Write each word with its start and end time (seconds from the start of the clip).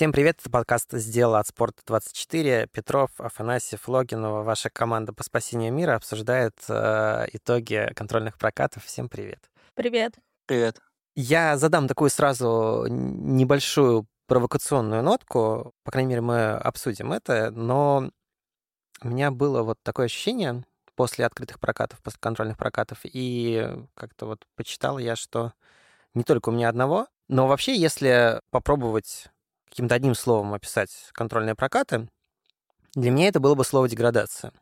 Всем 0.00 0.12
привет, 0.12 0.38
это 0.40 0.48
подкаст 0.48 0.92
«Сделал 0.92 1.34
от 1.34 1.46
спорта 1.46 1.82
24». 1.86 2.68
Петров, 2.68 3.10
Афанасьев, 3.18 3.86
Логинова, 3.86 4.42
ваша 4.42 4.70
команда 4.70 5.12
по 5.12 5.22
спасению 5.22 5.74
мира 5.74 5.94
обсуждает 5.94 6.54
э, 6.70 7.26
итоги 7.34 7.92
контрольных 7.94 8.38
прокатов. 8.38 8.86
Всем 8.86 9.10
привет. 9.10 9.50
Привет. 9.74 10.14
Привет. 10.46 10.80
Я 11.16 11.58
задам 11.58 11.86
такую 11.86 12.08
сразу 12.08 12.86
небольшую 12.88 14.06
провокационную 14.26 15.02
нотку, 15.02 15.74
по 15.84 15.90
крайней 15.90 16.08
мере, 16.08 16.22
мы 16.22 16.52
обсудим 16.52 17.12
это, 17.12 17.50
но 17.50 18.10
у 19.02 19.06
меня 19.06 19.30
было 19.30 19.62
вот 19.62 19.80
такое 19.82 20.06
ощущение 20.06 20.64
после 20.94 21.26
открытых 21.26 21.60
прокатов, 21.60 22.00
после 22.00 22.20
контрольных 22.20 22.56
прокатов, 22.56 23.00
и 23.02 23.70
как-то 23.92 24.24
вот 24.24 24.46
почитал 24.56 24.96
я, 24.96 25.14
что 25.14 25.52
не 26.14 26.24
только 26.24 26.48
у 26.48 26.52
меня 26.52 26.70
одного, 26.70 27.06
но 27.28 27.46
вообще, 27.46 27.76
если 27.76 28.40
попробовать 28.50 29.28
каким-то 29.70 29.94
одним 29.94 30.14
словом 30.14 30.54
описать 30.54 30.90
контрольные 31.12 31.54
прокаты, 31.54 32.08
для 32.94 33.10
меня 33.10 33.28
это 33.28 33.40
было 33.40 33.54
бы 33.54 33.64
слово 33.64 33.88
деградация. 33.88 34.52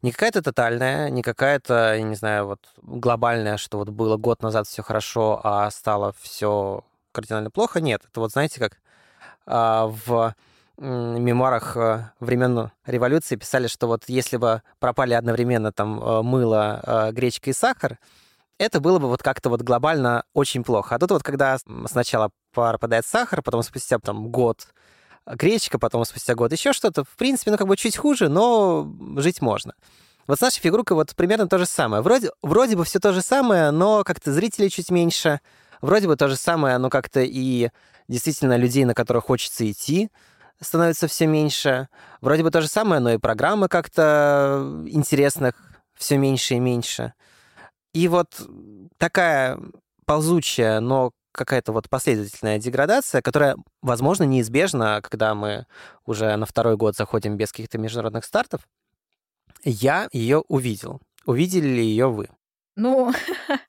Не 0.00 0.12
какая-то 0.12 0.42
тотальная, 0.42 1.10
не 1.10 1.22
какая-то, 1.22 1.94
я 1.96 2.02
не 2.02 2.14
знаю, 2.14 2.46
вот 2.46 2.60
глобальная, 2.82 3.56
что 3.56 3.78
вот 3.78 3.88
было 3.88 4.16
год 4.16 4.42
назад 4.42 4.68
все 4.68 4.82
хорошо, 4.82 5.40
а 5.42 5.68
стало 5.72 6.14
все 6.20 6.84
кардинально 7.10 7.50
плохо. 7.50 7.80
Нет, 7.80 8.02
это 8.08 8.20
вот 8.20 8.30
знаете, 8.30 8.60
как 8.60 8.78
а, 9.44 9.86
в 10.06 10.34
мемуарах 10.80 11.76
э, 11.76 12.10
времен 12.20 12.70
революции 12.86 13.34
писали, 13.34 13.66
что 13.66 13.88
вот 13.88 14.04
если 14.06 14.36
бы 14.36 14.62
пропали 14.78 15.14
одновременно 15.14 15.72
там 15.72 16.00
э, 16.00 16.22
мыло, 16.22 16.80
э, 16.86 17.12
гречка 17.12 17.50
и 17.50 17.52
сахар, 17.52 17.98
это 18.58 18.80
было 18.80 18.98
бы 18.98 19.08
вот 19.08 19.22
как-то 19.22 19.50
вот 19.50 19.62
глобально 19.62 20.24
очень 20.34 20.62
плохо. 20.62 20.94
А 20.94 20.98
тут 20.98 21.10
вот 21.10 21.22
когда 21.22 21.58
сначала 21.86 22.30
пропадает 22.52 23.06
сахар, 23.06 23.42
потом 23.42 23.62
спустя 23.62 23.98
там 23.98 24.28
год 24.28 24.68
гречка, 25.26 25.78
потом 25.78 26.04
спустя 26.04 26.34
год 26.34 26.52
еще 26.52 26.72
что-то, 26.72 27.04
в 27.04 27.16
принципе, 27.16 27.50
ну 27.50 27.58
как 27.58 27.66
бы 27.66 27.76
чуть 27.76 27.96
хуже, 27.96 28.28
но 28.28 28.90
жить 29.16 29.40
можно. 29.40 29.74
Вот 30.26 30.38
с 30.38 30.42
нашей 30.42 30.60
фигуркой 30.60 30.94
вот 30.94 31.14
примерно 31.16 31.48
то 31.48 31.58
же 31.58 31.66
самое. 31.66 32.02
Вроде, 32.02 32.30
вроде 32.42 32.76
бы 32.76 32.84
все 32.84 32.98
то 32.98 33.12
же 33.12 33.22
самое, 33.22 33.70
но 33.70 34.04
как-то 34.04 34.32
зрителей 34.32 34.68
чуть 34.70 34.90
меньше. 34.90 35.40
Вроде 35.80 36.06
бы 36.06 36.16
то 36.16 36.28
же 36.28 36.36
самое, 36.36 36.76
но 36.78 36.90
как-то 36.90 37.20
и 37.20 37.70
действительно 38.08 38.56
людей, 38.56 38.84
на 38.84 38.94
которых 38.94 39.24
хочется 39.24 39.70
идти, 39.70 40.10
становится 40.60 41.06
все 41.08 41.26
меньше. 41.26 41.88
Вроде 42.20 42.42
бы 42.42 42.50
то 42.50 42.60
же 42.60 42.68
самое, 42.68 43.00
но 43.00 43.12
и 43.12 43.18
программы 43.18 43.68
как-то 43.68 44.84
интересных 44.86 45.54
все 45.94 46.18
меньше 46.18 46.54
и 46.54 46.60
меньше. 46.60 47.14
И 47.94 48.06
вот 48.08 48.34
такая 48.98 49.58
ползучая, 50.04 50.80
но 50.80 51.12
какая-то 51.32 51.72
вот 51.72 51.88
последовательная 51.88 52.58
деградация, 52.58 53.22
которая, 53.22 53.56
возможно, 53.82 54.24
неизбежна, 54.24 55.00
когда 55.02 55.34
мы 55.34 55.66
уже 56.06 56.34
на 56.36 56.46
второй 56.46 56.76
год 56.76 56.96
заходим 56.96 57.36
без 57.36 57.50
каких-то 57.50 57.78
международных 57.78 58.24
стартов. 58.24 58.66
Я 59.64 60.08
ее 60.12 60.38
увидел. 60.48 61.00
Увидели 61.24 61.66
ли 61.66 61.84
ее 61.84 62.10
вы? 62.10 62.28
Ну, 62.76 63.12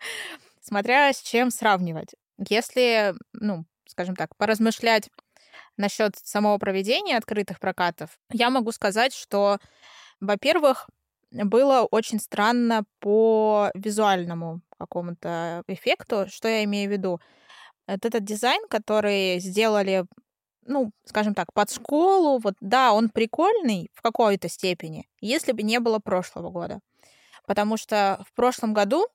смотря 0.61 1.11
с 1.11 1.21
чем 1.21 1.51
сравнивать. 1.51 2.15
Если, 2.37 3.15
ну, 3.33 3.65
скажем 3.87 4.15
так, 4.15 4.35
поразмышлять 4.37 5.09
насчет 5.77 6.15
самого 6.15 6.57
проведения 6.57 7.17
открытых 7.17 7.59
прокатов, 7.59 8.19
я 8.31 8.49
могу 8.49 8.71
сказать, 8.71 9.13
что, 9.13 9.59
во-первых, 10.19 10.89
было 11.31 11.81
очень 11.83 12.19
странно 12.19 12.85
по 12.99 13.71
визуальному 13.73 14.61
какому-то 14.77 15.63
эффекту. 15.67 16.25
Что 16.29 16.47
я 16.47 16.63
имею 16.63 16.89
в 16.89 16.93
виду? 16.93 17.19
Вот 17.89 18.05
этот 18.05 18.23
дизайн, 18.23 18.61
который 18.69 19.39
сделали, 19.39 20.05
ну, 20.65 20.91
скажем 21.05 21.33
так, 21.33 21.51
под 21.53 21.71
школу, 21.71 22.39
вот 22.39 22.53
да, 22.61 22.93
он 22.93 23.09
прикольный 23.09 23.89
в 23.93 24.01
какой-то 24.01 24.47
степени, 24.49 25.07
если 25.21 25.51
бы 25.53 25.63
не 25.63 25.79
было 25.79 25.99
прошлого 25.99 26.49
года. 26.51 26.79
Потому 27.47 27.77
что 27.77 28.23
в 28.29 28.35
прошлом 28.35 28.73
году, 28.73 29.07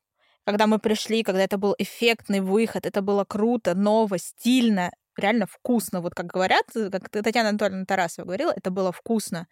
когда 0.44 0.66
мы 0.66 0.78
пришли, 0.78 1.22
когда 1.22 1.42
это 1.42 1.56
был 1.56 1.74
эффектный 1.78 2.40
выход, 2.40 2.84
это 2.84 3.00
было 3.00 3.24
круто, 3.24 3.74
ново, 3.74 4.18
стильно, 4.18 4.90
реально 5.16 5.46
вкусно, 5.46 6.00
вот 6.00 6.14
как 6.14 6.26
говорят, 6.26 6.66
как 6.74 7.08
Татьяна 7.10 7.50
Анатольевна 7.50 7.84
Тарасова 7.84 8.26
говорила, 8.26 8.52
это 8.54 8.70
было 8.70 8.90
вкусно, 8.90 9.46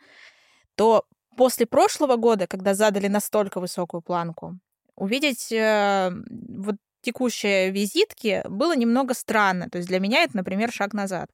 то 0.75 1.05
после 1.37 1.67
прошлого 1.67 2.17
года, 2.17 2.47
когда 2.47 2.75
задали 2.75 3.07
настолько 3.07 3.61
высокую 3.61 4.03
планку, 4.03 4.59
увидеть 4.97 5.53
э, 5.53 6.11
вот 6.11 6.77
текущие 7.03 7.71
визитки 7.71 8.43
было 8.49 8.75
немного 8.77 9.15
странно. 9.15 9.69
То 9.69 9.79
есть 9.79 9.89
для 9.89 10.01
меня 10.01 10.23
это, 10.23 10.37
например, 10.37 10.73
шаг 10.73 10.95
назад. 10.95 11.31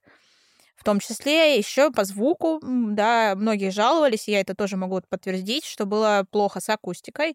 В 0.77 0.85
том 0.85 1.01
числе 1.01 1.59
еще 1.59 1.91
по 1.91 2.05
звуку, 2.05 2.61
да, 2.63 3.35
многие 3.37 3.71
жаловались, 3.71 4.29
и 4.29 4.33
я 4.33 4.41
это 4.41 4.55
тоже 4.55 4.77
могу 4.77 5.01
подтвердить, 5.09 5.65
что 5.65 5.87
было 5.87 6.25
плохо 6.31 6.61
с 6.61 6.69
акустикой. 6.69 7.35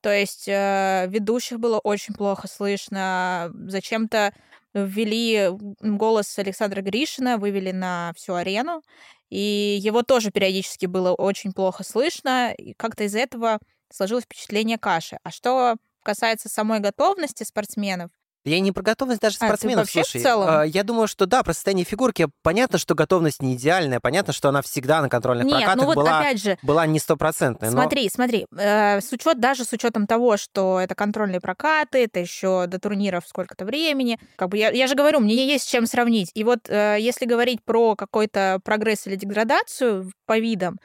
То 0.00 0.10
есть 0.10 0.48
э, 0.48 1.06
ведущих 1.08 1.60
было 1.60 1.78
очень 1.78 2.14
плохо 2.14 2.48
слышно. 2.48 3.50
Зачем-то 3.54 4.32
ввели 4.72 5.50
голос 5.80 6.38
Александра 6.38 6.80
Гришина, 6.80 7.36
вывели 7.36 7.70
на 7.70 8.12
всю 8.16 8.34
арену, 8.34 8.82
и 9.28 9.78
его 9.80 10.02
тоже 10.02 10.30
периодически 10.30 10.86
было 10.86 11.12
очень 11.12 11.52
плохо 11.52 11.84
слышно, 11.84 12.52
и 12.52 12.72
как-то 12.74 13.04
из-за 13.04 13.18
этого 13.18 13.58
сложилось 13.92 14.24
впечатление 14.24 14.78
каши. 14.78 15.18
А 15.22 15.30
что 15.30 15.76
касается 16.02 16.48
самой 16.48 16.80
готовности 16.80 17.44
спортсменов, 17.44 18.10
я 18.44 18.58
не 18.60 18.72
про 18.72 18.82
готовность 18.82 19.20
даже 19.20 19.36
спортсменов, 19.36 19.86
а, 19.86 19.90
слушай. 19.90 20.18
В 20.18 20.22
целом? 20.22 20.46
А, 20.48 20.62
я 20.64 20.82
думаю, 20.82 21.08
что 21.08 21.26
да, 21.26 21.42
про 21.42 21.52
состояние 21.52 21.84
фигурки. 21.84 22.28
Понятно, 22.42 22.78
что 22.78 22.94
готовность 22.94 23.42
не 23.42 23.54
идеальная, 23.54 24.00
понятно, 24.00 24.32
что 24.32 24.48
она 24.48 24.62
всегда 24.62 25.02
на 25.02 25.10
контрольных 25.10 25.46
Нет, 25.46 25.58
прокатах 25.58 25.76
ну 25.76 25.84
вот 25.84 25.96
была, 25.96 26.20
опять 26.20 26.42
же, 26.42 26.58
была 26.62 26.86
не 26.86 26.98
стопроцентная. 26.98 27.70
Смотри, 27.70 28.04
но... 28.04 28.08
смотри, 28.08 28.46
э, 28.56 29.00
с 29.02 29.12
учет, 29.12 29.40
даже 29.40 29.64
с 29.64 29.72
учетом 29.72 30.06
того, 30.06 30.38
что 30.38 30.80
это 30.80 30.94
контрольные 30.94 31.40
прокаты, 31.40 32.04
это 32.04 32.20
еще 32.20 32.66
до 32.66 32.78
турниров 32.78 33.24
сколько-то 33.26 33.66
времени. 33.66 34.18
Как 34.36 34.48
бы 34.48 34.56
я, 34.56 34.70
я 34.70 34.86
же 34.86 34.94
говорю, 34.94 35.20
мне 35.20 35.46
есть 35.46 35.64
с 35.64 35.70
чем 35.70 35.86
сравнить. 35.86 36.30
И 36.32 36.42
вот 36.42 36.60
э, 36.68 36.96
если 36.98 37.26
говорить 37.26 37.62
про 37.62 37.94
какой-то 37.94 38.58
прогресс 38.64 39.06
или 39.06 39.16
деградацию 39.16 40.10
по 40.24 40.38
видам, 40.38 40.78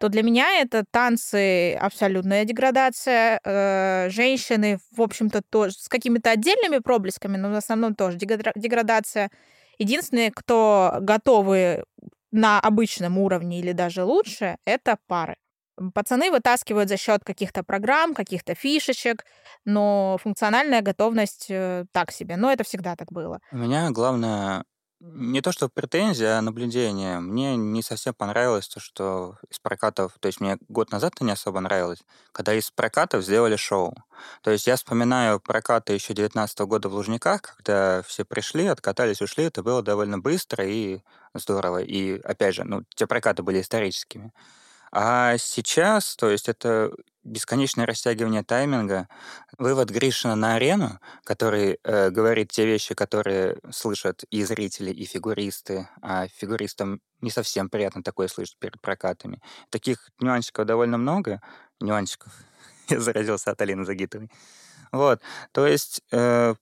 то 0.00 0.08
для 0.08 0.22
меня 0.22 0.62
это 0.62 0.82
танцы 0.90 1.74
абсолютная 1.74 2.46
деградация, 2.46 3.38
э, 3.44 4.08
женщины, 4.08 4.78
в 4.96 5.02
общем-то, 5.02 5.42
тоже 5.42 5.74
с 5.74 5.88
какими-то 5.88 6.30
отдельными 6.30 6.78
проблесками, 6.78 7.36
но 7.36 7.50
в 7.50 7.54
основном 7.54 7.94
тоже 7.94 8.16
деградация. 8.16 9.30
Единственные, 9.78 10.30
кто 10.30 10.96
готовы 11.02 11.84
на 12.32 12.58
обычном 12.60 13.18
уровне 13.18 13.60
или 13.60 13.72
даже 13.72 14.04
лучше, 14.04 14.56
это 14.64 14.96
пары. 15.06 15.36
Пацаны 15.94 16.30
вытаскивают 16.30 16.88
за 16.88 16.96
счет 16.96 17.22
каких-то 17.22 17.62
программ, 17.62 18.14
каких-то 18.14 18.54
фишечек, 18.54 19.26
но 19.66 20.16
функциональная 20.22 20.80
готовность 20.80 21.46
э, 21.50 21.84
так 21.92 22.10
себе. 22.10 22.36
Но 22.38 22.50
это 22.50 22.64
всегда 22.64 22.96
так 22.96 23.12
было. 23.12 23.40
У 23.52 23.58
меня 23.58 23.90
главное 23.90 24.64
не 25.00 25.40
то, 25.40 25.50
что 25.50 25.68
претензия, 25.68 26.38
а 26.38 26.42
наблюдение. 26.42 27.20
Мне 27.20 27.56
не 27.56 27.82
совсем 27.82 28.12
понравилось 28.12 28.68
то, 28.68 28.80
что 28.80 29.36
из 29.48 29.58
прокатов... 29.58 30.12
То 30.20 30.26
есть 30.26 30.40
мне 30.40 30.58
год 30.68 30.92
назад 30.92 31.14
это 31.16 31.24
не 31.24 31.32
особо 31.32 31.60
нравилось, 31.60 32.02
когда 32.32 32.54
из 32.54 32.70
прокатов 32.70 33.24
сделали 33.24 33.56
шоу. 33.56 33.94
То 34.42 34.50
есть 34.50 34.66
я 34.66 34.76
вспоминаю 34.76 35.40
прокаты 35.40 35.94
еще 35.94 36.12
19 36.12 36.58
года 36.60 36.88
в 36.88 36.94
Лужниках, 36.94 37.40
когда 37.56 38.02
все 38.02 38.24
пришли, 38.24 38.66
откатались, 38.66 39.22
ушли. 39.22 39.44
Это 39.44 39.62
было 39.62 39.82
довольно 39.82 40.18
быстро 40.18 40.66
и 40.66 41.00
здорово. 41.34 41.78
И, 41.78 42.20
опять 42.20 42.54
же, 42.54 42.64
ну, 42.64 42.84
те 42.94 43.06
прокаты 43.06 43.42
были 43.42 43.62
историческими. 43.62 44.32
А 44.92 45.38
сейчас, 45.38 46.16
то 46.16 46.30
есть 46.30 46.48
это 46.48 46.90
бесконечное 47.22 47.86
растягивание 47.86 48.42
тайминга, 48.42 49.08
вывод 49.58 49.90
Гришина 49.90 50.34
на 50.34 50.54
арену, 50.56 50.98
который 51.24 51.78
э, 51.84 52.10
говорит 52.10 52.50
те 52.50 52.66
вещи, 52.66 52.94
которые 52.94 53.58
слышат 53.70 54.24
и 54.30 54.42
зрители, 54.42 54.90
и 54.90 55.04
фигуристы, 55.04 55.88
а 56.02 56.28
фигуристам 56.28 57.00
не 57.20 57.30
совсем 57.30 57.68
приятно 57.68 58.02
такое 58.02 58.28
слышать 58.28 58.56
перед 58.58 58.80
прокатами. 58.80 59.40
Таких 59.68 60.10
нюансиков 60.20 60.66
довольно 60.66 60.98
много. 60.98 61.40
Нюансиков. 61.80 62.32
Я 62.88 63.00
заразился 63.00 63.50
от 63.50 63.60
Алины 63.60 63.84
Загитовой. 63.84 64.30
Вот. 64.92 65.20
То 65.52 65.66
есть 65.66 66.02
э, 66.10 66.54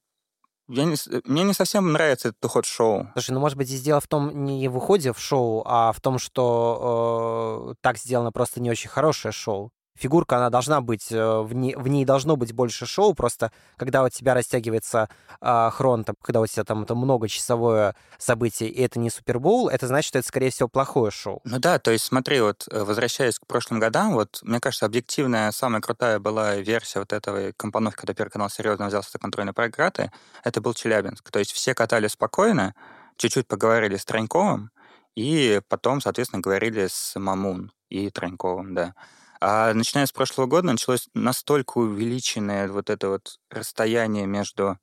я 0.69 0.85
не, 0.85 0.97
мне 1.25 1.43
не 1.43 1.53
совсем 1.55 1.93
нравится 1.93 2.29
этот 2.29 2.45
уход 2.45 2.67
в 2.67 2.73
шоу. 2.73 3.09
Слушай, 3.15 3.31
ну, 3.31 3.41
может 3.41 3.57
быть, 3.57 3.69
здесь 3.69 3.83
дело 3.83 4.01
в 4.01 4.07
том, 4.07 4.45
не 4.45 4.69
в 4.69 4.77
уходе 4.77 5.13
в 5.13 5.19
шоу, 5.19 5.63
а 5.67 5.93
в 5.93 6.01
том, 6.01 6.19
что 6.19 7.71
э, 7.71 7.75
так 7.81 7.99
сделано 7.99 8.33
просто 8.33 8.61
не 8.61 8.71
очень 8.71 8.91
хорошее 8.91 9.33
шоу 9.33 9.73
фигурка, 9.99 10.37
она 10.37 10.51
должна 10.51 10.81
быть, 10.81 11.11
э, 11.11 11.41
в 11.41 11.53
ней, 11.55 11.75
в 11.75 11.89
ней 11.89 12.05
должно 12.05 12.37
быть 12.37 12.53
больше 12.53 12.87
шоу, 12.87 13.15
просто 13.15 13.53
когда 13.77 14.03
у 14.05 14.09
тебя 14.09 14.35
растягивается 14.35 15.09
э, 15.41 15.71
хрон, 15.73 16.05
там, 16.05 16.15
когда 16.23 16.41
у 16.41 16.47
тебя 16.47 16.65
там 16.65 16.83
это 16.85 16.95
многочасовое 16.95 17.95
событие, 18.19 18.69
и 18.69 18.81
это 18.83 18.99
не 18.99 19.11
Супербоул, 19.11 19.69
это 19.69 19.87
значит, 19.87 20.09
что 20.09 20.19
это, 20.19 20.29
скорее 20.29 20.51
всего, 20.51 20.69
плохое 20.69 21.11
шоу. 21.11 21.41
Ну 21.45 21.59
да, 21.59 21.79
то 21.79 21.91
есть 21.91 22.05
смотри, 22.05 22.41
вот 22.41 22.67
э, 22.71 22.83
возвращаясь 22.85 23.39
к 23.39 23.47
прошлым 23.47 23.81
годам, 23.81 24.15
вот 24.15 24.39
мне 24.43 24.61
кажется, 24.61 24.87
объективная, 24.87 25.51
самая 25.53 25.81
крутая 25.81 26.19
была 26.19 26.57
версия 26.57 27.01
вот 27.01 27.13
этого 27.13 27.53
компоновки, 27.57 27.99
когда 28.01 28.15
Первый 28.15 28.31
канал 28.31 28.51
серьезно 28.51 28.87
взялся 28.87 29.11
за 29.13 29.19
контрольные 29.19 29.53
програты, 29.53 30.11
это 30.45 30.61
был 30.61 30.75
Челябинск. 30.75 31.31
То 31.31 31.39
есть 31.39 31.53
все 31.53 31.75
катали 31.75 32.09
спокойно, 32.09 32.75
чуть-чуть 33.17 33.47
поговорили 33.49 33.97
с 33.97 34.05
Траньковым, 34.05 34.71
И 35.15 35.61
потом, 35.69 36.01
соответственно, 36.01 36.41
говорили 36.43 36.87
с 36.89 37.19
Мамун 37.19 37.73
и 37.89 38.11
Траньковым, 38.11 38.75
да. 38.75 38.95
А 39.41 39.73
начиная 39.73 40.07
с 40.07 40.13
прошлого 40.13 40.47
года 40.47 40.69
началось 40.69 41.09
настолько 41.15 41.79
увеличенное 41.79 42.69
вот 42.69 42.91
это 42.91 43.09
вот 43.09 43.39
расстояние 43.51 44.27
между 44.27 44.79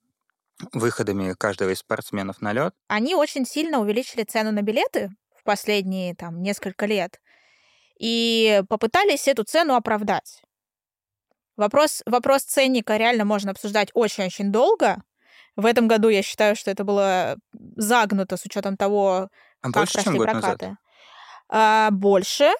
выходами 0.72 1.34
каждого 1.34 1.70
из 1.70 1.80
спортсменов 1.80 2.40
на 2.40 2.52
лед. 2.52 2.74
Они 2.88 3.14
очень 3.14 3.44
сильно 3.46 3.78
увеличили 3.80 4.24
цену 4.24 4.52
на 4.52 4.62
билеты 4.62 5.10
в 5.38 5.44
последние 5.44 6.14
там 6.14 6.42
несколько 6.42 6.86
лет 6.86 7.20
и 7.98 8.62
попытались 8.68 9.28
эту 9.28 9.44
цену 9.44 9.74
оправдать. 9.74 10.42
Вопрос, 11.56 12.02
вопрос 12.06 12.42
ценника 12.42 12.96
реально 12.96 13.24
можно 13.24 13.50
обсуждать 13.50 13.88
очень-очень 13.94 14.52
долго. 14.52 15.02
В 15.56 15.64
этом 15.64 15.88
году 15.88 16.08
я 16.08 16.22
считаю, 16.22 16.54
что 16.54 16.70
это 16.70 16.84
было 16.84 17.36
загнуто 17.76 18.36
с 18.36 18.44
учетом 18.44 18.76
того, 18.76 19.28
А 19.62 19.70
как 19.70 19.72
больше, 19.72 19.94
чем 19.94 20.02
прошли 20.04 20.18
год 20.18 20.32
назад? 20.32 20.58
прокаты. 20.58 20.76
А, 21.48 21.90
больше. 21.92 22.50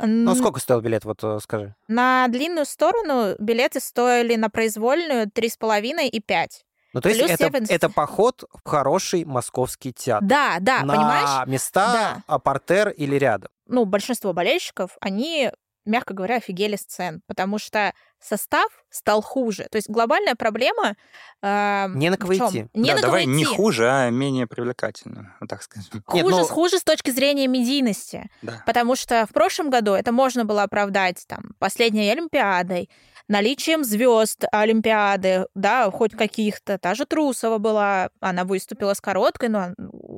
Ну, 0.00 0.34
сколько 0.34 0.60
стоил 0.60 0.80
билет, 0.80 1.04
вот 1.04 1.22
э, 1.22 1.38
скажи? 1.42 1.74
На 1.88 2.26
длинную 2.28 2.64
сторону 2.64 3.34
билеты 3.38 3.80
стоили 3.80 4.36
на 4.36 4.48
произвольную 4.48 5.26
3,5 5.26 6.08
и 6.08 6.20
5. 6.20 6.64
Ну, 6.94 7.00
то 7.00 7.08
есть 7.08 7.20
Плюс 7.20 7.30
это, 7.30 7.72
это 7.72 7.88
поход 7.88 8.44
в 8.52 8.68
хороший 8.68 9.24
московский 9.24 9.92
театр. 9.92 10.28
Да, 10.28 10.56
да, 10.60 10.82
на 10.82 10.94
понимаешь? 10.94 11.48
места, 11.48 12.22
Да. 12.26 12.38
портер 12.38 12.90
или 12.90 13.16
рядом. 13.16 13.50
ну, 13.66 13.84
большинство 13.86 14.32
болельщиков, 14.34 14.96
они, 15.00 15.50
мягко 15.84 16.14
говоря, 16.14 16.36
офигели 16.36 16.76
с 16.76 16.84
цен, 16.84 17.22
потому 17.26 17.58
что 17.58 17.92
состав 18.20 18.68
стал 18.90 19.20
хуже. 19.22 19.66
То 19.70 19.76
есть 19.76 19.88
глобальная 19.90 20.34
проблема... 20.36 20.94
э, 21.42 21.88
Не 21.94 22.10
на 22.10 22.16
кого 22.16 22.34
идти. 22.36 22.66
Не 22.74 22.90
да, 22.90 22.96
на 22.96 23.02
давай 23.02 23.24
кого 23.24 23.34
не 23.34 23.42
идти. 23.44 23.54
хуже, 23.56 23.90
а 23.90 24.10
менее 24.10 24.46
привлекательно, 24.46 25.34
вот 25.40 25.48
так 25.50 25.62
скажем. 25.62 26.02
Хуже, 26.06 26.24
Нет, 26.24 26.30
ну- 26.32 26.44
хуже 26.46 26.78
с 26.78 26.84
точки 26.84 27.10
зрения 27.10 27.46
медийности. 27.48 28.30
Да. 28.42 28.62
Потому 28.66 28.94
что 28.96 29.26
в 29.26 29.32
прошлом 29.32 29.70
году 29.70 29.92
это 29.94 30.12
можно 30.12 30.44
было 30.44 30.62
оправдать 30.62 31.24
там 31.26 31.54
последней 31.58 32.08
Олимпиадой, 32.10 32.88
наличием 33.28 33.82
звезд 33.84 34.44
Олимпиады, 34.52 35.46
да, 35.54 35.90
хоть 35.90 36.12
каких-то. 36.12 36.78
Та 36.78 36.94
же 36.94 37.06
Трусова 37.06 37.58
была, 37.58 38.10
она 38.20 38.44
выступила 38.44 38.94
с 38.94 39.00
короткой, 39.00 39.48
но 39.48 39.68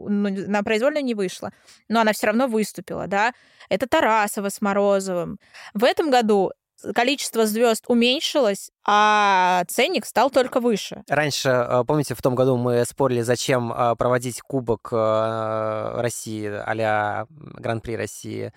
ну, 0.08 0.28
на 0.30 0.62
произвольную 0.62 1.04
не 1.04 1.14
вышла. 1.14 1.50
Но 1.88 2.00
она 2.00 2.12
все 2.12 2.26
равно 2.26 2.46
выступила, 2.46 3.06
да. 3.06 3.32
Это 3.68 3.86
Тарасова 3.86 4.48
с 4.48 4.60
Морозовым. 4.60 5.38
В 5.74 5.84
этом 5.84 6.10
году 6.10 6.52
количество 6.94 7.46
звезд 7.46 7.84
уменьшилось, 7.88 8.70
а 8.84 9.64
ценник 9.68 10.04
стал 10.04 10.30
только 10.30 10.60
выше. 10.60 11.02
Раньше, 11.08 11.48
э, 11.48 11.84
помните, 11.86 12.14
в 12.14 12.20
том 12.20 12.34
году 12.34 12.56
мы 12.56 12.84
спорили, 12.84 13.22
зачем 13.22 13.72
э, 13.72 13.96
проводить 13.96 14.40
Кубок 14.42 14.88
э, 14.92 16.00
России 16.00 16.46
а 16.46 17.26
Гран-при 17.30 17.96
России 17.96 18.52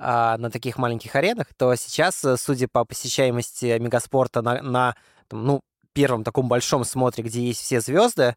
а, 0.00 0.36
на 0.38 0.50
таких 0.50 0.78
маленьких 0.78 1.14
аренах, 1.16 1.48
то 1.56 1.74
сейчас, 1.74 2.24
э, 2.24 2.36
судя 2.36 2.68
по 2.68 2.84
посещаемости 2.84 3.78
мегаспорта 3.78 4.42
на, 4.42 4.62
на, 4.62 4.94
ну, 5.32 5.60
первом 5.92 6.22
таком 6.22 6.48
большом 6.48 6.84
смотре, 6.84 7.24
где 7.24 7.42
есть 7.42 7.60
все 7.60 7.80
звезды, 7.80 8.22
а, 8.22 8.36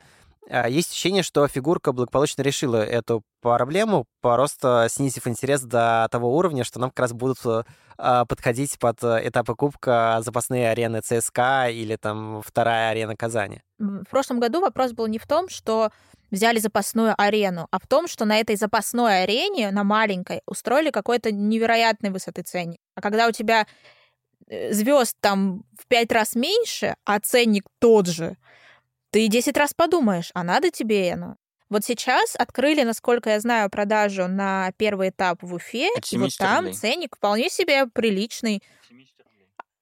есть 0.49 0.91
ощущение, 0.91 1.23
что 1.23 1.47
фигурка 1.47 1.91
благополучно 1.91 2.41
решила 2.41 2.83
эту 2.83 3.23
проблему, 3.41 4.05
просто 4.21 4.87
снизив 4.89 5.27
интерес 5.27 5.61
до 5.61 6.07
того 6.11 6.35
уровня, 6.35 6.63
что 6.63 6.79
нам 6.79 6.89
как 6.89 6.99
раз 6.99 7.13
будут 7.13 7.37
э, 7.45 7.63
а, 7.97 8.25
подходить 8.25 8.77
под 8.79 9.03
э, 9.03 9.27
этапы 9.27 9.55
Кубка 9.55 10.19
запасные 10.23 10.69
арены 10.71 11.01
ЦСКА 11.01 11.69
или 11.69 11.95
там 11.95 12.41
вторая 12.41 12.91
арена 12.91 13.15
Казани. 13.15 13.61
В 13.77 14.05
прошлом 14.09 14.39
году 14.39 14.61
вопрос 14.61 14.91
был 14.91 15.07
не 15.07 15.19
в 15.19 15.27
том, 15.27 15.49
что 15.49 15.91
взяли 16.31 16.59
запасную 16.59 17.13
арену, 17.17 17.67
а 17.71 17.79
в 17.79 17.87
том, 17.87 18.07
что 18.07 18.25
на 18.25 18.39
этой 18.39 18.55
запасной 18.55 19.23
арене, 19.23 19.71
на 19.71 19.83
маленькой, 19.83 20.41
устроили 20.45 20.89
какой-то 20.89 21.31
невероятной 21.31 22.09
высоты 22.09 22.41
ценник. 22.41 22.79
А 22.95 23.01
когда 23.01 23.27
у 23.27 23.31
тебя 23.31 23.67
звезд 24.71 25.15
там 25.19 25.63
в 25.79 25.87
пять 25.87 26.11
раз 26.11 26.35
меньше, 26.35 26.95
а 27.05 27.19
ценник 27.19 27.63
тот 27.79 28.07
же, 28.07 28.37
ты 29.11 29.27
10 29.27 29.55
раз 29.57 29.73
подумаешь, 29.73 30.31
а 30.33 30.43
надо 30.43 30.71
тебе 30.71 31.13
оно? 31.13 31.35
Вот 31.69 31.85
сейчас 31.85 32.35
открыли, 32.35 32.83
насколько 32.83 33.29
я 33.29 33.39
знаю, 33.39 33.69
продажу 33.69 34.27
на 34.27 34.73
первый 34.77 35.09
этап 35.09 35.41
в 35.41 35.53
Уфе, 35.53 35.87
и 35.87 35.91
вот 35.95 36.05
70 36.05 36.37
там 36.37 36.65
рублей. 36.65 36.73
ценник 36.73 37.15
вполне 37.15 37.49
себе 37.49 37.87
приличный. 37.87 38.61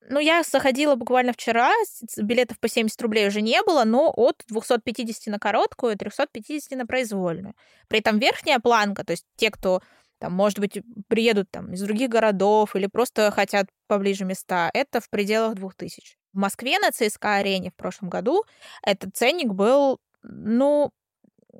Ну, 0.07 0.19
я 0.19 0.43
заходила 0.43 0.95
буквально 0.95 1.33
вчера, 1.33 1.71
билетов 2.17 2.59
по 2.59 2.67
70 2.67 2.99
рублей 3.01 3.27
уже 3.27 3.41
не 3.41 3.61
было, 3.63 3.85
но 3.85 4.11
от 4.15 4.43
250 4.47 5.27
на 5.27 5.39
короткую, 5.39 5.97
350 5.97 6.77
на 6.77 6.85
произвольную. 6.85 7.55
При 7.87 7.99
этом 7.99 8.19
верхняя 8.19 8.59
планка, 8.59 9.03
то 9.03 9.11
есть 9.11 9.25
те, 9.35 9.51
кто 9.51 9.81
там, 10.19 10.33
может 10.33 10.59
быть, 10.59 10.79
приедут 11.07 11.49
там 11.49 11.73
из 11.73 11.81
других 11.81 12.09
городов 12.09 12.75
или 12.75 12.87
просто 12.87 13.31
хотят 13.31 13.67
поближе 13.87 14.25
места, 14.25 14.69
это 14.73 14.99
в 14.99 15.09
пределах 15.09 15.55
2000. 15.55 16.18
В 16.33 16.37
Москве 16.37 16.79
на 16.79 16.91
ЦСКА-арене 16.91 17.71
в 17.71 17.75
прошлом 17.75 18.09
году 18.09 18.43
этот 18.83 19.15
ценник 19.15 19.53
был, 19.53 19.99
ну, 20.23 20.91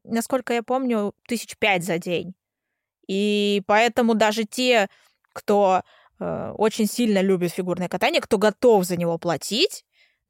насколько 0.03 0.53
я 0.53 0.63
помню, 0.63 1.13
тысяч 1.27 1.57
пять 1.57 1.83
за 1.83 1.97
день. 1.97 2.33
И 3.07 3.63
поэтому 3.65 4.13
даже 4.13 4.43
те, 4.43 4.87
кто 5.33 5.81
э, 6.19 6.53
очень 6.57 6.85
сильно 6.85 7.21
любит 7.21 7.51
фигурное 7.51 7.89
катание, 7.89 8.21
кто 8.21 8.37
готов 8.37 8.85
за 8.85 8.97
него 8.97 9.17
платить, 9.17 9.83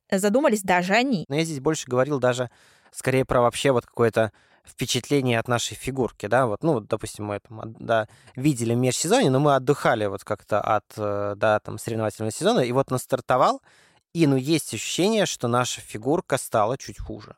задумались 0.10 0.64
даже 0.64 0.94
они. 0.94 1.26
Но 1.28 1.36
я 1.36 1.44
здесь 1.44 1.60
больше 1.60 1.88
говорил 1.88 2.20
даже 2.20 2.50
скорее 2.92 3.26
про 3.26 3.42
вообще 3.42 3.72
вот 3.72 3.86
какое-то 3.86 4.32
впечатление 4.66 5.40
от 5.40 5.48
нашей 5.48 5.76
фигурки, 5.76 6.28
да, 6.28 6.46
вот, 6.46 6.64
ну, 6.64 6.80
допустим, 6.80 7.26
мы 7.26 7.40
там, 7.40 7.76
да, 7.80 8.08
видели 8.36 8.76
межсезонье, 8.76 9.32
но 9.32 9.40
мы 9.40 9.56
отдыхали 9.56 10.06
вот 10.06 10.24
как-то 10.24 10.62
от, 10.62 10.86
э, 10.96 11.34
да, 11.36 11.60
там, 11.60 11.80
соревновательного 11.80 12.32
сезона, 12.32 12.60
и 12.60 12.72
вот 12.72 12.92
настартовал, 12.92 13.62
и, 14.14 14.26
ну, 14.26 14.36
есть 14.36 14.74
ощущение, 14.74 15.26
что 15.26 15.48
наша 15.48 15.82
фигурка 15.82 16.38
стала 16.38 16.78
чуть 16.78 17.00
хуже. 17.00 17.36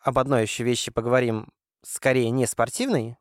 Об 0.00 0.18
одной 0.18 0.42
еще 0.42 0.64
вещи 0.64 0.90
поговорим 0.90 1.48
скорее 1.82 2.30
не 2.30 2.46
спортивной, 2.46 3.16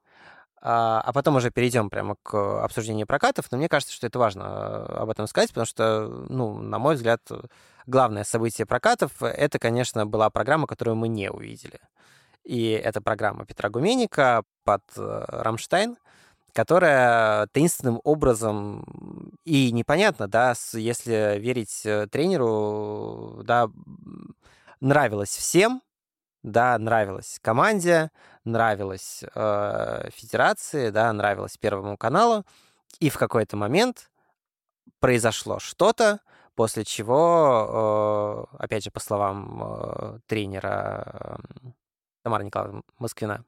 а, 0.62 1.02
а 1.02 1.14
потом 1.14 1.36
уже 1.36 1.52
перейдем 1.52 1.90
прямо 1.90 2.16
к 2.24 2.64
обсуждению 2.64 3.08
прокатов. 3.08 3.46
Но 3.52 3.58
мне 3.58 3.70
кажется, 3.70 3.94
что 3.94 4.08
это 4.08 4.20
важно 4.20 4.44
э, 4.44 4.94
об 4.98 5.10
этом 5.10 5.28
сказать, 5.28 5.50
потому 5.50 5.66
что, 5.66 6.08
ну, 6.30 6.58
на 6.58 6.80
мой 6.80 6.96
взгляд, 6.96 7.22
главное 7.86 8.24
событие 8.24 8.66
прокатов— 8.66 9.12
это, 9.22 9.60
конечно, 9.60 10.06
была 10.06 10.30
программа, 10.30 10.68
которую 10.68 10.96
мы 10.96 11.08
не 11.08 11.30
увидели. 11.30 11.80
И 12.44 12.70
это 12.72 13.02
программа 13.02 13.46
Петра 13.46 13.70
Гуменника 13.70 14.44
под 14.64 14.84
э, 14.98 15.26
«Рамштайн», 15.28 15.98
которая 16.58 17.46
таинственным 17.54 18.02
образом 18.04 18.84
и 19.46 19.72
непонятно, 19.72 20.28
да, 20.28 20.56
если 20.74 21.38
верить 21.38 21.86
э, 21.86 22.08
тренеру, 22.08 23.42
да, 23.44 23.66
м, 23.66 24.36
нравилось 24.80 25.30
всем, 25.30 25.84
да, 26.42 26.76
нравилось 26.80 27.38
команде, 27.44 28.10
нравилось 28.44 29.24
э, 29.36 30.10
федерации, 30.12 30.90
да, 30.90 31.14
нравилось 31.14 31.60
Первому 31.60 31.96
каналу, 31.96 32.44
и 33.00 33.12
в 33.12 33.20
какой-то 33.20 33.56
момент 33.56 34.10
произошло 35.00 35.60
что-то, 35.60 36.22
после 36.56 36.84
чего, 36.86 38.48
э, 38.58 38.64
опять 38.64 38.84
же, 38.84 38.90
по 38.90 39.00
словам 39.00 39.62
э, 39.64 40.20
тренера 40.26 41.40
э, 41.64 41.70
Тамары 42.24 42.46
Николаевны 42.46 42.82
Москвина, 42.98 43.46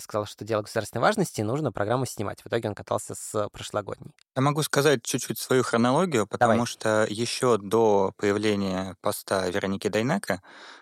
сказал, 0.00 0.24
что 0.24 0.44
дело 0.44 0.62
государственной 0.62 1.02
важности, 1.02 1.42
нужно 1.42 1.70
программу 1.70 2.06
снимать. 2.06 2.40
В 2.42 2.46
итоге 2.46 2.68
он 2.70 2.74
катался 2.74 3.14
с 3.14 3.48
прошлогодней. 3.50 4.12
Я 4.34 4.42
могу 4.42 4.62
сказать 4.62 5.02
чуть-чуть 5.02 5.38
свою 5.38 5.62
хронологию, 5.62 6.26
потому 6.26 6.52
Давай. 6.52 6.66
что 6.66 7.06
еще 7.08 7.58
до 7.58 8.12
появления 8.16 8.96
поста 9.02 9.46
Вероники 9.48 9.88
Дайнека, 9.88 10.40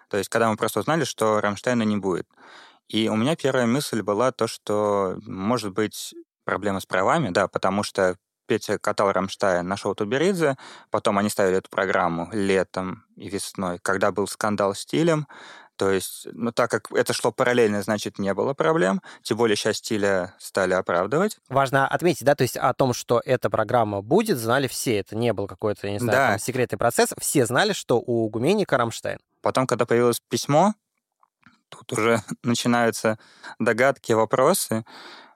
то 0.08 0.16
есть 0.16 0.28
когда 0.28 0.48
мы 0.48 0.56
просто 0.56 0.80
узнали, 0.80 1.04
что 1.04 1.40
Рамштайна 1.40 1.82
не 1.82 1.96
будет, 1.96 2.28
и 2.88 3.08
у 3.08 3.16
меня 3.16 3.34
первая 3.34 3.66
мысль 3.66 4.02
была 4.02 4.30
то, 4.30 4.46
что 4.46 5.16
может 5.26 5.72
быть 5.72 6.14
проблема 6.44 6.80
с 6.80 6.86
правами, 6.86 7.30
да, 7.30 7.48
потому 7.48 7.82
что 7.82 8.16
Петя 8.46 8.78
катал 8.78 9.10
Рамштайн 9.10 9.66
на 9.66 9.76
шоу 9.76 9.94
Тутберидзе, 9.94 10.56
потом 10.90 11.18
они 11.18 11.30
ставили 11.30 11.58
эту 11.58 11.70
программу 11.70 12.28
летом 12.32 13.04
и 13.16 13.28
весной, 13.28 13.78
когда 13.78 14.12
был 14.12 14.26
скандал 14.26 14.74
с 14.74 14.80
Тиллем, 14.80 15.26
то 15.76 15.90
есть, 15.90 16.26
ну, 16.32 16.52
так 16.52 16.70
как 16.70 16.90
это 16.92 17.12
шло 17.12 17.32
параллельно, 17.32 17.82
значит, 17.82 18.18
не 18.18 18.32
было 18.34 18.54
проблем, 18.54 19.02
тем 19.22 19.36
более 19.36 19.56
сейчас 19.56 19.76
Тилля 19.78 20.34
стали 20.38 20.74
оправдывать. 20.74 21.38
Важно 21.48 21.86
отметить, 21.88 22.24
да, 22.24 22.34
то 22.34 22.42
есть 22.42 22.56
о 22.56 22.72
том, 22.74 22.92
что 22.94 23.20
эта 23.24 23.50
программа 23.50 24.02
будет, 24.02 24.38
знали 24.38 24.66
все. 24.68 24.98
Это 24.98 25.16
не 25.16 25.32
был 25.32 25.46
какой-то, 25.46 25.90
не 25.90 25.98
знаю, 25.98 26.12
Да. 26.18 26.28
там, 26.30 26.38
секретный 26.38 26.78
процесс. 26.78 27.10
Все 27.18 27.46
знали, 27.46 27.72
что 27.72 27.98
у 28.00 28.28
Гуменника 28.28 28.76
Рамштайн. 28.76 29.18
Потом, 29.42 29.66
когда 29.66 29.84
появилось 29.84 30.20
письмо, 30.28 30.74
тут 31.74 31.98
уже 31.98 32.22
начинаются 32.42 33.18
догадки, 33.58 34.12
вопросы. 34.12 34.84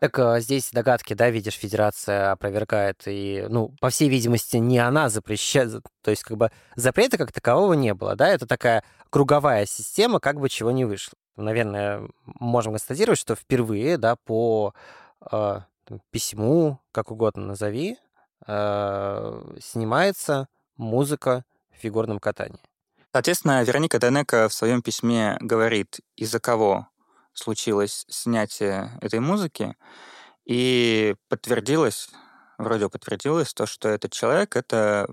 Так 0.00 0.18
э, 0.18 0.40
здесь 0.40 0.70
догадки, 0.70 1.14
да, 1.14 1.30
видишь, 1.30 1.54
федерация 1.54 2.32
опровергает, 2.32 3.02
и, 3.06 3.46
ну, 3.48 3.74
по 3.80 3.90
всей 3.90 4.08
видимости, 4.08 4.56
не 4.56 4.78
она 4.78 5.08
запрещает, 5.08 5.82
то 6.02 6.10
есть, 6.10 6.22
как 6.22 6.36
бы, 6.36 6.52
запрета 6.76 7.18
как 7.18 7.32
такового 7.32 7.72
не 7.72 7.94
было, 7.94 8.14
да, 8.14 8.28
это 8.28 8.46
такая 8.46 8.84
круговая 9.10 9.66
система, 9.66 10.20
как 10.20 10.38
бы 10.38 10.48
чего 10.48 10.70
не 10.70 10.84
вышло. 10.84 11.14
наверное, 11.36 12.08
можем 12.24 12.72
констатировать, 12.72 13.18
что 13.18 13.34
впервые, 13.34 13.98
да, 13.98 14.16
по 14.16 14.72
э, 15.32 15.60
письму, 16.10 16.80
как 16.92 17.10
угодно 17.10 17.46
назови, 17.46 17.98
э, 18.46 19.56
снимается 19.60 20.48
музыка 20.76 21.44
в 21.72 21.80
фигурном 21.80 22.18
катании. 22.20 22.60
Соответственно, 23.12 23.62
Вероника 23.62 23.98
Данека 23.98 24.48
в 24.48 24.54
своем 24.54 24.82
письме 24.82 25.36
говорит, 25.40 26.00
из-за 26.16 26.40
кого 26.40 26.88
случилось 27.32 28.04
снятие 28.08 28.98
этой 29.00 29.20
музыки, 29.20 29.76
и 30.44 31.14
подтвердилось, 31.28 32.10
вроде 32.58 32.88
подтвердилось, 32.88 33.54
то, 33.54 33.66
что 33.66 33.88
этот 33.88 34.12
человек— 34.12 34.56
это 34.56 35.08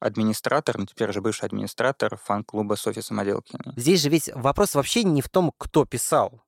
администратор, 0.00 0.78
ну, 0.78 0.86
теперь 0.86 1.12
же 1.12 1.20
бывший 1.20 1.46
администратор 1.46 2.16
фан-клуба 2.16 2.74
Софьи 2.74 3.02
Самоделкиной. 3.02 3.74
Здесь 3.76 4.02
же 4.02 4.08
ведь 4.08 4.30
вопрос 4.34 4.74
вообще 4.74 5.02
не 5.04 5.22
в 5.22 5.28
том, 5.28 5.52
кто 5.58 5.84
писал 5.84 6.42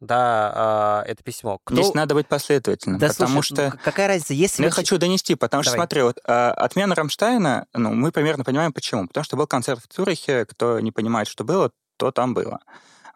да, 0.00 1.02
э, 1.06 1.10
это 1.10 1.22
письмо. 1.22 1.58
Кто... 1.64 1.74
Здесь 1.74 1.94
надо 1.94 2.14
быть 2.14 2.28
последовательным, 2.28 2.98
да, 2.98 3.08
потому 3.08 3.42
слушай, 3.42 3.70
что... 3.70 3.78
какая 3.82 4.08
разница, 4.08 4.34
если... 4.34 4.62
Ну, 4.62 4.68
я 4.68 4.72
хочу 4.72 4.98
донести, 4.98 5.34
потому 5.34 5.62
Давай. 5.62 5.72
что, 5.72 5.80
смотри, 5.80 6.02
вот 6.02 6.18
э, 6.24 6.32
отмена 6.32 6.94
Рамштайна, 6.94 7.66
ну, 7.74 7.92
мы 7.92 8.12
примерно 8.12 8.44
понимаем, 8.44 8.72
почему. 8.72 9.08
Потому 9.08 9.24
что 9.24 9.36
был 9.36 9.46
концерт 9.46 9.82
в 9.82 9.88
Цюрихе, 9.88 10.44
кто 10.44 10.78
не 10.80 10.92
понимает, 10.92 11.26
что 11.26 11.44
было, 11.44 11.72
то 11.96 12.12
там 12.12 12.32
было. 12.32 12.60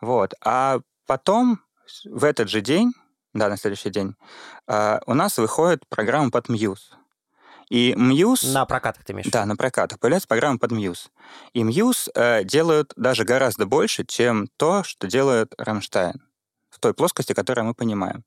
Вот. 0.01 0.35
А 0.45 0.81
потом, 1.07 1.61
в 2.05 2.25
этот 2.25 2.49
же 2.49 2.61
день, 2.61 2.93
да, 3.33 3.49
на 3.49 3.57
следующий 3.57 3.91
день, 3.91 4.17
э, 4.67 4.99
у 5.07 5.15
нас 5.15 5.39
выходит 5.39 5.87
программа 5.89 6.31
под 6.31 6.49
Muse. 6.49 6.91
И 7.71 7.95
Muse... 7.97 8.43
На 8.53 8.67
прокатах 8.67 9.05
ты 9.05 9.12
имеешь? 9.12 9.29
Да, 9.31 9.47
на 9.47 9.57
прокатах. 9.57 10.01
Появляется 10.01 10.29
программа 10.29 10.59
под 10.59 10.73
Muse. 10.73 11.11
И 11.55 11.62
Muse 11.62 12.11
э, 12.15 12.43
делают 12.43 12.93
даже 12.97 13.25
гораздо 13.25 13.67
больше, 13.67 14.05
чем 14.05 14.49
то, 14.57 14.83
что 14.83 15.07
делает 15.07 15.55
Рамштайн 15.57 16.21
той 16.83 16.95
плоскости, 16.95 17.33
которую 17.33 17.67
мы 17.67 17.75
понимаем. 17.75 18.25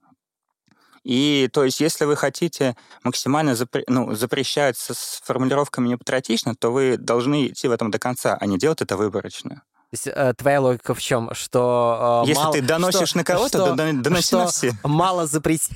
И 1.04 1.50
то 1.54 1.64
есть, 1.64 1.80
если 1.80 2.06
вы 2.06 2.16
хотите 2.16 2.76
максимально 3.04 3.52
запре- 3.52 3.84
ну, 3.88 4.16
запрещать 4.16 4.76
с 4.76 5.22
формулировками 5.24 5.88
непатриотично, 5.90 6.56
то 6.56 6.72
вы 6.72 6.98
должны 6.98 7.48
идти 7.48 7.68
в 7.68 7.72
этом 7.72 7.92
до 7.92 8.00
конца, 8.00 8.36
а 8.40 8.46
не 8.48 8.58
делать 8.58 8.82
это 8.82 8.98
выборочно. 8.98 9.62
То 9.92 9.94
есть, 9.94 10.08
э, 10.08 10.34
твоя 10.36 10.62
логика 10.62 10.96
в 10.96 11.02
чем? 11.02 11.30
Что 11.34 12.24
э, 12.26 12.28
Если 12.30 12.42
мало, 12.42 12.54
ты 12.54 12.62
доносишь 12.64 13.10
что, 13.10 13.18
на 13.18 13.24
кого-то, 13.24 13.50
что, 13.50 13.76
то 13.76 13.76
доноси 13.76 14.28
что 14.28 14.38
на 14.40 14.48
все. 14.48 14.74
Мало 14.84 15.28
запретить. 15.28 15.70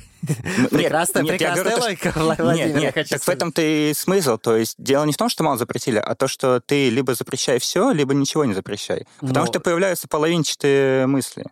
Прекрасная, 0.72 1.24
прекрасная 1.24 1.78
логика, 1.78 2.12
Владимир. 2.16 2.80
Нет, 2.80 2.96
нет, 2.96 3.08
так 3.08 3.22
в 3.22 3.30
этом-то 3.30 3.62
и 3.62 3.94
смысл. 3.94 4.38
То 4.38 4.56
есть 4.56 4.76
дело 4.80 5.06
не 5.06 5.14
в 5.14 5.18
том, 5.18 5.30
что 5.30 5.44
мало 5.44 5.60
запретили, 5.60 6.00
а 6.00 6.16
то, 6.16 6.28
что 6.28 6.60
ты 6.60 6.90
либо 6.90 7.14
запрещай 7.14 7.60
все, 7.60 7.92
либо 7.92 8.16
ничего 8.16 8.46
не 8.46 8.56
запрещай. 8.56 9.06
Потому 9.20 9.46
что 9.46 9.60
появляются 9.60 10.08
половинчатые 10.08 11.06
мысли. 11.06 11.46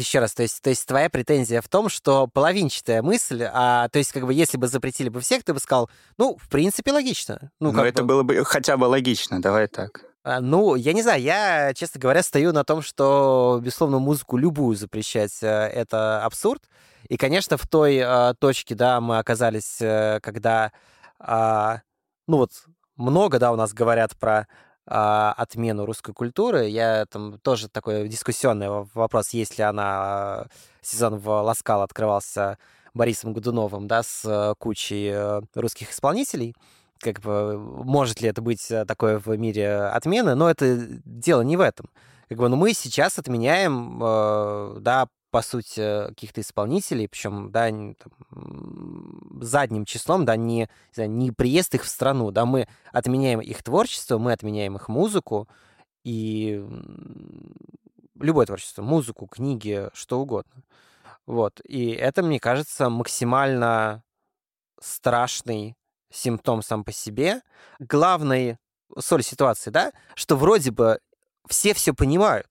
Еще 0.00 0.18
раз, 0.18 0.32
то 0.32 0.42
есть, 0.42 0.62
то 0.62 0.70
есть 0.70 0.86
твоя 0.86 1.10
претензия 1.10 1.60
в 1.60 1.68
том, 1.68 1.90
что 1.90 2.26
половинчатая 2.26 3.02
мысль, 3.02 3.44
а 3.52 3.86
то 3.90 3.98
есть 3.98 4.12
как 4.12 4.24
бы 4.24 4.32
если 4.32 4.56
бы 4.56 4.66
запретили 4.66 5.10
бы 5.10 5.20
всех, 5.20 5.44
ты 5.44 5.52
бы 5.52 5.60
сказал, 5.60 5.90
ну, 6.16 6.38
в 6.40 6.48
принципе, 6.48 6.90
логично. 6.90 7.50
Ну, 7.60 7.70
Но 7.70 7.84
это 7.84 8.02
бы... 8.02 8.08
было 8.08 8.22
бы 8.22 8.42
хотя 8.46 8.78
бы 8.78 8.86
логично, 8.86 9.42
давай 9.42 9.68
так. 9.68 10.06
А, 10.24 10.40
ну, 10.40 10.74
я 10.74 10.94
не 10.94 11.02
знаю, 11.02 11.20
я, 11.20 11.74
честно 11.74 12.00
говоря, 12.00 12.22
стою 12.22 12.52
на 12.52 12.64
том, 12.64 12.80
что, 12.80 13.60
безусловно, 13.62 13.98
музыку 13.98 14.38
любую 14.38 14.74
запрещать 14.74 15.36
э,— 15.42 15.46
это 15.74 16.24
абсурд. 16.24 16.62
И, 17.10 17.18
конечно, 17.18 17.58
в 17.58 17.66
той 17.66 17.96
э, 17.96 18.34
точке, 18.38 18.74
да, 18.74 19.02
мы 19.02 19.18
оказались, 19.18 19.82
э, 19.82 20.18
когда, 20.22 20.72
э, 21.18 21.76
ну 22.26 22.38
вот, 22.38 22.52
много, 22.96 23.38
да, 23.38 23.52
у 23.52 23.56
нас 23.56 23.74
говорят 23.74 24.16
про 24.16 24.46
э, 24.90 25.32
отмену 25.36 25.86
русской 25.86 26.12
культуры. 26.12 26.68
Я 26.68 27.06
там 27.06 27.38
тоже 27.38 27.68
такой 27.68 28.08
дискуссионный 28.08 28.68
вопрос, 28.94 29.30
есть 29.30 29.58
ли 29.58 29.64
она... 29.64 30.46
Сезон 30.82 31.18
в 31.18 31.28
Ласкал 31.28 31.82
открывался 31.82 32.56
Борисом 32.94 33.34
Годуновым, 33.34 33.86
да, 33.86 34.02
с 34.02 34.54
кучей 34.58 35.14
русских 35.54 35.92
исполнителей 35.92 36.54
как 37.00 37.20
бы, 37.20 37.58
может 37.58 38.20
ли 38.20 38.28
это 38.28 38.42
быть 38.42 38.70
э, 38.70 38.84
такое 38.84 39.18
в 39.18 39.28
мире 39.36 39.84
отмены, 39.84 40.34
но 40.34 40.50
это 40.50 40.76
дело 41.04 41.42
не 41.42 41.56
в 41.56 41.60
этом. 41.60 41.88
Как 42.28 42.38
бы, 42.38 42.48
но 42.48 42.56
мы 42.56 42.74
сейчас 42.74 43.18
отменяем, 43.18 44.00
э, 44.02 44.76
да, 44.80 45.08
по 45.30 45.42
сути, 45.42 46.08
каких-то 46.08 46.40
исполнителей, 46.40 47.08
причем, 47.08 47.50
да, 47.52 47.68
там, 47.68 49.40
задним 49.40 49.84
числом, 49.84 50.24
да, 50.24 50.36
не, 50.36 50.68
не, 50.96 51.30
приезд 51.30 51.74
их 51.74 51.84
в 51.84 51.88
страну, 51.88 52.30
да, 52.30 52.44
мы 52.44 52.68
отменяем 52.92 53.40
их 53.40 53.62
творчество, 53.62 54.18
мы 54.18 54.32
отменяем 54.32 54.76
их 54.76 54.88
музыку 54.88 55.48
и 56.04 56.64
любое 58.18 58.46
творчество, 58.46 58.82
музыку, 58.82 59.26
книги, 59.26 59.88
что 59.92 60.20
угодно. 60.20 60.62
Вот. 61.26 61.60
И 61.64 61.90
это, 61.90 62.22
мне 62.22 62.40
кажется, 62.40 62.88
максимально 62.88 64.02
страшный 64.80 65.76
симптом 66.10 66.62
сам 66.62 66.84
по 66.84 66.92
себе. 66.92 67.42
Главный 67.78 68.58
соль 68.98 69.22
ситуации, 69.22 69.70
да, 69.70 69.92
что 70.14 70.36
вроде 70.36 70.70
бы 70.70 70.98
все 71.48 71.74
все 71.74 71.94
понимают, 71.94 72.48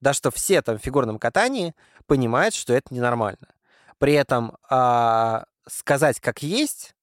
да, 0.00 0.12
что 0.12 0.30
все 0.30 0.62
там 0.62 0.78
в 0.78 0.82
фигурном 0.82 1.18
катании 1.18 1.74
понимают, 2.06 2.54
что 2.54 2.72
это 2.72 2.92
ненормально. 2.92 3.48
При 3.98 4.14
этом 4.14 4.56
а, 4.68 5.44
сказать 5.66 6.20
как 6.20 6.42
есть 6.42 6.94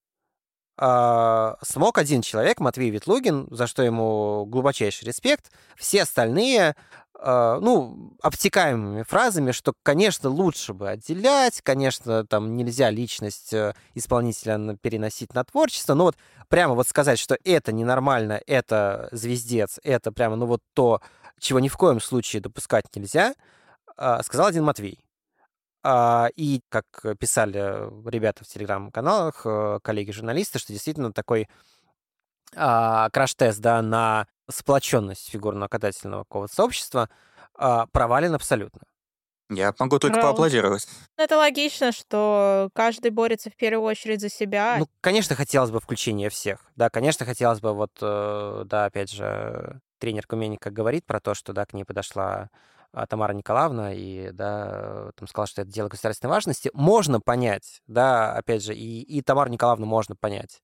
а, 0.80 1.58
смог 1.64 1.98
один 1.98 2.22
человек, 2.22 2.60
Матвей 2.60 2.92
Ветлугин, 2.92 3.48
за 3.50 3.66
что 3.66 3.82
ему 3.82 4.46
глубочайший 4.46 5.08
респект. 5.08 5.52
Все 5.76 6.04
остальные 6.04 6.76
ну, 7.20 8.16
обтекаемыми 8.22 9.04
фразами, 9.04 9.52
что, 9.52 9.74
конечно, 9.84 10.30
лучше 10.30 10.74
бы 10.74 10.90
отделять, 10.90 11.62
конечно, 11.62 12.26
там 12.26 12.56
нельзя 12.56 12.90
личность 12.92 13.54
э, 13.54 13.74
исполнителя 13.96 14.78
переносить 14.82 15.34
на 15.34 15.44
творчество, 15.44 15.96
но 15.96 16.04
вот 16.06 16.18
прямо 16.48 16.76
вот 16.76 16.88
сказать, 16.88 17.18
что 17.18 17.38
это 17.44 17.72
ненормально, 17.72 18.42
это 18.46 19.10
звездец, 19.12 19.80
это 19.84 20.12
прямо, 20.12 20.36
ну 20.36 20.46
вот 20.46 20.62
то, 20.74 21.02
чего 21.40 21.60
ни 21.60 21.70
в 21.70 21.78
коем 21.78 22.00
случае 22.00 22.42
допускать 22.42 22.86
нельзя, 22.96 23.34
а, 23.98 24.22
сказал 24.24 24.48
один 24.48 24.64
Матвей. 24.64 25.00
А, 25.84 26.30
и, 26.36 26.62
как 26.70 26.86
писали 27.20 27.60
ребята 28.10 28.44
в 28.44 28.48
телеграм-каналах, 28.48 29.42
э, 29.46 29.80
коллеги-журналисты, 29.82 30.60
что 30.60 30.74
действительно 30.74 31.14
такой 31.14 31.48
краш-тест 32.52 33.60
да, 33.60 33.82
на 33.82 34.28
сплоченность 34.50 35.30
фигурно-катательного 35.30 36.24
какого-то 36.24 36.54
сообщества 36.54 37.10
а, 37.56 37.88
провален 37.88 38.34
абсолютно. 38.34 38.82
Я 39.50 39.74
могу 39.80 39.98
только 39.98 40.16
Правда. 40.16 40.32
поаплодировать. 40.32 40.88
Это 41.18 41.38
логично, 41.38 41.94
что 41.94 42.70
каждый 42.74 43.12
борется 43.12 43.50
в 43.50 43.56
первую 43.56 43.84
очередь 43.84 44.20
за 44.20 44.30
себя. 44.30 44.76
Ну, 44.78 44.88
конечно, 45.00 45.36
хотелось 45.36 45.72
бы 45.72 45.80
включения 45.80 46.30
всех. 46.30 46.60
Да, 46.76 46.90
конечно, 46.90 47.26
хотелось 47.26 47.62
бы, 47.62 47.74
вот, 47.74 47.92
э, 48.02 48.64
да, 48.66 48.86
опять 48.86 49.10
же, 49.10 49.80
тренер 50.00 50.28
Куменник 50.28 50.60
как 50.62 50.74
говорит 50.74 51.06
про 51.06 51.22
то, 51.22 51.34
что, 51.34 51.54
да, 51.54 51.66
к 51.66 51.74
ней 51.74 51.86
подошла 51.86 52.50
а, 52.92 53.08
Тамара 53.08 53.34
Николаевна 53.34 53.94
и, 53.94 54.32
да, 54.32 55.12
там 55.16 55.28
сказала, 55.30 55.48
что 55.48 55.62
это 55.62 55.72
дело 55.72 55.88
государственной 55.88 56.32
важности. 56.32 56.70
Можно 56.74 57.22
понять, 57.22 57.82
да, 57.88 58.34
опять 58.34 58.64
же, 58.64 58.76
и, 58.76 59.02
и 59.02 59.22
Тамару 59.22 59.50
Николаевну 59.50 59.86
можно 59.86 60.16
понять 60.18 60.60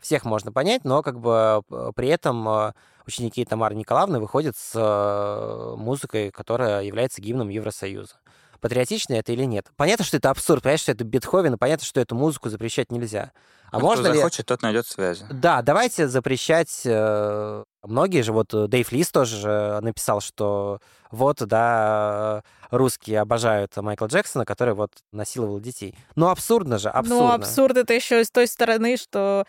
всех 0.00 0.24
можно 0.24 0.52
понять, 0.52 0.84
но 0.84 1.02
как 1.02 1.20
бы 1.20 1.62
при 1.94 2.08
этом 2.08 2.48
э, 2.48 2.72
ученики 3.06 3.44
Тамары 3.44 3.74
Николаевны 3.74 4.20
выходят 4.20 4.56
с 4.56 4.72
э, 4.74 5.74
музыкой, 5.76 6.30
которая 6.30 6.82
является 6.82 7.20
гимном 7.20 7.48
Евросоюза. 7.48 8.16
Патриотично 8.60 9.14
это 9.14 9.32
или 9.32 9.44
нет? 9.44 9.66
Понятно, 9.76 10.04
что 10.04 10.16
это 10.16 10.30
абсурд, 10.30 10.62
понятно, 10.62 10.82
что 10.82 10.92
это 10.92 11.04
Бетховен, 11.04 11.54
и 11.54 11.56
понятно, 11.56 11.84
что 11.84 12.00
эту 12.00 12.14
музыку 12.14 12.48
запрещать 12.48 12.90
нельзя. 12.90 13.32
А 13.70 13.78
ну, 13.78 13.84
можно 13.84 14.04
кто 14.04 14.12
ли... 14.12 14.18
захочет, 14.18 14.46
тот 14.46 14.62
найдет 14.62 14.86
связи. 14.86 15.24
Да, 15.30 15.60
давайте 15.60 16.08
запрещать. 16.08 16.82
Э, 16.84 17.64
многие 17.82 18.22
же, 18.22 18.32
вот 18.32 18.48
Дэйв 18.52 18.92
Лис 18.92 19.10
тоже 19.10 19.78
написал, 19.82 20.20
что 20.20 20.80
вот, 21.10 21.38
да, 21.38 22.42
русские 22.70 23.20
обожают 23.20 23.76
Майкла 23.76 24.06
Джексона, 24.06 24.44
который 24.44 24.74
вот 24.74 24.90
насиловал 25.12 25.60
детей. 25.60 25.96
Но 26.14 26.30
абсурдно 26.30 26.78
же, 26.78 26.88
ну, 26.88 26.98
абсурдно. 26.98 27.26
Ну, 27.26 27.32
абсурд 27.32 27.76
это 27.76 27.94
еще 27.94 28.24
с 28.24 28.30
той 28.30 28.46
стороны, 28.46 28.96
что 28.96 29.46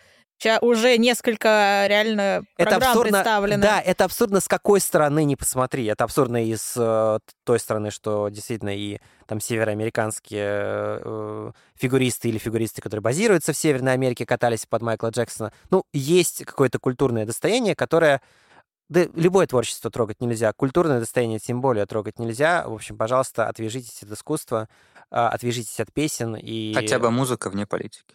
уже 0.60 0.96
несколько 0.98 1.86
реально 1.88 2.44
это 2.56 2.70
программ 2.70 2.90
абсурдно, 2.90 3.18
представлено. 3.18 3.62
Да, 3.62 3.80
это 3.80 4.04
абсурдно 4.04 4.40
с 4.40 4.48
какой 4.48 4.80
стороны 4.80 5.24
не 5.24 5.36
посмотри. 5.36 5.84
Это 5.86 6.04
абсурдно 6.04 6.44
и 6.44 6.56
с 6.56 6.74
э, 6.76 7.18
той 7.44 7.58
стороны, 7.58 7.90
что 7.90 8.28
действительно 8.28 8.76
и 8.76 8.98
там 9.26 9.40
североамериканские 9.40 11.00
э, 11.02 11.52
фигуристы 11.74 12.28
или 12.28 12.38
фигуристы, 12.38 12.80
которые 12.80 13.02
базируются 13.02 13.52
в 13.52 13.56
Северной 13.56 13.92
Америке, 13.92 14.26
катались 14.26 14.66
под 14.66 14.82
Майкла 14.82 15.08
Джексона. 15.08 15.52
Ну, 15.70 15.84
есть 15.92 16.44
какое-то 16.44 16.78
культурное 16.78 17.26
достояние, 17.26 17.74
которое 17.74 18.20
да 18.88 19.06
любое 19.14 19.46
творчество 19.46 19.90
трогать 19.90 20.20
нельзя, 20.20 20.52
культурное 20.54 20.98
достояние 21.00 21.38
тем 21.38 21.60
более 21.60 21.84
трогать 21.86 22.18
нельзя. 22.18 22.64
В 22.66 22.72
общем, 22.72 22.96
пожалуйста, 22.96 23.46
отвяжитесь 23.46 24.02
от 24.02 24.10
искусства, 24.10 24.68
а, 25.10 25.28
отвяжитесь 25.28 25.78
от 25.80 25.92
песен 25.92 26.36
и... 26.36 26.72
Хотя 26.74 26.98
бы 26.98 27.10
музыка 27.10 27.50
вне 27.50 27.66
политики. 27.66 28.14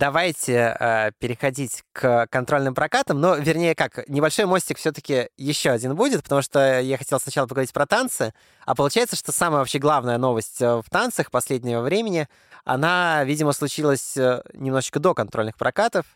Давайте 0.00 0.74
э, 0.80 1.10
переходить 1.18 1.84
к 1.92 2.26
контрольным 2.30 2.74
прокатам. 2.74 3.20
Но, 3.20 3.36
вернее, 3.36 3.74
как, 3.74 4.08
небольшой 4.08 4.46
мостик 4.46 4.78
все-таки 4.78 5.28
еще 5.36 5.70
один 5.70 5.94
будет, 5.94 6.22
потому 6.22 6.40
что 6.40 6.80
я 6.80 6.96
хотел 6.96 7.20
сначала 7.20 7.46
поговорить 7.46 7.72
про 7.72 7.86
танцы, 7.86 8.32
а 8.64 8.74
получается, 8.74 9.14
что 9.14 9.30
самая 9.30 9.58
вообще 9.58 9.78
главная 9.78 10.16
новость 10.16 10.62
э, 10.62 10.76
в 10.76 10.88
танцах 10.90 11.30
последнего 11.30 11.82
времени, 11.82 12.28
она, 12.64 13.22
видимо, 13.24 13.52
случилась 13.52 14.16
э, 14.16 14.42
немножечко 14.54 15.00
до 15.00 15.12
контрольных 15.14 15.58
прокатов, 15.58 16.06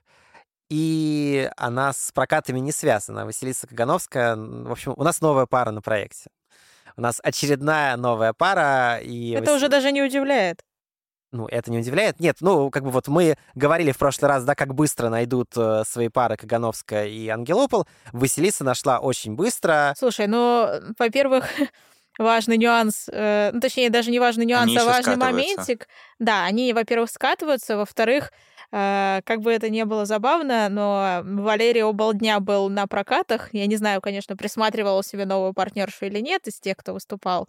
и 0.70 1.50
она 1.58 1.92
с 1.92 2.10
прокатами 2.12 2.60
не 2.60 2.72
связана. 2.72 3.26
Василиса 3.26 3.66
Кагановская, 3.66 4.34
в 4.34 4.72
общем, 4.72 4.94
у 4.96 5.04
нас 5.04 5.20
новая 5.20 5.44
пара 5.44 5.72
на 5.72 5.82
проекте. 5.82 6.30
У 6.96 7.02
нас 7.02 7.20
очередная 7.22 7.96
новая 7.96 8.32
пара. 8.32 8.98
И 9.02 9.32
Это 9.32 9.42
Васил... 9.42 9.56
уже 9.56 9.68
даже 9.68 9.92
не 9.92 10.02
удивляет 10.02 10.62
ну, 11.34 11.48
это 11.48 11.70
не 11.70 11.78
удивляет. 11.78 12.20
Нет, 12.20 12.36
ну, 12.40 12.70
как 12.70 12.84
бы 12.84 12.90
вот 12.90 13.08
мы 13.08 13.36
говорили 13.54 13.92
в 13.92 13.98
прошлый 13.98 14.28
раз, 14.28 14.44
да, 14.44 14.54
как 14.54 14.74
быстро 14.74 15.08
найдут 15.08 15.50
э, 15.56 15.82
свои 15.84 16.08
пары 16.08 16.36
Кагановская 16.36 17.06
и 17.06 17.28
Ангелопол. 17.28 17.86
Василиса 18.12 18.62
нашла 18.62 19.00
очень 19.00 19.34
быстро. 19.34 19.94
Слушай, 19.98 20.28
ну, 20.28 20.68
во-первых, 20.98 21.46
важный 22.18 22.56
нюанс, 22.56 23.08
э, 23.10 23.50
ну, 23.52 23.60
точнее, 23.60 23.90
даже 23.90 24.12
не 24.12 24.20
важный 24.20 24.46
нюанс, 24.46 24.70
они 24.70 24.78
а 24.78 24.84
важный 24.84 25.16
моментик. 25.16 25.88
Да, 26.20 26.44
они, 26.44 26.72
во-первых, 26.72 27.10
скатываются, 27.10 27.76
во-вторых, 27.76 28.32
э, 28.70 29.20
как 29.24 29.40
бы 29.40 29.52
это 29.52 29.70
ни 29.70 29.82
было 29.82 30.06
забавно, 30.06 30.68
но 30.68 31.22
Валерий 31.24 31.82
Обалдня 31.82 32.38
был 32.38 32.68
на 32.68 32.86
прокатах. 32.86 33.52
Я 33.52 33.66
не 33.66 33.76
знаю, 33.76 34.00
конечно, 34.00 34.36
присматривал 34.36 35.02
себе 35.02 35.26
новую 35.26 35.52
партнершу 35.52 36.06
или 36.06 36.20
нет 36.20 36.46
из 36.46 36.60
тех, 36.60 36.76
кто 36.76 36.92
выступал, 36.92 37.48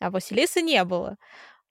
а 0.00 0.10
Василисы 0.10 0.62
не 0.62 0.82
было. 0.84 1.18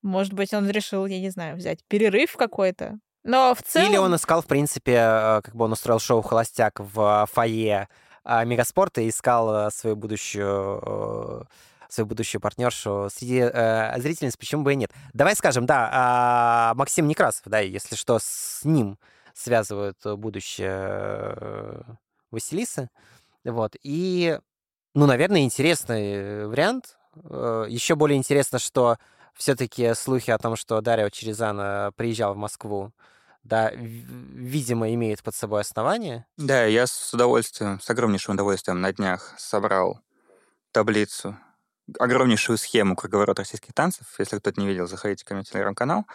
Может 0.01 0.33
быть, 0.33 0.53
он 0.53 0.69
решил, 0.69 1.05
я 1.05 1.19
не 1.19 1.29
знаю, 1.29 1.55
взять 1.57 1.79
перерыв 1.87 2.35
какой-то. 2.35 2.99
Но 3.23 3.53
в 3.53 3.61
целом... 3.61 3.89
Или 3.89 3.97
он 3.97 4.15
искал, 4.15 4.41
в 4.41 4.45
принципе, 4.45 4.93
э, 4.93 5.41
как 5.43 5.55
бы 5.55 5.65
он 5.65 5.73
устроил 5.73 5.99
шоу 5.99 6.21
«Холостяк» 6.21 6.79
в 6.79 7.27
фойе 7.31 7.89
а, 8.29 8.43
Мегаспорта 8.43 8.99
и 8.99 9.07
искал 9.07 9.67
э, 9.67 9.71
свою 9.71 9.95
будущую 9.95 10.81
э, 10.85 11.43
свою 11.87 12.07
будущую 12.07 12.41
партнершу 12.41 13.07
среди 13.09 13.39
э, 13.39 13.99
зрительниц, 14.01 14.35
почему 14.35 14.63
бы 14.63 14.73
и 14.73 14.75
нет. 14.75 14.91
Давай 15.13 15.33
скажем, 15.33 15.65
да, 15.65 16.71
э, 16.73 16.77
Максим 16.77 17.07
Некрасов, 17.07 17.43
да, 17.45 17.59
если 17.59 17.95
что, 17.95 18.19
с 18.21 18.65
ним 18.65 18.99
связывают 19.33 19.97
будущее 20.03 21.85
Василисы. 22.29 22.89
Вот. 23.45 23.77
И, 23.81 24.37
ну, 24.93 25.05
наверное, 25.05 25.41
интересный 25.41 26.47
вариант. 26.47 26.97
Еще 27.15 27.95
более 27.95 28.17
интересно, 28.17 28.59
что 28.59 28.97
все-таки 29.37 29.93
слухи 29.93 30.31
о 30.31 30.37
том, 30.37 30.55
что 30.55 30.81
Дарио 30.81 31.09
Черезана 31.09 31.91
приезжал 31.95 32.33
в 32.33 32.37
Москву, 32.37 32.91
да, 33.43 33.71
видимо, 33.73 34.93
имеет 34.93 35.23
под 35.23 35.35
собой 35.35 35.61
основание. 35.61 36.25
Да, 36.37 36.65
я 36.65 36.85
с 36.85 37.13
удовольствием, 37.13 37.79
с 37.79 37.89
огромнейшим 37.89 38.33
удовольствием 38.33 38.81
на 38.81 38.91
днях 38.91 39.33
собрал 39.37 40.01
таблицу, 40.71 41.37
огромнейшую 41.97 42.57
схему 42.57 42.95
круговорот 42.95 43.39
российских 43.39 43.73
танцев. 43.73 44.07
Если 44.19 44.37
кто-то 44.37 44.59
не 44.59 44.67
видел, 44.67 44.87
заходите 44.87 45.23
ко 45.23 45.33
мне 45.33 45.43
в 45.43 45.49
телеграм-канал. 45.49 46.05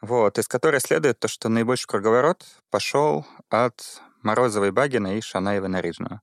Вот, 0.00 0.38
из 0.38 0.46
которой 0.46 0.80
следует 0.80 1.18
то, 1.18 1.26
что 1.26 1.48
наибольший 1.48 1.88
круговорот 1.88 2.44
пошел 2.70 3.26
от 3.50 4.00
Морозовой 4.22 4.70
Багина 4.70 5.16
и 5.16 5.20
Шанаевой 5.20 5.68
Нарижного. 5.68 6.20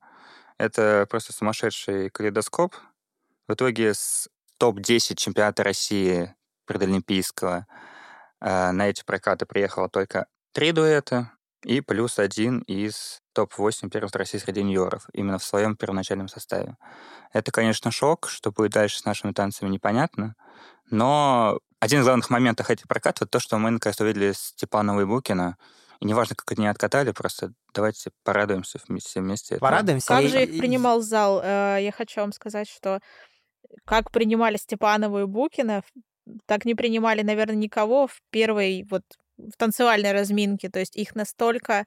Это 0.57 1.05
просто 1.09 1.33
сумасшедший 1.33 2.09
калейдоскоп. 2.09 2.73
В 3.47 3.53
итоге 3.53 3.93
с 3.93 4.29
топ-10 4.57 5.15
чемпионата 5.15 5.63
России 5.63 6.33
предолимпийского. 6.65 7.67
А, 8.39 8.71
на 8.71 8.89
эти 8.89 9.03
прокаты 9.03 9.45
приехало 9.45 9.89
только 9.89 10.27
три 10.53 10.71
дуэта 10.71 11.31
и 11.63 11.81
плюс 11.81 12.19
один 12.19 12.59
из 12.59 13.21
топ-8 13.33 13.89
первенств 13.89 14.15
России 14.15 14.37
среди 14.37 14.61
юниоров, 14.61 15.07
именно 15.13 15.39
в 15.39 15.43
своем 15.43 15.75
первоначальном 15.75 16.27
составе. 16.27 16.77
Это, 17.33 17.51
конечно, 17.51 17.91
шок, 17.91 18.29
что 18.29 18.51
будет 18.51 18.71
дальше 18.71 18.99
с 18.99 19.05
нашими 19.05 19.31
танцами, 19.31 19.69
непонятно, 19.69 20.35
но 20.89 21.59
один 21.79 22.01
из 22.01 22.05
главных 22.05 22.29
моментов 22.29 22.69
этих 22.69 22.87
прокатов— 22.87 23.27
то, 23.29 23.39
что 23.39 23.57
мы 23.57 23.71
наконец 23.71 23.99
увидели 23.99 24.31
Степанова 24.33 25.01
и 25.01 25.05
Букина, 25.05 25.57
и 25.99 26.05
неважно, 26.05 26.35
как 26.35 26.57
они 26.57 26.67
откатали, 26.67 27.11
просто 27.11 27.53
давайте 27.73 28.11
порадуемся 28.23 28.79
все 28.79 29.21
вместе. 29.21 29.57
Порадуемся. 29.57 30.07
Как 30.07 30.27
же 30.27 30.43
их 30.43 30.59
принимал 30.59 31.01
зал? 31.01 31.41
Э, 31.43 31.77
я 31.79 31.91
хочу 31.91 32.21
вам 32.21 32.31
сказать, 32.31 32.69
что 32.69 32.99
как 33.85 34.11
принимали 34.11 34.57
Степанову 34.57 35.19
и 35.19 35.25
Букина, 35.25 35.83
так 36.45 36.65
не 36.65 36.75
принимали, 36.75 37.21
наверное, 37.21 37.55
никого 37.55 38.07
в 38.07 38.19
первой 38.31 38.85
вот 38.89 39.03
в 39.37 39.57
танцевальной 39.57 40.11
разминке. 40.11 40.69
То 40.69 40.79
есть 40.79 40.95
их 40.95 41.15
настолько 41.15 41.85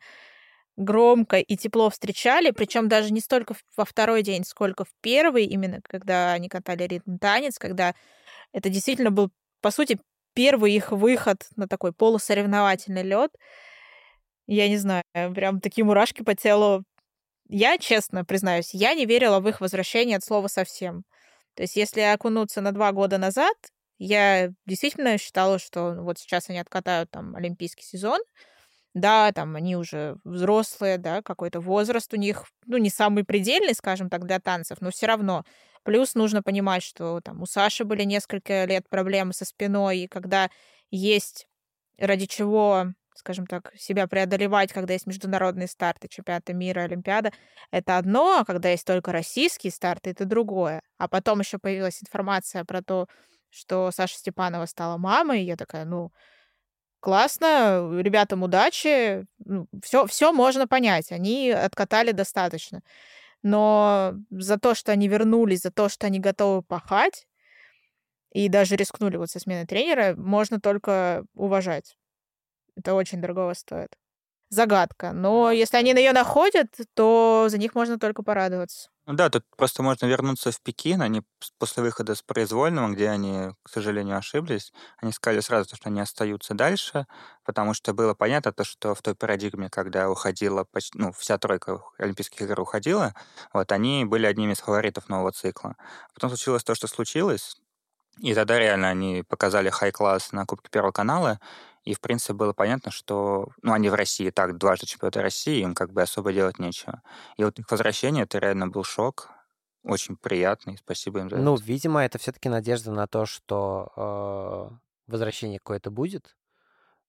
громко 0.76 1.38
и 1.38 1.56
тепло 1.56 1.90
встречали, 1.90 2.52
причем 2.52 2.88
даже 2.88 3.12
не 3.12 3.20
столько 3.20 3.54
во 3.76 3.84
второй 3.84 4.22
день, 4.22 4.44
сколько 4.44 4.84
в 4.84 4.90
первый, 5.00 5.44
именно 5.44 5.80
когда 5.82 6.32
они 6.32 6.48
катали 6.48 6.84
ритм 6.84 7.18
танец, 7.18 7.58
когда 7.58 7.94
это 8.52 8.68
действительно 8.70 9.10
был, 9.10 9.30
по 9.60 9.70
сути, 9.70 9.98
первый 10.34 10.72
их 10.74 10.92
выход 10.92 11.48
на 11.56 11.66
такой 11.66 11.92
полусоревновательный 11.92 13.02
лед. 13.02 13.32
Я 14.46 14.68
не 14.68 14.76
знаю, 14.76 15.02
прям 15.34 15.60
такие 15.60 15.84
мурашки 15.84 16.22
по 16.22 16.34
телу. 16.34 16.84
Я, 17.48 17.78
честно 17.78 18.24
признаюсь, 18.24 18.72
я 18.72 18.94
не 18.94 19.04
верила 19.06 19.40
в 19.40 19.48
их 19.48 19.60
возвращение 19.60 20.16
от 20.16 20.24
слова 20.24 20.48
совсем. 20.48 21.04
То 21.58 21.62
есть 21.64 21.74
если 21.74 22.02
окунуться 22.02 22.60
на 22.60 22.70
два 22.70 22.92
года 22.92 23.18
назад, 23.18 23.56
я 23.98 24.52
действительно 24.64 25.18
считала, 25.18 25.58
что 25.58 25.94
вот 25.94 26.20
сейчас 26.20 26.48
они 26.48 26.60
откатают 26.60 27.10
там 27.10 27.34
олимпийский 27.34 27.82
сезон, 27.82 28.20
да, 28.94 29.32
там 29.32 29.56
они 29.56 29.74
уже 29.76 30.18
взрослые, 30.22 30.98
да, 30.98 31.20
какой-то 31.20 31.58
возраст 31.60 32.14
у 32.14 32.16
них, 32.16 32.44
ну, 32.66 32.76
не 32.78 32.90
самый 32.90 33.24
предельный, 33.24 33.74
скажем 33.74 34.08
так, 34.08 34.24
для 34.24 34.38
танцев, 34.38 34.78
но 34.80 34.92
все 34.92 35.06
равно. 35.06 35.44
Плюс 35.82 36.14
нужно 36.14 36.44
понимать, 36.44 36.84
что 36.84 37.20
там 37.22 37.42
у 37.42 37.46
Саши 37.46 37.84
были 37.84 38.04
несколько 38.04 38.64
лет 38.64 38.88
проблемы 38.88 39.32
со 39.32 39.44
спиной, 39.44 39.98
и 39.98 40.08
когда 40.08 40.50
есть 40.92 41.48
ради 41.98 42.26
чего 42.26 42.86
скажем 43.18 43.46
так, 43.46 43.72
себя 43.76 44.06
преодолевать, 44.06 44.72
когда 44.72 44.92
есть 44.92 45.06
международные 45.06 45.66
старты, 45.66 46.08
чемпионата 46.08 46.54
мира, 46.54 46.82
Олимпиада, 46.82 47.32
это 47.70 47.98
одно, 47.98 48.38
а 48.38 48.44
когда 48.44 48.70
есть 48.70 48.86
только 48.86 49.12
российские 49.12 49.72
старты, 49.72 50.10
это 50.10 50.24
другое. 50.24 50.82
А 50.98 51.08
потом 51.08 51.40
еще 51.40 51.58
появилась 51.58 52.00
информация 52.02 52.64
про 52.64 52.82
то, 52.82 53.08
что 53.50 53.90
Саша 53.90 54.16
Степанова 54.16 54.66
стала 54.66 54.98
мамой, 54.98 55.42
и 55.42 55.46
я 55.46 55.56
такая, 55.56 55.84
ну, 55.84 56.12
классно, 57.00 57.90
ребятам 58.00 58.42
удачи, 58.42 59.26
ну, 59.44 59.66
все, 59.82 60.06
все 60.06 60.32
можно 60.32 60.68
понять, 60.68 61.10
они 61.10 61.50
откатали 61.50 62.12
достаточно. 62.12 62.82
Но 63.42 64.14
за 64.30 64.58
то, 64.58 64.74
что 64.74 64.92
они 64.92 65.08
вернулись, 65.08 65.62
за 65.62 65.70
то, 65.70 65.88
что 65.88 66.06
они 66.06 66.20
готовы 66.20 66.62
пахать, 66.62 67.26
и 68.32 68.48
даже 68.48 68.76
рискнули 68.76 69.16
вот 69.16 69.30
со 69.30 69.40
сменой 69.40 69.66
тренера, 69.66 70.14
можно 70.16 70.60
только 70.60 71.24
уважать. 71.34 71.96
Это 72.78 72.94
очень 72.94 73.20
дорого 73.20 73.52
стоит. 73.54 73.96
Загадка. 74.50 75.12
Но 75.12 75.50
если 75.50 75.76
они 75.76 75.92
на 75.92 75.98
ее 75.98 76.12
находят, 76.12 76.68
то 76.94 77.48
за 77.50 77.58
них 77.58 77.74
можно 77.74 77.98
только 77.98 78.22
порадоваться. 78.22 78.88
Ну 79.04 79.14
да, 79.14 79.28
тут 79.30 79.44
просто 79.56 79.82
можно 79.82 80.06
вернуться 80.06 80.52
в 80.52 80.60
Пекин. 80.62 81.02
Они 81.02 81.22
после 81.58 81.82
выхода 81.82 82.14
с 82.14 82.22
произвольного, 82.22 82.88
где 82.90 83.10
они, 83.10 83.50
к 83.62 83.68
сожалению, 83.68 84.16
ошиблись, 84.16 84.72
они 84.98 85.12
сказали 85.12 85.40
сразу, 85.40 85.76
что 85.76 85.88
они 85.88 86.00
остаются 86.00 86.54
дальше, 86.54 87.06
потому 87.44 87.74
что 87.74 87.92
было 87.92 88.14
понятно, 88.14 88.52
то, 88.52 88.64
что 88.64 88.94
в 88.94 89.02
той 89.02 89.14
парадигме, 89.14 89.68
когда 89.68 90.08
уходила 90.10 90.64
почти, 90.64 90.98
ну, 90.98 91.12
вся 91.12 91.36
тройка 91.38 91.82
Олимпийских 91.98 92.42
игр 92.42 92.60
уходила, 92.60 93.14
вот, 93.52 93.72
они 93.72 94.04
были 94.04 94.26
одними 94.26 94.52
из 94.52 94.60
фаворитов 94.60 95.08
нового 95.08 95.32
цикла. 95.32 95.76
Потом 96.14 96.30
случилось 96.30 96.64
то, 96.64 96.74
что 96.74 96.86
случилось, 96.86 97.56
и 98.20 98.34
тогда 98.34 98.58
реально 98.58 98.88
они 98.88 99.22
показали 99.22 99.70
хай-класс 99.70 100.32
на 100.32 100.44
Кубке 100.44 100.70
Первого 100.70 100.92
канала, 100.92 101.40
и, 101.84 101.94
в 101.94 102.00
принципе, 102.00 102.34
было 102.34 102.52
понятно, 102.52 102.90
что 102.90 103.48
ну, 103.62 103.72
они 103.72 103.88
в 103.88 103.94
России 103.94 104.30
так, 104.30 104.58
дважды 104.58 104.86
чемпионаты 104.86 105.20
России, 105.20 105.62
им 105.62 105.74
как 105.74 105.92
бы 105.92 106.02
особо 106.02 106.32
делать 106.32 106.58
нечего. 106.58 107.02
И 107.36 107.44
вот 107.44 107.58
их 107.58 107.70
возвращение, 107.70 108.24
это 108.24 108.38
реально 108.38 108.68
был 108.68 108.84
шок, 108.84 109.30
очень 109.82 110.16
приятный, 110.16 110.76
спасибо 110.78 111.20
им 111.20 111.30
за 111.30 111.36
ну, 111.36 111.54
это. 111.54 111.62
Ну, 111.62 111.66
видимо, 111.66 112.04
это 112.04 112.18
все-таки 112.18 112.48
надежда 112.48 112.92
на 112.92 113.06
то, 113.06 113.26
что 113.26 113.92
э, 113.96 114.76
возвращение 115.06 115.58
какое-то 115.58 115.90
будет. 115.90 116.36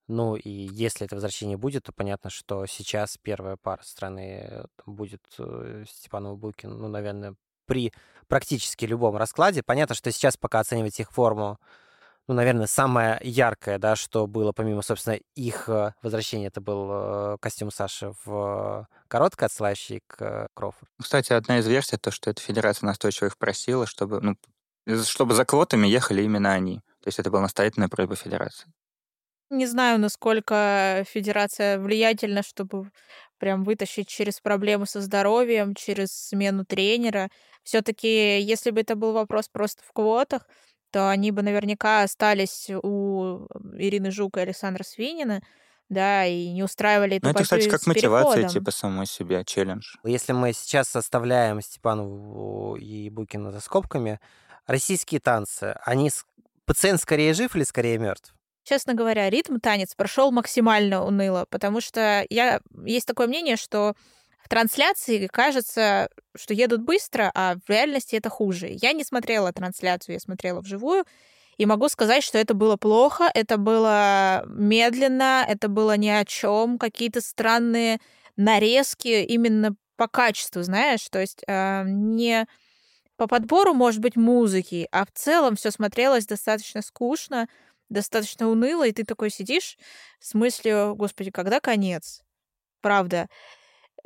Ну, 0.08 0.36
и 0.36 0.49
если 0.49 1.05
это 1.05 1.15
возвращение 1.15 1.58
будет, 1.58 1.84
то 1.84 1.91
понятно, 1.91 2.29
что 2.29 2.65
сейчас 2.65 3.17
первая 3.21 3.58
пара 3.58 3.84
страны 3.84 4.65
будет 4.86 5.21
э, 5.38 5.84
Степанова 5.88 6.36
Букин, 6.36 6.71
ну, 6.71 6.88
наверное, 6.88 7.36
при 7.67 7.93
практически 8.27 8.86
любом 8.86 9.15
раскладе. 9.17 9.62
Понятно, 9.62 9.93
что 9.93 10.12
сейчас 10.12 10.36
пока 10.36 10.60
оценивать 10.60 10.99
их 10.99 11.12
форму 11.12 11.60
ну, 12.29 12.35
наверное, 12.35 12.67
самое 12.67 13.19
яркое, 13.23 13.79
да, 13.79 13.95
что 13.95 14.27
было, 14.27 14.51
помимо, 14.51 14.83
собственно, 14.83 15.17
их 15.33 15.67
э, 15.67 15.93
возвращения, 16.03 16.45
это 16.45 16.61
был 16.61 16.87
э, 16.91 17.37
костюм 17.41 17.71
Саши 17.71 18.13
в 18.23 18.87
короткой, 19.07 19.47
отсылающий 19.47 20.01
к 20.05 20.47
Крофорду. 20.53 20.93
Кстати, 21.01 21.33
одна 21.33 21.57
из 21.57 21.65
версий, 21.65 21.97
то, 21.97 22.11
что 22.11 22.29
эта 22.29 22.39
федерация 22.39 22.85
настойчиво 22.85 23.29
их 23.29 23.37
просила, 23.39 23.87
чтобы, 23.87 24.21
ну, 24.21 24.35
чтобы 25.05 25.33
за 25.33 25.43
квотами 25.43 25.87
ехали 25.87 26.21
именно 26.21 26.53
они. 26.53 26.81
То 27.01 27.07
есть 27.07 27.17
это 27.17 27.31
была 27.31 27.41
настоятельная 27.41 27.89
просьба 27.89 28.15
федерации. 28.15 28.71
Не 29.49 29.65
знаю, 29.65 29.99
насколько 29.99 31.03
федерация 31.09 31.79
влиятельна, 31.79 32.43
чтобы 32.43 32.91
прям 33.39 33.63
вытащить 33.63 34.07
через 34.07 34.39
проблемы 34.39 34.85
со 34.85 35.01
здоровьем, 35.01 35.73
через 35.73 36.11
смену 36.11 36.63
тренера. 36.63 37.29
все 37.63 37.81
таки 37.81 38.39
если 38.39 38.69
бы 38.69 38.81
это 38.81 38.95
был 38.95 39.13
вопрос 39.13 39.47
просто 39.47 39.81
в 39.83 39.91
квотах, 39.93 40.47
то 40.91 41.10
они 41.10 41.32
бы 41.32 41.41
наверняка 41.41 42.04
остались 42.04 42.69
у 42.69 43.47
Ирины 43.73 44.12
Жук 44.12 44.38
и 44.38 44.41
Александра 44.41 44.84
Свинина, 44.84 45.41
да, 45.89 46.25
и 46.25 46.52
не 46.52 46.63
устраивали 46.63 47.17
эту 47.17 47.25
Ну, 47.25 47.32
это, 47.32 47.43
кстати, 47.43 47.67
как 47.67 47.86
мотивация, 47.88 48.36
переходом. 48.36 48.49
типа, 48.54 48.71
самой 48.71 49.06
себе, 49.08 49.43
челлендж. 49.43 49.95
Если 50.04 50.34
мы 50.34 50.54
сейчас 50.54 50.88
составляем 50.88 51.62
Степанову 51.62 52.75
и 52.75 53.10
Букина 53.10 53.52
за 53.52 53.60
скобками, 53.60 54.19
российские 54.67 55.19
танцы, 55.19 55.78
они... 55.84 56.12
Пациент 56.65 57.02
скорее 57.02 57.34
жив 57.34 57.56
или 57.56 57.63
скорее 57.63 57.97
мертв? 57.97 58.32
Честно 58.63 58.93
говоря, 58.93 59.28
ритм 59.32 59.58
танец 59.58 59.95
прошел 59.95 60.32
максимально 60.32 61.04
уныло, 61.04 61.47
потому 61.49 61.82
что 61.82 62.23
я 62.30 62.62
есть 62.86 63.08
такое 63.08 63.25
мнение, 63.25 63.56
что 63.56 63.95
трансляции 64.49 65.27
кажется, 65.27 66.09
что 66.35 66.53
едут 66.53 66.81
быстро, 66.81 67.31
а 67.33 67.55
в 67.65 67.69
реальности 67.69 68.15
это 68.17 68.29
хуже. 68.29 68.67
Я 68.71 68.91
не 68.93 69.05
смотрела 69.05 69.53
трансляцию, 69.53 70.15
я 70.15 70.19
смотрела 70.19 70.59
вживую, 70.62 71.05
и 71.57 71.65
могу 71.65 71.89
сказать, 71.89 72.23
что 72.23 72.38
это 72.38 72.53
было 72.53 72.77
плохо, 72.77 73.29
это 73.33 73.57
было 73.57 74.43
медленно, 74.47 75.45
это 75.47 75.67
было 75.67 75.97
ни 75.97 76.09
о 76.09 76.25
чем, 76.25 76.77
какие-то 76.77 77.21
странные 77.21 77.99
нарезки 78.38 79.23
именно 79.23 79.75
по 79.97 80.07
качеству, 80.07 80.63
знаешь, 80.63 81.07
то 81.09 81.19
есть 81.19 81.43
э, 81.47 81.83
не 81.85 82.47
по 83.17 83.27
подбору, 83.27 83.73
может 83.73 83.99
быть, 83.99 84.15
музыки, 84.15 84.88
а 84.93 85.05
в 85.05 85.12
целом 85.13 85.57
все 85.57 85.71
смотрелось 85.71 86.25
достаточно 86.25 86.81
скучно, 86.81 87.49
достаточно 87.89 88.49
уныло, 88.49 88.88
и 88.88 88.93
ты 88.93 89.03
такой 89.03 89.29
сидишь 89.29 89.77
с 90.21 90.33
мыслью, 90.33 90.95
господи, 90.95 91.31
когда 91.31 91.59
конец? 91.59 92.21
Правда. 92.81 93.27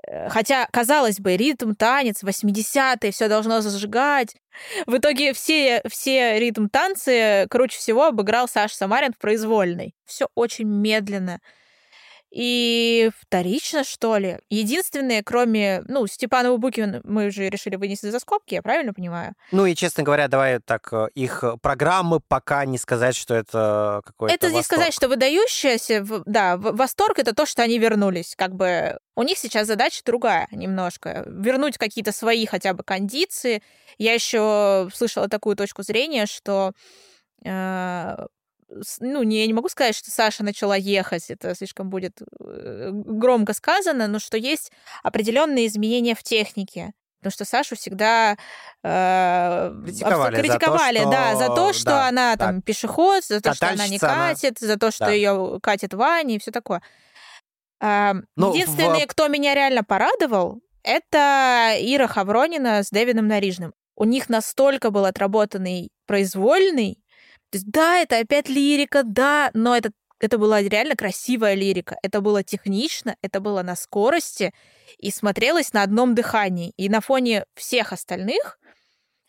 Э, 0.08 0.29
Хотя, 0.29 0.67
казалось 0.71 1.19
бы, 1.19 1.38
ритм, 1.38 1.73
танец, 1.73 2.23
80-е, 2.23 3.12
все 3.12 3.27
должно 3.27 3.62
зажигать. 3.62 4.36
В 4.86 4.97
итоге 4.97 5.34
все, 5.34 5.82
все 5.89 6.39
ритм-танцы 6.39 7.47
круче 7.49 7.77
всего 7.77 8.06
обыграл 8.06 8.47
Саша 8.47 8.75
Самарин 8.75 9.13
в 9.13 9.17
произвольной. 9.17 9.95
Все 10.06 10.27
очень 10.36 10.67
медленно. 10.67 11.39
И 12.34 13.12
вторично, 13.19 13.84
что 13.84 14.17
ли. 14.17 14.39
Единственное, 14.50 15.22
кроме, 15.22 15.84
ну, 15.88 16.08
Степанова 16.08 16.58
Букина 16.58 17.00
мы 17.04 17.28
уже 17.28 17.48
решили 17.48 17.76
вынести 17.76 18.08
за 18.08 18.19
скобки, 18.19 18.56
я 18.56 18.63
правильно 18.63 18.91
понимаю? 18.91 19.34
Ну 19.52 19.67
и, 19.67 19.76
честно 19.76 20.02
говоря, 20.02 20.28
давай 20.28 20.60
так, 20.60 20.91
э, 20.91 21.10
их 21.13 21.43
э, 21.43 21.58
программы 21.62 22.19
пока 22.22 22.65
не 22.65 22.80
сказать, 22.80 23.15
что 23.15 23.36
это 23.36 24.02
какой-то 24.04 24.34
Это 24.34 24.48
не 24.48 24.56
восторг. 24.56 24.80
сказать, 24.80 24.93
что 24.96 25.10
выдающееся, 25.10 26.04
да, 26.26 26.58
восторг 26.58 27.19
это 27.19 27.36
то, 27.36 27.46
что 27.46 27.62
они 27.62 27.78
вернулись. 27.78 28.34
Как 28.36 28.56
бы 28.56 28.98
у 29.15 29.22
них 29.22 29.38
сейчас 29.38 29.67
задача 29.67 30.02
другая 30.04 30.48
немножко. 30.50 31.24
Вернуть 31.28 31.78
какие-то 31.78 32.12
свои 32.12 32.48
хотя 32.48 32.74
бы 32.74 32.84
кондиции. 32.84 33.62
Я 34.00 34.13
еще 34.15 34.89
слышала 34.91 35.28
такую 35.30 35.56
точку 35.56 35.84
зрения, 35.84 36.26
что 36.26 36.72
э, 37.46 38.26
ну, 38.99 39.23
не, 39.23 39.41
я 39.41 39.47
не 39.47 39.53
могу 39.53 39.69
сказать, 39.69 39.95
что 39.95 40.12
Саша 40.12 40.43
начала 40.43 40.75
ехать, 40.75 41.29
это 41.29 41.55
слишком 41.55 41.89
будет 41.89 42.21
э, 42.39 42.89
громко 42.93 43.53
сказано, 43.53 44.07
но 44.07 44.19
что 44.19 44.38
есть 44.38 44.71
определенные 45.03 45.67
изменения 45.67 46.15
в 46.15 46.23
технике. 46.23 46.93
Потому 47.19 47.31
что 47.31 47.45
Сашу 47.45 47.75
всегда 47.77 48.36
э, 48.83 49.73
Критиковали 49.86 50.36
за 50.36 50.41
то, 50.41 50.41
критиковали, 50.41 51.03
да, 51.09 51.36
за 51.36 51.47
то, 51.47 51.71
что- 51.71 51.79
что 51.79 51.89
да, 51.91 52.07
она 52.09 52.36
там 52.36 52.62
пешеход, 52.62 53.23
за 53.25 53.39
то, 53.41 53.53
что 53.53 53.67
она 53.67 53.88
не 53.88 53.97
Катальщица 53.97 54.12
она. 54.13 54.29
катит, 54.33 54.59
за 54.59 54.77
то, 54.77 54.91
что 54.91 55.05
Да. 55.05 55.12
ее 55.12 55.59
катит 55.62 55.93
Ваня 55.93 56.36
и 56.36 56.39
все 56.39 56.51
такое. 56.51 56.81
А, 57.79 58.13
Ну, 58.36 58.51
в- 58.51 58.55
Единственный, 58.55 59.05
кто 59.05 59.27
меня 59.27 59.53
реально 59.55 59.83
порадовал, 59.83 60.62
это 60.83 61.73
Ира 61.79 62.07
Хавронина 62.07 62.83
с 62.83 62.89
Дэвидом 62.89 63.27
Нарижным. 63.27 63.73
У 63.95 64.05
них 64.05 64.27
настолько 64.29 64.89
был 64.89 65.05
отработанный 65.05 65.89
произвольный. 66.07 66.99
То 67.54 67.58
есть, 67.58 67.70
да, 67.70 68.00
это 68.00 68.18
опять 68.18 68.50
лирика, 68.50 69.04
да, 69.04 69.52
но 69.54 69.78
это, 69.78 69.92
это 70.20 70.39
была 70.39 70.60
реально 70.60 70.96
красивая 70.96 71.54
лирика. 71.54 71.98
Это 72.02 72.20
было 72.20 72.42
технично, 72.42 73.16
это 73.22 73.39
было 73.42 73.62
на 73.62 73.76
скорости 73.76 74.56
и 74.98 75.12
смотрелось 75.12 75.72
на 75.72 75.84
одном 75.84 76.16
дыхании. 76.16 76.74
И 76.78 76.89
на 76.89 77.00
фоне 77.00 77.46
всех 77.54 77.94
остальных 77.94 78.58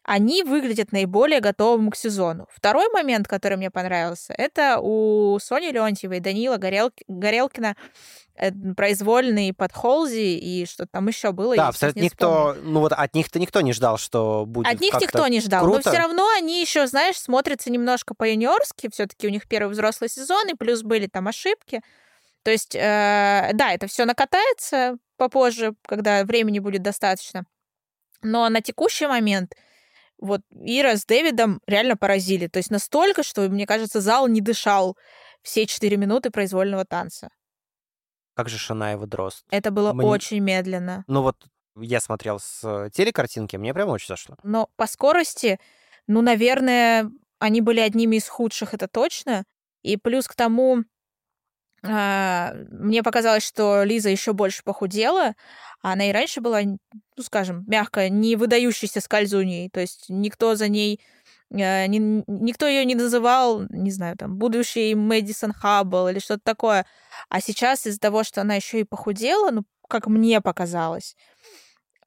они 0.05 0.43
выглядят 0.43 0.93
наиболее 0.93 1.40
готовым 1.40 1.90
к 1.90 1.97
сезону. 1.97 2.47
Второй 2.53 2.88
момент, 2.90 3.27
который 3.27 3.57
мне 3.57 3.71
понравился, 3.71 4.35
это 4.37 4.79
у 4.81 5.38
Сони 5.40 5.73
Леонтьевой 5.73 6.19
и 6.19 6.21
Данила 6.21 6.59
Горелки- 6.59 7.05
Горелкина 7.09 7.75
э, 8.37 8.53
произвольный 8.77 9.55
под 9.55 9.73
Холзи 9.73 10.37
и 10.38 10.67
что 10.67 10.87
там 10.87 11.09
еще 11.09 11.33
было. 11.33 11.57
Да, 11.57 11.69
абсолютно 11.69 12.01
не 12.01 12.09
вспомню. 12.11 12.55
никто, 12.55 12.69
ну 12.69 12.81
вот 12.81 12.93
от 12.93 13.14
них-то 13.14 13.38
никто 13.38 13.62
не 13.62 13.73
ждал, 13.73 13.97
что 13.97 14.45
будет 14.47 14.67
От 14.73 14.81
них 14.81 14.93
никто 15.01 15.27
не 15.27 15.40
ждал. 15.40 15.62
круто. 15.64 15.81
Но 15.85 15.90
все 15.90 15.99
равно 16.03 16.29
они 16.37 16.61
еще, 16.61 16.87
знаешь, 16.87 17.17
смотрятся 17.19 17.71
немножко 17.71 18.14
по-юниорски. 18.14 18.90
Все-таки 18.93 19.27
у 19.27 19.31
них 19.31 19.49
первый 19.49 19.73
взрослый 19.73 20.11
сезон, 20.11 20.49
и 20.51 20.55
плюс 20.55 20.83
были 20.83 21.07
там 21.07 21.29
ошибки. 21.29 21.81
То 22.43 22.51
есть, 22.51 22.75
э, 22.75 23.51
да, 23.55 23.73
это 23.73 23.87
все 23.87 24.05
накатается 24.05 24.99
попозже, 25.17 25.75
когда 25.87 26.25
времени 26.25 26.59
будет 26.59 26.83
достаточно. 26.83 27.47
Но 28.21 28.47
на 28.51 28.61
текущий 28.61 29.07
момент 29.07 29.55
вот 30.18 30.40
Ира 30.50 30.96
с 30.96 31.05
Дэвидом 31.05 31.61
реально 31.66 31.96
поразили. 31.96 32.46
То 32.46 32.59
есть 32.59 32.70
настолько, 32.70 33.22
что, 33.22 33.48
мне 33.48 33.66
кажется, 33.66 34.00
зал 34.00 34.29
не 34.29 34.40
дышал 34.40 34.96
все 35.42 35.66
четыре 35.66 35.96
минуты 35.96 36.31
произвольного 36.31 36.85
танца. 36.85 37.29
Как 38.35 38.48
же 38.48 38.59
Шанаева 38.59 39.07
Дрозд? 39.07 39.44
Это 39.50 39.70
было 39.70 39.92
Мне- 39.92 40.07
очень 40.07 40.40
медленно. 40.40 41.05
Ну 41.07 41.22
вот 41.22 41.37
я 41.77 42.00
смотрел 42.00 42.40
с 42.40 42.90
телекартинки, 42.92 43.57
мне 43.57 43.74
прям 43.74 43.88
очень 43.90 44.09
зашло. 44.09 44.37
Но 44.42 44.68
по 44.77 44.87
скорости, 44.87 45.59
ну, 46.07 46.22
наверное, 46.22 47.11
они 47.38 47.61
были 47.61 47.81
одними 47.81 48.16
из 48.16 48.29
худших, 48.29 48.74
это 48.74 48.88
точно. 48.88 49.44
И 49.83 49.96
плюс 49.96 50.27
к 50.27 50.35
тому, 50.35 50.85
мне 51.85 53.03
показалось, 53.03 53.44
что 53.44 53.85
Лиза 53.85 54.09
еще 54.09 54.33
больше 54.33 54.62
похудела. 54.64 55.35
а 55.83 55.92
Она 55.92 56.09
и 56.09 56.12
раньше 56.12 56.40
была, 56.40 56.61
ну, 56.62 56.79
скажем, 57.23 57.64
мягко, 57.66 58.09
не 58.09 58.37
выдающейся 58.37 59.01
скользуней. 59.01 59.68
То 59.70 59.81
есть 59.81 60.07
никто 60.09 60.55
за 60.55 60.68
ней 60.68 61.01
э, 61.51 61.87
ни- 61.87 62.25
никто 62.27 62.66
ее 62.66 62.85
не 62.85 62.94
называл, 62.94 63.64
не 63.68 63.90
знаю, 63.90 64.16
там, 64.16 64.37
будущий 64.38 64.94
Мэдисон 64.94 65.53
Хаббл 65.53 66.09
или 66.09 66.18
что-то 66.18 66.42
такое. 66.44 66.87
А 67.29 67.40
сейчас 67.40 67.87
из-за 67.87 68.01
того, 68.01 68.25
что 68.25 68.40
она 68.40 68.55
еще 68.55 68.81
и 68.81 68.85
похудела, 68.85 69.51
ну, 69.51 69.64
как 69.88 70.07
мне 70.07 70.40
показалось, 70.40 71.16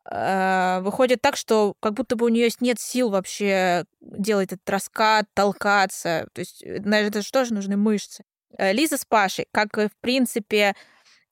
э, 0.10 0.80
выходит 0.82 1.22
так, 1.22 1.36
что 1.38 1.76
как 1.80 1.94
будто 1.94 2.16
бы 2.16 2.26
у 2.26 2.30
нее 2.30 2.50
нет 2.60 2.80
сил 2.80 3.10
вообще 3.10 3.86
делать 4.02 4.54
этот 4.54 4.70
раскат, 4.70 5.26
толкаться. 5.34 6.28
То 6.34 6.40
есть, 6.40 6.64
э, 6.64 6.80
на 6.82 7.00
это 7.00 7.22
же 7.22 7.32
тоже 7.32 7.54
нужны 7.54 7.78
мышцы. 7.78 8.24
Э, 8.58 8.74
Лиза 8.74 8.98
с 8.98 9.06
Пашей, 9.06 9.48
как 9.52 9.78
и, 9.78 9.88
в 9.88 9.96
принципе, 10.02 10.74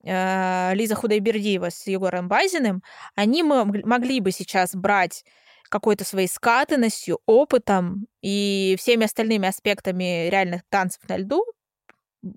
э, 0.03 0.71
Лиза 0.73 0.95
Худайбердиева 0.95 1.69
с 1.69 1.87
Егором 1.87 2.27
Базиным, 2.27 2.83
они 3.15 3.43
мог- 3.43 3.83
могли 3.85 4.19
бы 4.19 4.31
сейчас 4.31 4.75
брать 4.75 5.23
какой-то 5.69 6.05
своей 6.05 6.27
скатанностью, 6.27 7.19
опытом 7.25 8.07
и 8.21 8.75
всеми 8.79 9.05
остальными 9.05 9.47
аспектами 9.47 10.29
реальных 10.29 10.61
танцев 10.69 11.01
на 11.09 11.17
льду, 11.17 11.43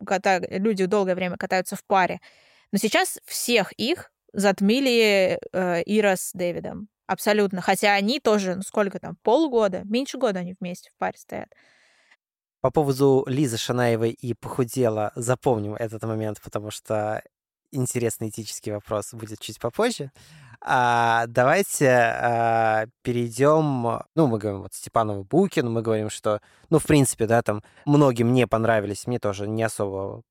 когда 0.07 0.39
люди 0.39 0.87
долгое 0.87 1.15
время 1.15 1.37
катаются 1.37 1.77
в 1.77 1.85
паре. 1.85 2.21
Но 2.73 2.79
сейчас 2.79 3.19
всех 3.27 3.73
их 3.73 4.11
затмили 4.33 5.39
э, 5.53 5.83
Ира 5.87 6.17
с 6.17 6.33
Дэвидом. 6.33 6.89
Абсолютно. 7.07 7.63
Хотя 7.63 7.95
они 7.95 8.21
тоже, 8.21 8.57
ну 8.57 8.63
сколько 8.63 8.99
там, 8.99 9.17
полгода, 9.23 9.83
меньше 9.85 10.19
года 10.19 10.41
они 10.41 10.55
вместе 10.61 10.91
в 10.91 10.99
паре 10.99 11.17
стоят. 11.17 11.49
По 12.61 12.71
поводу 12.71 13.25
Лизы 13.29 13.57
Шанаевой 13.57 14.11
и 14.11 14.35
похудела, 14.35 15.13
запомним 15.15 15.75
этот 15.75 16.03
момент, 16.03 16.41
потому 16.43 16.71
что 16.71 17.23
интересный 17.71 18.31
этический 18.31 18.73
вопрос 18.73 19.13
будет 19.13 19.39
чуть 19.41 19.61
попозже. 19.61 20.11
А, 20.61 21.27
давайте 21.29 21.89
а, 21.89 22.87
перейдем. 23.03 24.01
Ну, 24.17 24.27
мы 24.27 24.39
говорим 24.39 24.63
вот 24.63 24.75
Степанову 24.75 25.23
Букин, 25.23 25.71
мы 25.71 25.83
говорим, 25.83 26.11
что, 26.11 26.41
ну, 26.69 26.81
в 26.81 26.85
принципе, 26.85 27.27
да, 27.27 27.43
там 27.43 27.63
многим 27.85 28.33
не 28.33 28.47
понравились, 28.47 29.07
мне 29.07 29.21
тоже 29.21 29.47
не 29.47 29.63
особо 29.63 30.23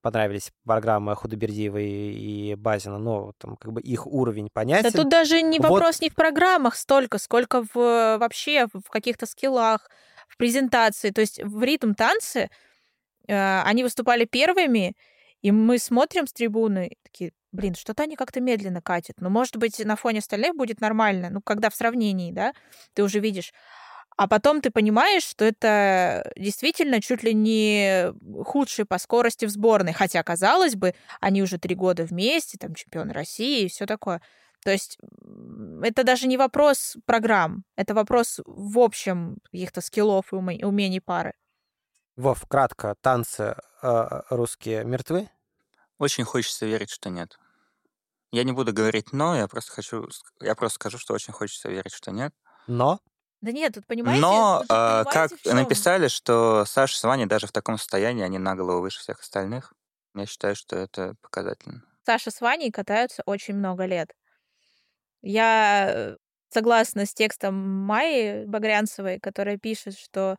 понравились 0.00 0.52
программы 0.66 1.16
Худобердиева 1.16 1.78
и, 1.78 2.50
и 2.50 2.54
Базина, 2.56 2.98
но 2.98 3.32
там 3.38 3.56
как 3.56 3.72
бы 3.72 3.80
их 3.80 4.06
уровень 4.06 4.44
Да 4.44 4.50
понятен. 4.52 4.92
тут 4.92 5.08
даже 5.08 5.40
не 5.40 5.58
Вот. 5.58 5.70
вопрос 5.70 6.02
не 6.02 6.10
в 6.10 6.14
программах 6.14 6.76
столько, 6.76 7.18
сколько 7.18 7.64
в 7.72 8.18
вообще 8.18 8.66
в 8.66 8.90
каких-то 8.90 9.24
скиллах, 9.24 9.88
в 10.34 10.36
презентации. 10.36 11.10
То 11.10 11.20
есть 11.20 11.42
в 11.42 11.62
ритм 11.62 11.94
танцы 11.94 12.50
э, 13.28 13.60
они 13.62 13.82
выступали 13.82 14.24
первыми, 14.24 14.96
и 15.42 15.52
мы 15.52 15.78
смотрим 15.78 16.26
с 16.26 16.32
трибуны 16.32 16.96
такие, 17.02 17.32
блин, 17.52 17.74
что-то 17.74 18.02
они 18.02 18.16
как-то 18.16 18.40
медленно 18.40 18.82
катят. 18.82 19.16
Ну, 19.20 19.30
может 19.30 19.56
быть, 19.56 19.78
на 19.84 19.96
фоне 19.96 20.18
остальных 20.18 20.56
будет 20.56 20.80
нормально, 20.80 21.30
ну, 21.30 21.40
когда 21.40 21.70
в 21.70 21.74
сравнении, 21.74 22.32
да, 22.32 22.52
ты 22.94 23.02
уже 23.02 23.20
видишь. 23.20 23.52
А 24.16 24.28
потом 24.28 24.60
ты 24.60 24.70
понимаешь, 24.70 25.24
что 25.24 25.44
это 25.44 26.32
действительно 26.36 27.00
чуть 27.00 27.24
ли 27.24 27.34
не 27.34 28.12
худший 28.44 28.84
по 28.84 28.98
скорости 28.98 29.44
в 29.44 29.50
сборной. 29.50 29.92
Хотя, 29.92 30.22
казалось 30.22 30.76
бы, 30.76 30.94
они 31.20 31.42
уже 31.42 31.58
три 31.58 31.74
года 31.74 32.04
вместе, 32.04 32.56
там 32.56 32.74
чемпионы 32.74 33.12
России 33.12 33.64
и 33.64 33.68
все 33.68 33.86
такое. 33.86 34.20
То 34.64 34.70
есть 34.70 34.98
это 35.82 36.04
даже 36.04 36.26
не 36.26 36.36
вопрос 36.36 36.96
программ, 37.04 37.64
это 37.76 37.94
вопрос 37.94 38.40
в 38.46 38.78
общем 38.78 39.36
каких-то 39.44 39.82
скиллов 39.82 40.32
и 40.32 40.36
умений 40.36 41.00
пары. 41.00 41.34
Вов, 42.16 42.46
кратко, 42.48 42.96
танцы 43.00 43.56
э, 43.82 44.22
русские 44.30 44.84
мертвы? 44.84 45.28
Очень 45.98 46.24
хочется 46.24 46.64
верить, 46.64 46.90
что 46.90 47.10
нет. 47.10 47.38
Я 48.32 48.44
не 48.44 48.52
буду 48.52 48.72
говорить 48.72 49.12
«но», 49.12 49.36
я 49.36 49.46
просто 49.46 49.72
хочу, 49.72 50.08
я 50.40 50.54
просто 50.54 50.76
скажу, 50.76 50.98
что 50.98 51.14
очень 51.14 51.32
хочется 51.32 51.68
верить, 51.68 51.92
что 51.92 52.10
нет. 52.10 52.32
Но? 52.66 53.00
Да 53.40 53.52
нет, 53.52 53.74
тут 53.74 53.86
понимаете... 53.86 54.20
Но, 54.20 54.60
тут, 54.62 54.70
э, 54.70 55.04
как 55.12 55.30
написали, 55.44 56.08
что 56.08 56.64
Саша 56.64 56.98
с 56.98 57.04
Ваней 57.04 57.26
даже 57.26 57.46
в 57.46 57.52
таком 57.52 57.78
состоянии, 57.78 58.24
они 58.24 58.38
на 58.38 58.56
голову 58.56 58.80
выше 58.80 59.00
всех 59.00 59.20
остальных. 59.20 59.72
Я 60.14 60.26
считаю, 60.26 60.56
что 60.56 60.76
это 60.76 61.14
показательно. 61.20 61.82
Саша 62.06 62.30
с 62.30 62.40
Ваней 62.40 62.70
катаются 62.70 63.22
очень 63.26 63.54
много 63.54 63.84
лет. 63.84 64.14
Я 65.24 65.86
э, 65.88 66.16
согласна 66.50 67.06
с 67.06 67.14
текстом 67.14 67.54
Майи 67.56 68.44
Багрянцевой, 68.44 69.18
которая 69.20 69.56
пишет, 69.56 69.98
что 69.98 70.36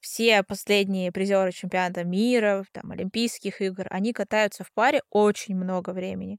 все 0.00 0.42
последние 0.42 1.12
призеры 1.12 1.52
чемпионата 1.52 2.04
мира, 2.04 2.64
там, 2.72 2.90
Олимпийских 2.90 3.60
игр, 3.62 3.86
они 3.90 4.12
катаются 4.12 4.64
в 4.64 4.72
паре 4.72 5.02
очень 5.10 5.54
много 5.56 5.90
времени. 5.90 6.38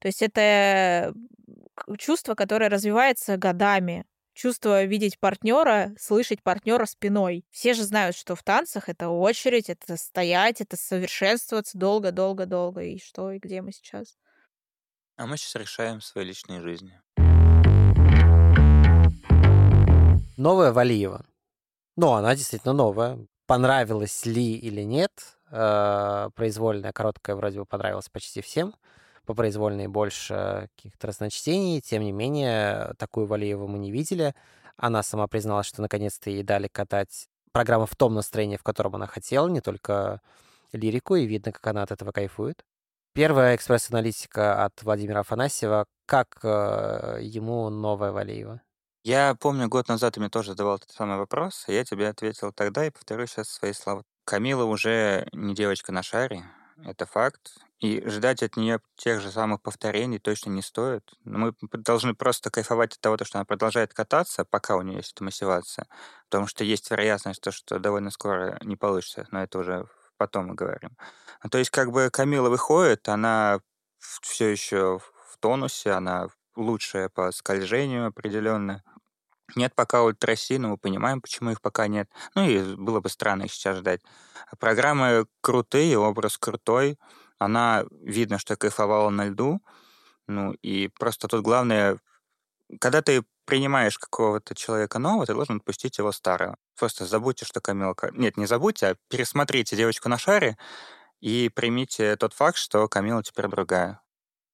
То 0.00 0.08
есть 0.08 0.20
это 0.20 1.14
чувство, 1.98 2.34
которое 2.34 2.68
развивается 2.68 3.36
годами. 3.36 4.04
Чувство 4.34 4.84
видеть 4.84 5.18
партнера, 5.20 5.94
слышать 5.98 6.42
партнера 6.42 6.86
спиной. 6.86 7.44
Все 7.50 7.72
же 7.74 7.84
знают, 7.84 8.16
что 8.16 8.34
в 8.34 8.42
танцах 8.42 8.88
это 8.88 9.08
очередь, 9.08 9.70
это 9.70 9.96
стоять, 9.96 10.60
это 10.60 10.76
совершенствоваться 10.76 11.78
долго-долго-долго. 11.78 12.82
И 12.82 12.98
что, 12.98 13.30
и 13.30 13.38
где 13.38 13.62
мы 13.62 13.72
сейчас? 13.72 14.16
А 15.16 15.26
мы 15.26 15.36
сейчас 15.36 15.56
решаем 15.56 16.00
свои 16.00 16.24
личные 16.24 16.60
жизни. 16.60 17.00
Новая 20.38 20.70
Валиева. 20.70 21.26
Ну, 21.96 22.12
она 22.12 22.36
действительно 22.36 22.72
новая. 22.72 23.18
Понравилась 23.48 24.24
ли 24.24 24.54
или 24.54 24.82
нет? 24.82 25.10
Э, 25.50 26.30
Произвольная, 26.36 26.92
короткая 26.92 27.34
вроде 27.34 27.58
бы 27.58 27.66
понравилась 27.66 28.08
почти 28.08 28.40
всем. 28.40 28.72
По 29.26 29.34
произвольной 29.34 29.88
больше 29.88 30.68
каких-то 30.76 31.08
разночтений. 31.08 31.80
Тем 31.80 32.04
не 32.04 32.12
менее, 32.12 32.94
такую 32.98 33.26
Валиеву 33.26 33.66
мы 33.66 33.80
не 33.80 33.90
видели. 33.90 34.32
Она 34.76 35.02
сама 35.02 35.26
призналась, 35.26 35.66
что 35.66 35.82
наконец-то 35.82 36.30
ей 36.30 36.44
дали 36.44 36.68
катать 36.68 37.26
программу 37.50 37.86
в 37.86 37.96
том 37.96 38.14
настроении, 38.14 38.56
в 38.56 38.62
котором 38.62 38.94
она 38.94 39.08
хотела, 39.08 39.48
не 39.48 39.60
только 39.60 40.20
лирику, 40.72 41.16
и 41.16 41.26
видно, 41.26 41.50
как 41.50 41.66
она 41.66 41.82
от 41.82 41.90
этого 41.90 42.12
кайфует. 42.12 42.64
Первая 43.12 43.56
экспресс-аналитика 43.56 44.64
от 44.64 44.80
Владимира 44.84 45.20
Афанасьева. 45.20 45.86
Как 46.06 46.38
э, 46.44 47.18
ему 47.22 47.70
новая 47.70 48.12
Валиева? 48.12 48.60
Я 49.08 49.34
помню, 49.36 49.70
год 49.70 49.88
назад 49.88 50.12
ты 50.12 50.20
мне 50.20 50.28
тоже 50.28 50.50
задавал 50.50 50.76
этот 50.76 50.90
самый 50.90 51.16
вопрос, 51.16 51.64
и 51.66 51.72
я 51.72 51.82
тебе 51.82 52.08
ответил 52.08 52.52
тогда 52.52 52.84
и 52.84 52.90
повторю 52.90 53.26
сейчас 53.26 53.48
свои 53.48 53.72
слова. 53.72 54.04
Камила 54.26 54.64
уже 54.64 55.26
не 55.32 55.54
девочка 55.54 55.92
на 55.92 56.02
шаре, 56.02 56.44
это 56.84 57.06
факт. 57.06 57.56
И 57.78 58.06
ждать 58.06 58.42
от 58.42 58.58
нее 58.58 58.80
тех 58.96 59.22
же 59.22 59.30
самых 59.30 59.62
повторений 59.62 60.18
точно 60.18 60.50
не 60.50 60.60
стоит. 60.60 61.10
Мы 61.24 61.54
должны 61.72 62.12
просто 62.12 62.50
кайфовать 62.50 62.96
от 62.96 63.00
того, 63.00 63.16
то, 63.16 63.24
что 63.24 63.38
она 63.38 63.46
продолжает 63.46 63.94
кататься, 63.94 64.44
пока 64.44 64.76
у 64.76 64.82
нее 64.82 64.98
есть 64.98 65.14
эта 65.14 65.24
мотивация. 65.24 65.86
Потому 66.28 66.46
что 66.46 66.62
есть 66.64 66.90
вероятность, 66.90 67.40
то, 67.40 67.50
что 67.50 67.78
довольно 67.78 68.10
скоро 68.10 68.58
не 68.60 68.76
получится, 68.76 69.26
но 69.30 69.42
это 69.42 69.58
уже 69.58 69.86
потом 70.18 70.48
мы 70.48 70.54
говорим. 70.54 70.98
То 71.50 71.56
есть 71.56 71.70
как 71.70 71.92
бы 71.92 72.10
Камила 72.12 72.50
выходит, 72.50 73.08
она 73.08 73.60
все 73.98 74.48
еще 74.48 74.98
в 74.98 75.38
тонусе, 75.38 75.92
она 75.92 76.28
лучшая 76.58 77.08
по 77.08 77.30
скольжению 77.32 78.08
определенно. 78.08 78.82
Нет 79.56 79.74
пока 79.74 80.02
ультраси, 80.02 80.58
но 80.58 80.68
мы 80.68 80.76
понимаем, 80.76 81.20
почему 81.20 81.50
их 81.50 81.60
пока 81.60 81.88
нет. 81.88 82.10
Ну 82.34 82.46
и 82.46 82.74
было 82.76 83.00
бы 83.00 83.08
странно 83.08 83.44
их 83.44 83.52
сейчас 83.52 83.78
ждать. 83.78 84.02
Программы 84.58 85.26
крутые, 85.40 85.98
образ 85.98 86.36
крутой. 86.38 86.98
Она, 87.38 87.84
видно, 88.02 88.38
что 88.38 88.56
кайфовала 88.56 89.10
на 89.10 89.26
льду. 89.26 89.60
Ну 90.26 90.52
и 90.62 90.88
просто 90.88 91.28
тут 91.28 91.42
главное, 91.42 91.98
когда 92.80 93.02
ты 93.02 93.24
принимаешь 93.46 93.98
какого-то 93.98 94.54
человека 94.54 94.98
нового, 94.98 95.26
ты 95.26 95.34
должен 95.34 95.56
отпустить 95.56 95.98
его 95.98 96.12
старого. 96.12 96.58
Просто 96.78 97.06
забудьте, 97.06 97.46
что 97.46 97.60
Камилка... 97.62 98.10
Нет, 98.12 98.36
не 98.36 98.46
забудьте, 98.46 98.88
а 98.88 98.96
пересмотрите 99.08 99.76
девочку 99.76 100.10
на 100.10 100.18
шаре 100.18 100.58
и 101.20 101.48
примите 101.48 102.16
тот 102.16 102.34
факт, 102.34 102.58
что 102.58 102.88
Камила 102.88 103.22
теперь 103.22 103.48
другая. 103.48 104.02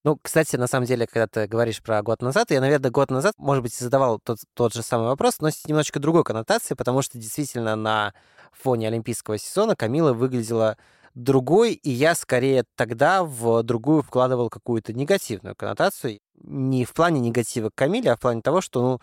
Ну, 0.04 0.18
кстати, 0.20 0.56
на 0.56 0.66
самом 0.66 0.84
деле, 0.84 1.06
когда 1.06 1.26
ты 1.26 1.46
говоришь 1.46 1.82
про 1.82 2.02
год 2.02 2.20
назад, 2.20 2.50
я, 2.50 2.60
наверное, 2.60 2.90
год 2.90 3.10
назад, 3.10 3.34
может 3.38 3.62
быть, 3.62 3.74
задавал 3.74 4.18
тот, 4.18 4.38
тот 4.52 4.74
же 4.74 4.82
самый 4.82 5.06
вопрос, 5.06 5.40
но 5.40 5.48
с 5.48 5.66
немножечко 5.66 5.98
другой 5.98 6.24
коннотацией, 6.24 6.76
потому 6.76 7.00
что 7.00 7.16
действительно 7.16 7.74
на 7.74 8.12
фоне 8.52 8.88
олимпийского 8.88 9.38
сезона 9.38 9.74
Камила 9.74 10.12
выглядела 10.12 10.76
другой, 11.14 11.72
и 11.72 11.90
я 11.90 12.14
скорее 12.14 12.64
тогда 12.76 13.24
в 13.24 13.62
другую 13.62 14.02
вкладывал 14.02 14.50
какую-то 14.50 14.92
негативную 14.92 15.56
коннотацию. 15.56 16.20
Не 16.42 16.84
в 16.84 16.92
плане 16.92 17.20
негатива 17.20 17.70
к 17.70 17.74
Камиле, 17.74 18.12
а 18.12 18.16
в 18.16 18.20
плане 18.20 18.42
того, 18.42 18.60
что, 18.60 18.82
ну, 18.82 19.00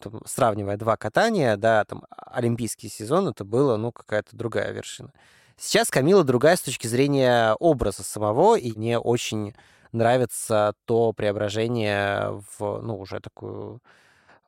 там, 0.00 0.22
сравнивая 0.26 0.76
два 0.76 0.96
катания, 0.96 1.56
да, 1.56 1.84
там, 1.84 2.04
олимпийский 2.16 2.88
сезон, 2.88 3.28
это 3.28 3.44
было, 3.44 3.76
ну, 3.76 3.92
какая-то 3.92 4.36
другая 4.36 4.72
вершина. 4.72 5.12
Сейчас 5.56 5.88
Камила 5.88 6.24
другая 6.24 6.56
с 6.56 6.62
точки 6.62 6.88
зрения 6.88 7.54
образа 7.60 8.02
самого, 8.02 8.56
и 8.56 8.72
мне 8.76 8.98
очень 8.98 9.54
нравится 9.92 10.74
то 10.84 11.12
преображение 11.12 12.42
в, 12.58 12.80
ну, 12.82 12.98
уже 12.98 13.20
такую 13.20 13.80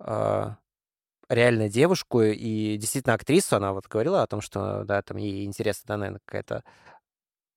э, 0.01 0.51
реально 1.29 1.69
девушку 1.69 2.23
и 2.23 2.77
действительно 2.77 3.15
актрису. 3.15 3.57
Она 3.57 3.73
вот 3.73 3.87
говорила 3.87 4.23
о 4.23 4.27
том, 4.27 4.41
что, 4.41 4.85
да, 4.85 5.03
там 5.03 5.17
ей 5.17 5.45
интересна, 5.45 5.85
да, 5.89 5.97
наверное, 5.97 6.21
какая-то 6.25 6.65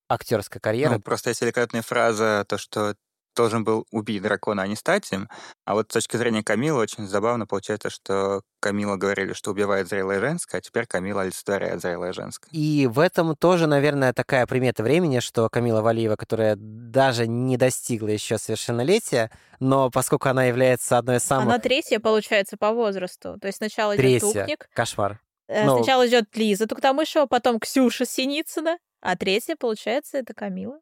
актерская 0.10 0.60
карьера. 0.60 0.93
Ну, 0.93 1.02
просто 1.02 1.30
есть 1.30 1.41
великолепная 1.41 1.82
фраза, 1.82 2.45
то, 2.47 2.58
что 2.58 2.95
должен 3.38 3.63
был 3.63 3.86
убить 3.91 4.21
дракона, 4.21 4.63
а 4.63 4.67
не 4.67 4.76
стать 4.76 5.10
им. 5.13 5.30
А 5.65 5.73
вот 5.76 5.89
с 5.91 5.93
точки 5.93 6.17
зрения 6.17 6.43
Камилы 6.43 6.80
очень 6.80 7.08
забавно 7.08 7.47
получается, 7.47 7.89
что 7.89 8.41
Камила 8.60 8.97
говорили, 8.97 9.34
что 9.34 9.52
убивает 9.52 9.88
зрелое 9.88 10.19
женское, 10.19 10.58
а 10.58 10.62
теперь 10.62 10.86
Камила 10.88 11.21
олицетворяет 11.21 11.80
зрелое 11.82 12.12
женское. 12.12 12.50
И 12.52 12.88
в 12.88 13.00
этом 13.00 13.36
тоже, 13.36 13.67
наверное, 13.67 14.12
такая 14.12 14.45
примета 14.47 14.84
времени, 14.84 15.19
что 15.19 15.47
Камила 15.50 15.82
Валиева, 15.82 16.15
которая 16.17 16.56
даже 16.58 17.28
не 17.28 17.56
достигла 17.56 18.10
еще 18.10 18.38
совершеннолетия, 18.38 19.32
но 19.60 19.89
поскольку 19.89 20.28
она 20.28 20.45
является 20.45 20.97
одной 20.97 21.17
из 21.17 21.23
самых... 21.23 21.45
Она 21.45 21.60
третья, 21.60 22.00
получается, 22.00 22.58
по 22.58 22.71
возрасту. 22.71 23.38
То 23.39 23.47
есть 23.47 23.58
сначала 23.58 23.95
идет 23.95 24.02
Третья. 24.21 24.41
Тупник, 24.41 24.69
Кошмар. 24.73 25.21
э, 25.47 25.65
Ну- 25.65 25.78
сначала 25.78 26.08
идет 26.08 26.36
Лиза 26.36 26.67
Туктамышева, 26.67 27.28
потом 27.28 27.60
Ксюша 27.60 28.06
Синицына, 28.06 28.78
а 29.00 29.15
третья, 29.15 29.56
получается, 29.56 30.17
это 30.17 30.34
Камила 30.34 30.80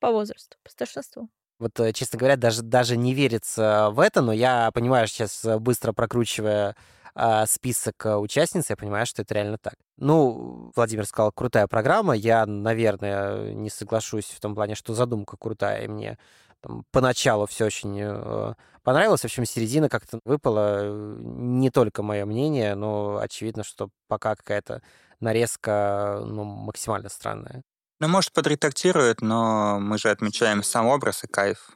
по 0.00 0.10
возрасту, 0.10 0.56
по 0.62 0.70
старшинству. 0.70 1.28
Вот, 1.58 1.78
э, 1.80 1.92
честно 1.92 2.18
говоря, 2.18 2.36
даже, 2.36 2.62
даже 2.62 2.96
не 2.96 3.14
верится 3.14 3.90
в 3.92 4.00
это, 4.00 4.20
но 4.22 4.32
я 4.32 4.70
понимаю 4.72 5.08
сейчас, 5.08 5.44
э, 5.44 5.58
быстро 5.58 5.92
прокручивая 5.92 6.76
а, 7.20 7.46
список 7.46 8.06
э, 8.06 8.16
участниц, 8.16 8.70
я 8.70 8.76
понимаю, 8.76 9.04
что 9.04 9.22
это 9.22 9.34
реально 9.34 9.58
так. 9.58 9.74
Ну, 9.96 10.70
Владимир 10.76 11.04
сказал, 11.04 11.32
крутая 11.32 11.66
программа. 11.66 12.14
Я, 12.14 12.46
наверное, 12.46 13.54
не 13.54 13.70
соглашусь 13.70 14.26
в 14.26 14.38
том 14.38 14.54
плане, 14.54 14.76
что 14.76 14.94
задумка 14.94 15.36
крутая, 15.36 15.82
и 15.84 15.88
мне 15.88 16.16
там, 16.60 16.84
поначалу 16.92 17.46
все 17.46 17.66
очень 17.66 17.98
э, 18.00 18.54
понравилось. 18.84 19.22
В 19.22 19.24
общем, 19.24 19.44
середина 19.46 19.88
как-то 19.88 20.20
выпала. 20.24 20.92
Не 21.18 21.70
только 21.70 22.04
мое 22.04 22.24
мнение, 22.24 22.76
но 22.76 23.18
очевидно, 23.18 23.64
что 23.64 23.90
пока 24.06 24.36
какая-то 24.36 24.80
нарезка 25.18 26.22
ну, 26.24 26.44
максимально 26.44 27.08
странная. 27.08 27.64
Ну, 28.00 28.08
может, 28.08 28.32
подредактирует, 28.32 29.20
но 29.22 29.78
мы 29.80 29.98
же 29.98 30.10
отмечаем 30.10 30.62
сам 30.62 30.86
образ 30.86 31.24
и 31.24 31.26
кайф. 31.26 31.70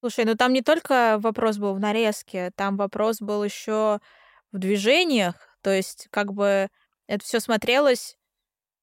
Слушай, 0.00 0.24
ну 0.24 0.34
там 0.36 0.52
не 0.52 0.62
только 0.62 1.16
вопрос 1.18 1.58
был 1.58 1.74
в 1.74 1.80
нарезке, 1.80 2.50
там 2.56 2.76
вопрос 2.76 3.20
был 3.20 3.44
еще 3.44 4.00
в 4.52 4.58
движениях. 4.58 5.34
То 5.62 5.70
есть, 5.70 6.08
как 6.10 6.32
бы 6.32 6.68
это 7.06 7.24
все 7.24 7.40
смотрелось 7.40 8.16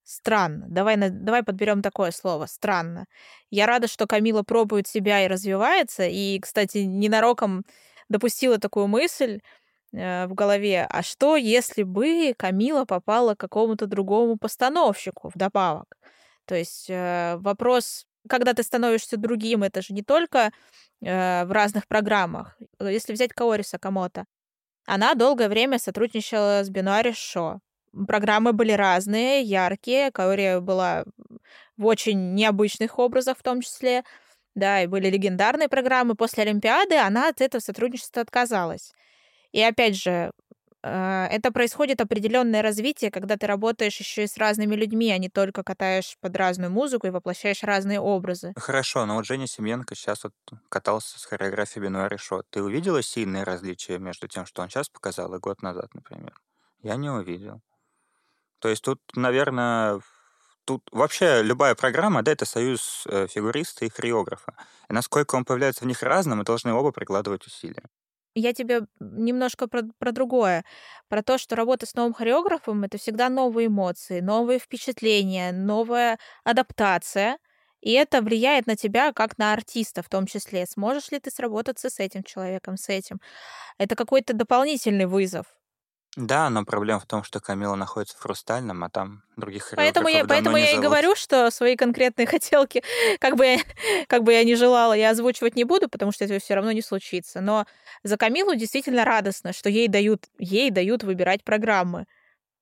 странно. 0.04 0.66
Давай, 0.70 0.98
давай 0.98 1.44
подберем 1.44 1.82
такое 1.82 2.12
слово 2.12 2.48
странно. 2.48 3.06
Я 3.52 3.68
рада, 3.68 3.88
что 3.88 4.08
Камила 4.08 4.44
пробует 4.44 4.88
себя 4.88 5.24
и 5.24 5.28
развивается. 5.28 6.06
И, 6.08 6.40
кстати, 6.40 6.80
ненароком 6.80 7.64
допустила 8.10 8.58
такую 8.60 8.88
мысль 8.88 9.40
э, 9.94 10.28
в 10.28 10.34
голове. 10.34 10.88
А 10.90 11.04
что, 11.04 11.36
если 11.38 11.84
бы 11.84 12.34
Камила 12.38 12.86
попала 12.86 13.36
к 13.36 13.40
какому-то 13.40 13.86
другому 13.88 14.38
постановщику 14.38 15.32
вдобавок? 15.34 15.96
То 16.50 16.56
есть 16.56 16.90
э, 16.90 17.38
вопрос, 17.42 18.08
когда 18.28 18.56
ты 18.56 18.64
становишься 18.64 19.18
другим, 19.18 19.62
это 19.62 19.84
же 19.84 19.94
не 19.94 20.02
только 20.02 20.52
э, 21.00 21.46
в 21.46 21.52
разных 21.52 21.86
программах. 21.88 22.58
Если 22.80 23.14
взять 23.14 23.34
Каори 23.34 23.62
Сакамото, 23.62 24.26
она 24.88 25.14
долгое 25.14 25.48
время 25.48 25.78
сотрудничала 25.78 26.64
с 26.64 26.72
Бенуари 26.72 27.12
Шо. 27.12 27.60
Программы 28.08 28.52
были 28.52 28.72
разные, 28.72 29.44
яркие. 29.44 30.12
Каори 30.12 30.60
была 30.60 31.06
в 31.78 31.86
очень 31.86 32.34
необычных 32.34 32.98
образах 32.98 33.38
в 33.38 33.44
том 33.44 33.62
числе. 33.62 34.04
Да, 34.56 34.82
и 34.82 34.88
были 34.88 35.08
легендарные 35.08 35.70
программы. 35.70 36.16
После 36.16 36.42
Олимпиады 36.46 36.96
она 36.96 37.30
от 37.30 37.42
этого 37.42 37.62
сотрудничества 37.62 38.24
отказалась. 38.24 38.92
И 39.52 39.62
опять 39.62 39.96
же, 39.96 40.10
э, 40.12 40.32
это 40.82 41.52
происходит 41.52 42.02
определенное 42.02 42.62
развитие, 42.62 43.12
когда 43.12 43.38
ты 43.38 43.48
работаешь 43.48 44.00
еще 44.00 44.24
и 44.24 44.28
с 44.28 44.38
разными 44.38 44.76
людьми, 44.76 45.12
а 45.12 45.18
не 45.18 45.30
только 45.30 45.64
катаешь 45.64 46.16
под 46.22 46.36
разную 46.38 46.72
музыку 46.72 47.08
и 47.08 47.10
воплощаешь 47.10 47.64
разные 47.64 48.00
образы. 48.00 48.54
Хорошо, 48.56 49.06
но 49.06 49.16
вот 49.16 49.26
Женя 49.26 49.48
Семенко 49.48 49.96
сейчас 49.96 50.24
вот 50.24 50.34
катался 50.70 51.20
с 51.20 51.26
хореографией 51.26 51.86
Бенуари 51.86 52.18
Шо. 52.18 52.44
Ты 52.50 52.64
увидела 52.64 53.02
сильные 53.02 53.44
различия 53.44 54.00
между 54.00 54.28
тем, 54.28 54.46
что 54.46 54.62
он 54.62 54.70
сейчас 54.70 54.90
показал, 54.90 55.34
и 55.36 55.40
год 55.40 55.62
назад, 55.62 55.94
например? 55.94 56.34
Я 56.82 56.96
не 56.96 57.10
увидел. 57.10 57.62
То 58.60 58.70
есть 58.70 58.84
тут, 58.84 59.02
наверное, 59.16 60.02
тут 60.66 60.88
вообще 60.92 61.42
любая 61.42 61.76
программа, 61.76 62.22
да, 62.24 62.32
это 62.32 62.46
союз 62.46 63.06
э, 63.08 63.28
фигуриста 63.28 63.86
и 63.86 63.90
хореографа. 63.90 64.54
И 64.90 64.94
насколько 64.94 65.36
он 65.36 65.46
появляется 65.46 65.84
в 65.84 65.88
них 65.88 66.04
разным, 66.04 66.40
мы 66.40 66.44
должны 66.44 66.74
оба 66.74 66.92
прикладывать 66.92 67.46
усилия. 67.48 67.84
Я 68.40 68.54
тебе 68.54 68.82
немножко 69.00 69.68
про, 69.68 69.84
про 70.00 70.12
другое. 70.12 70.64
Про 71.10 71.24
то, 71.24 71.38
что 71.38 71.56
работа 71.56 71.86
с 71.86 71.96
новым 71.96 72.14
хореографом— 72.14 72.84
это 72.86 72.98
всегда 72.98 73.30
новые 73.30 73.68
эмоции, 73.68 74.20
новые 74.22 74.60
впечатления, 74.60 75.52
новая 75.52 76.18
адаптация. 76.44 77.38
И 77.82 77.92
это 77.94 78.22
влияет 78.22 78.68
на 78.68 78.76
тебя 78.76 79.14
как 79.14 79.38
на 79.38 79.54
артиста 79.54 80.04
в 80.04 80.10
том 80.10 80.26
числе. 80.26 80.66
Сможешь 80.66 81.12
ли 81.12 81.20
ты 81.20 81.32
сработаться 81.32 81.90
с 81.90 82.00
этим 82.00 82.24
человеком, 82.24 82.78
с 82.78 82.90
этим? 82.90 83.20
Это 83.78 83.96
какой-то 83.96 84.34
дополнительный 84.34 85.06
вызов. 85.08 85.46
Да, 86.16 86.50
но 86.50 86.66
проблема 86.66 87.00
в 87.00 87.06
том, 87.06 87.24
что 87.24 87.40
Камила 87.40 87.76
находится 87.76 88.18
в 88.18 88.22
Хрустальном, 88.22 88.84
а 88.84 88.90
там 88.90 89.24
других 89.38 89.72
Поэтому 89.76 90.08
я, 90.08 90.26
поэтому 90.26 90.58
я 90.58 90.72
и 90.72 90.80
говорю, 90.80 91.16
что 91.16 91.52
свои 91.52 91.76
конкретные 91.76 92.26
хотелки, 92.28 92.84
как 93.20 93.36
бы, 93.36 93.46
я, 93.46 93.60
как 94.08 94.24
бы 94.24 94.34
я 94.34 94.44
ни 94.44 94.56
желала, 94.56 94.94
я 94.94 95.12
озвучивать 95.12 95.56
не 95.56 95.64
буду, 95.64 95.88
потому 95.88 96.12
что 96.12 96.26
этого 96.26 96.40
все 96.40 96.56
равно 96.56 96.72
не 96.72 96.82
случится. 96.82 97.42
Но 97.42 97.66
за 98.04 98.18
Камилу 98.18 98.56
действительно 98.56 99.06
радостно, 99.06 99.54
что 99.54 99.70
ей 99.70 99.88
дают, 99.88 100.26
ей 100.40 100.72
дают 100.72 101.04
выбирать 101.04 101.44
программы. 101.44 102.06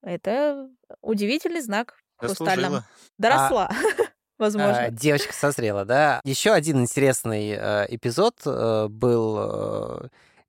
Это 0.02 0.70
удивительный 1.02 1.62
знак 1.62 1.96
в 2.18 2.26
Хрустальном. 2.26 2.74
Заслужила. 2.74 2.86
Доросла, 3.18 3.70
А, 4.40 4.44
возможно. 4.44 4.90
девочка 4.92 5.34
созрела, 5.34 5.84
да. 5.84 6.22
Еще 6.24 6.52
один 6.52 6.82
интересный 6.82 7.50
э, 7.50 7.86
эпизод 7.90 8.36
э, 8.46 8.88
был 8.88 9.38
э, 9.40 10.08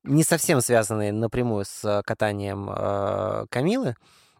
не 0.08 0.24
совсем 0.24 0.60
связанный 0.60 1.12
напрямую 1.12 1.64
с 1.64 2.02
катанием 2.04 2.68
э, 2.70 3.46
Камилы. 3.50 3.94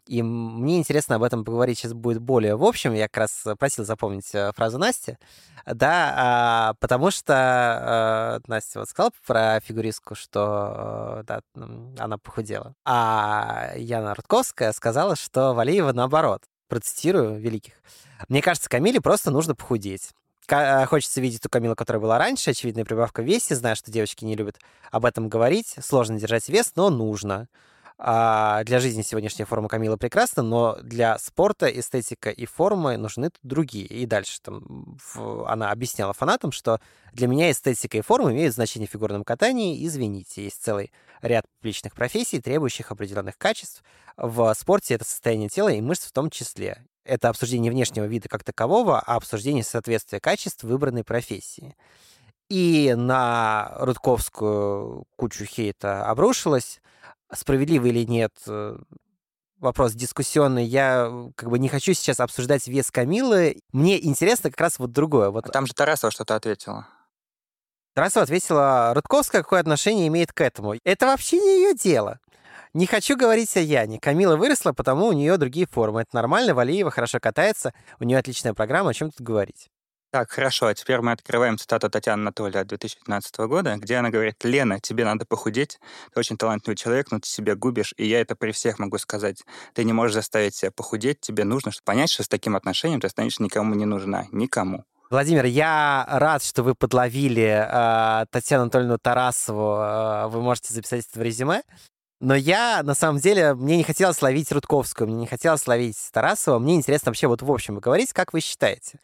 И 0.09 0.23
мне 0.23 0.79
интересно 0.79 1.15
об 1.15 1.23
этом 1.23 1.45
поговорить 1.45 1.77
сейчас 1.77 1.93
будет 1.93 2.19
более 2.19 2.55
в 2.55 2.63
общем. 2.63 2.93
Я 2.93 3.07
как 3.07 3.17
раз 3.17 3.45
просил 3.59 3.85
запомнить 3.85 4.33
э, 4.33 4.51
фразу 4.55 4.79
Насти. 4.79 5.17
Да, 5.67 6.13
а, 6.17 6.73
потому 6.79 7.11
что 7.11 8.39
э, 8.43 8.49
Настя 8.49 8.79
вот 8.79 8.89
сказала 8.89 9.11
про 9.27 9.59
фигуристку, 9.59 10.15
что 10.15 11.19
э, 11.19 11.23
да, 11.27 11.41
она 11.99 12.17
похудела. 12.17 12.73
А 12.85 13.71
Яна 13.75 14.15
Рудковская 14.15 14.71
сказала, 14.71 15.15
что 15.15 15.53
Валеева 15.53 15.93
наоборот. 15.93 16.41
Процитирую 16.69 17.39
великих. 17.39 17.73
Мне 18.29 18.41
кажется, 18.41 18.67
Камиле 18.67 19.01
просто 19.01 19.29
нужно 19.29 19.53
похудеть. 19.53 20.09
Ка- 20.49 20.87
Хочется 20.87 21.21
видеть 21.21 21.41
ту 21.41 21.49
Камилу, 21.49 21.75
которая 21.75 22.01
была 22.01 22.17
раньше, 22.17 22.49
очевидная 22.49 22.83
прибавка 22.83 23.21
в 23.21 23.25
весе. 23.25 23.55
Знаю, 23.55 23.75
что 23.75 23.91
девочки 23.91 24.25
не 24.25 24.35
любят 24.35 24.57
об 24.91 25.05
этом 25.05 25.29
говорить. 25.29 25.75
Сложно 25.79 26.19
держать 26.19 26.49
вес, 26.49 26.73
но 26.75 26.89
нужно. 26.89 27.47
А 27.99 28.63
для 28.63 28.79
жизни 28.79 29.03
сегодняшняя 29.03 29.45
форма 29.45 29.67
Камилы 29.67 29.97
прекрасна, 29.97 30.41
но 30.41 30.79
для 30.81 31.19
спорта 31.19 31.67
эстетика 31.67 32.31
и 32.31 32.45
формы 32.45 32.97
нужны 32.97 33.29
другие. 33.43 33.85
И 33.85 34.07
дальше 34.07 34.41
там 34.41 34.97
в- 35.13 35.47
она 35.47 35.69
объясняла 35.69 36.13
фанатам, 36.13 36.51
что 36.51 36.79
для 37.13 37.27
меня 37.27 37.51
эстетика 37.51 37.97
и 37.97 38.01
форма 38.01 38.31
имеют 38.31 38.55
значение 38.55 38.87
в 38.87 38.91
фигурном 38.91 39.23
катании. 39.23 39.85
Извините, 39.85 40.45
есть 40.45 40.63
целый 40.63 40.91
ряд 41.21 41.45
публичных 41.59 41.93
профессий, 41.93 42.41
требующих 42.41 42.89
определенных 42.91 43.37
качеств. 43.37 43.83
В 44.17 44.51
спорте 44.55 44.95
это 44.95 45.05
состояние 45.05 45.49
тела 45.49 45.69
и 45.69 45.81
мышц 45.81 46.05
в 46.05 46.11
том 46.11 46.29
числе. 46.31 46.85
Это 47.05 47.29
обсуждение 47.29 47.71
внешнего 47.71 48.05
вида 48.05 48.29
как 48.29 48.43
такового, 48.43 48.99
а 48.99 49.15
обсуждение 49.15 49.63
соответствия 49.63 50.19
качеств 50.19 50.63
выбранной 50.63 51.03
профессии. 51.03 51.75
И 52.49 52.93
на 52.97 53.73
Рудковскую 53.77 55.05
кучу 55.15 55.45
хейта 55.45 56.05
обрушилось. 56.05 56.81
Справедливо 57.31 57.87
или 57.87 58.05
нет, 58.05 58.33
э, 58.47 58.77
вопрос 59.59 59.93
дискуссионный. 59.93 60.65
Я 60.65 61.09
э, 61.11 61.31
как 61.35 61.49
бы 61.49 61.59
не 61.59 61.69
хочу 61.69 61.93
сейчас 61.93 62.19
обсуждать 62.19 62.67
вес 62.67 62.89
Камилы. 62.89 63.59
Мне 63.71 64.03
интересно 64.03 64.49
как 64.49 64.59
раз 64.61 64.79
вот 64.79 64.91
другое. 64.91 65.29
Вот 65.29 65.45
А 65.45 65.49
там 65.49 65.67
же 65.67 65.73
Тарасова 65.73 66.11
что-то 66.11 66.35
ответила. 66.35 66.87
Тарасова 67.93 68.23
ответила, 68.23 68.93
Рудковская 68.95 69.43
какое 69.43 69.59
отношение 69.59 70.07
имеет 70.07 70.33
к 70.33 70.41
этому? 70.41 70.75
Это 70.83 71.05
вообще 71.05 71.37
не 71.37 71.57
ее 71.57 71.75
дело. 71.75 72.19
Не 72.73 72.85
хочу 72.85 73.17
говорить 73.17 73.57
о 73.57 73.61
Яне. 73.61 73.99
Камила 73.99 74.35
выросла, 74.35 74.73
потому 74.73 75.07
у 75.07 75.11
нее 75.11 75.37
другие 75.37 75.65
формы. 75.65 76.01
Это 76.01 76.15
нормально, 76.15 76.53
Валиева 76.53 76.91
хорошо 76.91 77.19
катается, 77.19 77.73
у 77.99 78.03
нее 78.03 78.19
отличная 78.19 78.53
программа, 78.53 78.91
о 78.91 78.93
чем 78.93 79.09
тут 79.09 79.21
говорить. 79.21 79.69
Так, 80.11 80.31
хорошо, 80.31 80.67
а 80.67 80.73
теперь 80.73 81.01
мы 81.01 81.11
открываем 81.11 81.57
цитату 81.57 81.89
Татьяны 81.89 82.27
от 82.27 82.35
2015 82.35 83.37
года, 83.41 83.75
где 83.77 83.95
она 83.95 84.09
говорит, 84.09 84.43
«Лена, 84.43 84.79
тебе 84.79 85.05
надо 85.05 85.25
похудеть, 85.25 85.79
ты 86.13 86.19
очень 86.19 86.37
талантливый 86.37 86.75
человек, 86.75 87.11
но 87.11 87.19
ты 87.19 87.27
себя 87.27 87.55
губишь, 87.55 87.93
и 87.97 88.07
я 88.07 88.21
это 88.21 88.35
при 88.35 88.51
всех 88.51 88.79
могу 88.79 88.97
сказать. 88.97 89.43
Ты 89.73 89.83
не 89.83 89.93
можешь 89.93 90.15
заставить 90.15 90.55
себя 90.55 90.71
похудеть, 90.71 91.19
тебе 91.21 91.43
нужно 91.43 91.71
понять, 91.83 92.09
что 92.11 92.23
с 92.23 92.27
таким 92.27 92.55
отношением 92.55 93.01
ты 93.01 93.09
станешь 93.09 93.39
никому 93.39 93.75
не 93.75 93.85
нужна, 93.85 94.25
никому». 94.31 94.83
Владимир, 95.11 95.45
я 95.45 96.05
рад, 96.07 96.43
что 96.43 96.61
вы 96.61 96.75
подловили 96.75 97.67
э, 97.67 98.25
Татьяну 98.29 98.63
Анатольевну 98.63 98.99
Тарасову. 98.99 99.75
Э, 99.75 100.27
вы 100.27 100.41
можете 100.41 100.71
записать 100.71 101.05
это 101.09 101.19
в 101.19 101.23
резюме. 101.23 101.63
Но 102.19 102.35
я, 102.35 102.83
на 102.83 102.95
самом 102.95 103.19
деле, 103.19 103.53
мне 103.53 103.77
не 103.77 103.83
хотелось 103.83 104.21
ловить 104.21 104.51
Рудковскую, 104.51 105.07
мне 105.07 105.21
не 105.21 105.27
хотелось 105.27 105.65
ловить 105.67 105.97
Тарасова. 106.11 106.59
Мне 106.59 106.75
интересно 106.75 107.11
вообще 107.11 107.27
вот 107.27 107.41
в 107.41 107.51
общем 107.51 107.79
говорить, 107.79 108.11
как 108.11 108.33
вы 108.33 108.41
считаете? 108.41 108.99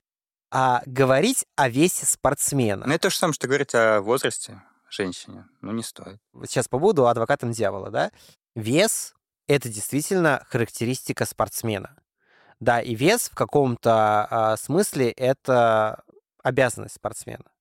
А 0.52 0.82
говорить 0.86 1.46
о 1.56 1.70
весе 1.70 2.06
спортсмена. 2.06 2.86
Ну, 2.86 2.94
это 2.94 3.04
то 3.04 3.10
же 3.10 3.18
самое, 3.18 3.34
что 3.34 3.48
говорить 3.48 3.74
о 3.74 4.02
возрасте 4.02 4.62
женщине. 4.90 5.46
Ну, 5.62 5.72
не 5.72 5.84
стоит. 5.84 6.20
Вот 6.34 6.50
сейчас 6.50 6.68
побуду 6.68 7.08
адвокатом 7.08 7.52
дьявола, 7.52 7.90
да? 7.90 8.12
Вес— 8.56 9.14
это 9.48 9.70
действительно 9.70 10.46
характеристика 10.50 11.26
спортсмена. 11.26 11.96
Да, 12.60 12.82
и 12.82 12.96
вес 12.96 13.30
в 13.30 13.36
каком-то 13.36 14.28
а, 14.30 14.58
смысле— 14.58 15.12
это 15.18 16.04
обязанность 16.42 16.96
спортсмена, 16.96 17.52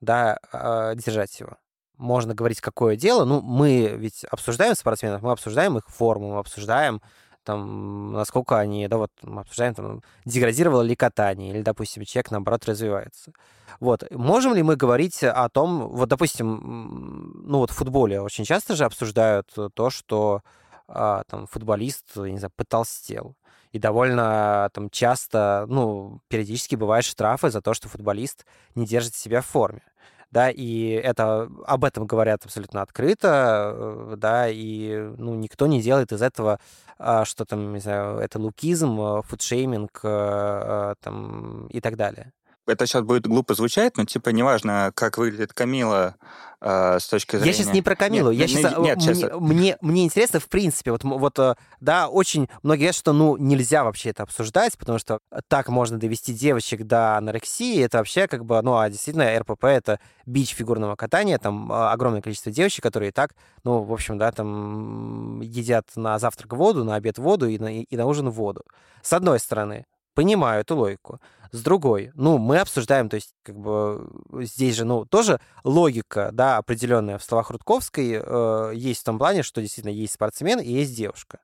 да, 0.00 0.38
а, 0.52 0.94
держать 0.94 1.40
его. 1.40 1.56
Можно 1.98 2.34
говорить, 2.34 2.60
какое 2.60 2.96
дело. 2.96 3.24
Ну, 3.24 3.42
мы 3.42 3.94
ведь 3.96 4.24
обсуждаем 4.24 4.74
спортсменов, 4.74 5.22
мы 5.22 5.32
обсуждаем 5.32 5.76
их 5.76 5.88
форму, 5.88 6.32
мы 6.32 6.38
обсуждаем 6.38 7.02
там, 7.44 8.12
насколько 8.12 8.58
они, 8.58 8.86
да, 8.88 8.98
вот 8.98 9.10
мы 9.22 9.40
обсуждаем, 9.40 9.74
там, 9.74 10.02
деградировало 10.26 10.82
ли 10.82 10.94
катание, 10.94 11.50
или, 11.50 11.62
допустим, 11.62 12.04
человек, 12.04 12.30
наоборот, 12.30 12.66
развивается. 12.66 13.32
Вот. 13.80 14.04
Можем 14.10 14.54
ли 14.54 14.62
мы 14.62 14.76
говорить 14.76 15.22
о 15.24 15.48
том, 15.48 15.88
вот, 15.88 16.08
допустим, 16.08 17.42
ну, 17.46 17.58
вот 17.58 17.70
в 17.70 17.74
футболе 17.74 18.20
очень 18.20 18.44
часто 18.44 18.76
же 18.76 18.84
обсуждают 18.84 19.50
то, 19.74 19.90
что 19.90 20.42
а, 20.88 21.22
там 21.28 21.46
футболист, 21.46 22.04
я 22.16 22.30
не 22.30 22.38
знаю, 22.38 22.52
потолстел. 22.54 23.34
И 23.72 23.78
довольно 23.78 24.70
там 24.72 24.90
часто, 24.90 25.66
ну, 25.68 26.20
периодически 26.28 26.74
бывают 26.74 27.06
штрафы 27.06 27.50
за 27.50 27.60
то, 27.60 27.74
что 27.74 27.88
футболист 27.88 28.46
не 28.74 28.86
держит 28.86 29.14
себя 29.14 29.40
в 29.40 29.46
форме. 29.46 29.82
Да, 30.30 30.50
и 30.50 30.90
это 30.90 31.48
об 31.66 31.84
этом 31.84 32.06
говорят 32.06 32.44
абсолютно 32.44 32.82
открыто, 32.82 33.72
э, 34.12 34.14
да, 34.18 34.48
и 34.48 34.94
ну, 35.16 35.34
никто 35.34 35.66
не 35.66 35.80
делает 35.80 36.12
из 36.12 36.20
этого, 36.20 36.60
а, 36.98 37.24
что 37.24 37.46
там, 37.46 37.72
не 37.72 37.80
знаю, 37.80 38.18
это 38.18 38.38
лукизм, 38.38 39.00
э, 39.00 39.22
фудшейминг 39.22 40.00
э, 40.02 40.08
э, 40.08 40.94
там, 41.00 41.66
и 41.68 41.80
так 41.80 41.96
далее. 41.96 42.32
Это 42.68 42.86
сейчас 42.86 43.02
будет 43.02 43.26
глупо 43.26 43.54
звучать, 43.54 43.96
но 43.96 44.04
типа 44.04 44.30
неважно, 44.30 44.92
как 44.94 45.18
выглядит 45.18 45.52
Камила 45.52 46.16
э, 46.60 46.98
с 47.00 47.06
точки 47.08 47.36
зрения... 47.36 47.50
Я 47.50 47.52
сейчас 47.52 47.72
не 47.72 47.82
про 47.82 47.96
Камилу, 47.96 48.30
Нет, 48.30 48.40
я 48.40 48.48
сейчас, 48.48 48.76
ну, 48.76 48.84
нет, 48.84 48.96
мне, 48.96 49.14
щас- 49.14 49.40
мне, 49.40 49.78
мне 49.80 50.04
интересно, 50.04 50.40
в 50.40 50.48
принципе, 50.48 50.92
вот, 50.92 51.04
вот, 51.04 51.38
э, 51.38 51.54
да, 51.80 52.08
очень 52.08 52.48
многие 52.62 52.80
говорят, 52.80 52.96
что, 52.96 53.12
ну, 53.12 53.36
нельзя 53.36 53.84
вообще 53.84 54.10
это 54.10 54.24
обсуждать, 54.24 54.76
потому 54.76 54.98
что 54.98 55.20
так 55.48 55.68
можно 55.68 55.98
довести 55.98 56.34
девочек 56.34 56.84
до 56.84 57.16
анорексии, 57.16 57.82
это 57.82 57.98
вообще 57.98 58.26
как 58.26 58.44
бы, 58.44 58.60
ну, 58.62 58.76
а 58.76 58.88
действительно, 58.90 59.38
РПП— 59.38 59.64
это 59.64 60.00
бич 60.26 60.50
фигурного 60.54 60.96
катания, 60.96 61.38
там 61.38 61.72
а, 61.72 61.92
огромное 61.92 62.20
количество 62.20 62.52
девочек, 62.52 62.82
которые 62.82 63.10
и 63.10 63.12
так, 63.12 63.34
ну, 63.64 63.82
в 63.82 63.92
общем, 63.92 64.18
да, 64.18 64.30
там 64.32 65.40
едят 65.40 65.88
на 65.96 66.18
завтрак 66.18 66.52
воду, 66.52 66.84
на 66.84 66.96
обед 66.96 67.18
воду 67.18 67.48
и 67.48 67.58
на, 67.58 67.82
и 67.82 67.96
на 67.96 68.06
ужин 68.06 68.30
воду. 68.30 68.62
С 69.02 69.12
одной 69.12 69.38
стороны, 69.40 69.86
понимаю 70.18 70.62
эту 70.62 70.76
логику. 70.76 71.20
С 71.52 71.62
другой, 71.62 72.10
ну, 72.14 72.38
мы 72.38 72.58
обсуждаем, 72.58 73.08
то 73.08 73.14
есть, 73.14 73.34
как 73.44 73.56
бы, 73.56 74.10
здесь 74.42 74.74
же, 74.74 74.84
ну, 74.84 75.04
тоже 75.04 75.38
логика, 75.62 76.30
да, 76.32 76.56
определенная 76.56 77.18
в 77.18 77.22
словах 77.22 77.50
Рудковской 77.50 78.20
э, 78.20 78.72
есть 78.74 79.02
в 79.02 79.04
том 79.04 79.16
плане, 79.16 79.44
что 79.44 79.60
действительно 79.60 79.92
есть 79.92 80.14
спортсмен 80.14 80.58
и 80.58 80.72
есть 80.72 80.96
девушка. 80.96 81.38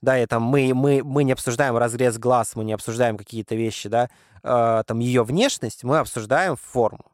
Да, 0.00 0.18
и 0.18 0.24
там 0.24 0.42
мы, 0.42 0.72
мы, 0.72 1.02
мы 1.04 1.22
не 1.24 1.32
обсуждаем 1.32 1.76
разрез 1.76 2.16
глаз, 2.16 2.56
мы 2.56 2.64
не 2.64 2.72
обсуждаем 2.72 3.18
какие-то 3.18 3.56
вещи, 3.56 3.90
да, 3.90 4.08
э, 4.42 4.82
там 4.86 5.00
ее 5.00 5.22
внешность, 5.22 5.84
мы 5.84 5.98
обсуждаем 5.98 6.56
форму. 6.56 7.12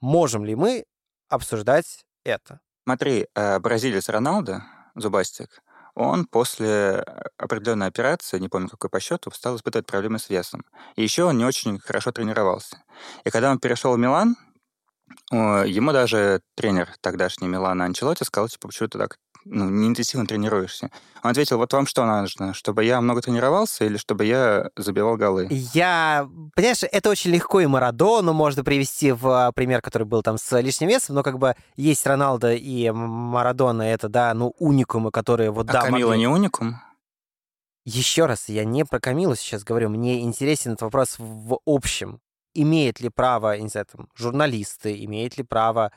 Можем 0.00 0.44
ли 0.44 0.56
мы 0.56 0.86
обсуждать 1.28 2.04
это? 2.24 2.58
Смотри, 2.82 3.28
э, 3.32 3.60
бразилец 3.60 4.08
Роналдо, 4.08 4.64
Зубастик, 4.96 5.62
он 5.98 6.26
после 6.26 7.04
определенной 7.36 7.88
операции, 7.88 8.38
не 8.38 8.48
помню 8.48 8.68
какой 8.68 8.88
по 8.88 9.00
счету, 9.00 9.32
стал 9.32 9.56
испытывать 9.56 9.86
проблемы 9.86 10.20
с 10.20 10.30
весом. 10.30 10.64
И 10.94 11.02
еще 11.02 11.24
он 11.24 11.36
не 11.38 11.44
очень 11.44 11.80
хорошо 11.80 12.12
тренировался. 12.12 12.82
И 13.24 13.30
когда 13.30 13.50
он 13.50 13.58
перешел 13.58 13.94
в 13.94 13.98
Милан, 13.98 14.36
ему 15.32 15.92
даже 15.92 16.40
тренер 16.54 16.94
тогдашний 17.00 17.48
Милана 17.48 17.84
Анчелотти 17.84 18.22
сказал, 18.22 18.48
типа, 18.48 18.68
почему 18.68 18.88
ты 18.88 18.98
так 18.98 19.16
ну, 19.50 19.68
не 19.70 19.88
интенсивно 19.88 20.26
тренируешься. 20.26 20.90
Он 21.22 21.30
ответил, 21.30 21.58
вот 21.58 21.72
вам 21.72 21.86
что 21.86 22.04
нужно, 22.04 22.54
чтобы 22.54 22.84
я 22.84 23.00
много 23.00 23.22
тренировался 23.22 23.84
или 23.84 23.96
чтобы 23.96 24.24
я 24.24 24.70
забивал 24.76 25.16
голы? 25.16 25.48
Я, 25.50 26.28
понимаешь, 26.54 26.82
это 26.82 27.10
очень 27.10 27.30
легко 27.30 27.60
и 27.60 27.66
Марадону 27.66 28.32
можно 28.32 28.62
привести 28.62 29.12
в 29.12 29.26
а, 29.26 29.52
пример, 29.52 29.80
который 29.80 30.04
был 30.04 30.22
там 30.22 30.38
с 30.38 30.60
лишним 30.60 30.88
весом, 30.88 31.16
но 31.16 31.22
как 31.22 31.38
бы 31.38 31.54
есть 31.76 32.06
Роналдо 32.06 32.52
и 32.52 32.90
Марадона, 32.90 33.82
это, 33.82 34.08
да, 34.08 34.32
ну, 34.34 34.54
уникумы, 34.58 35.10
которые 35.10 35.50
вот, 35.50 35.68
а 35.70 35.72
да, 35.72 35.80
Камила 35.82 36.10
могли... 36.10 36.20
не 36.20 36.28
уникум? 36.28 36.80
Еще 37.84 38.26
раз, 38.26 38.48
я 38.48 38.64
не 38.64 38.84
про 38.84 39.00
Камилу 39.00 39.34
сейчас 39.34 39.64
говорю, 39.64 39.88
мне 39.88 40.20
интересен 40.20 40.72
этот 40.72 40.82
вопрос 40.82 41.16
в 41.18 41.58
общем. 41.64 42.20
Имеет 42.54 43.00
ли 43.00 43.08
право, 43.08 43.58
не 43.58 43.68
знаю, 43.68 43.86
там, 43.90 44.08
журналисты, 44.14 45.04
имеет 45.04 45.38
ли 45.38 45.44
право 45.44 45.92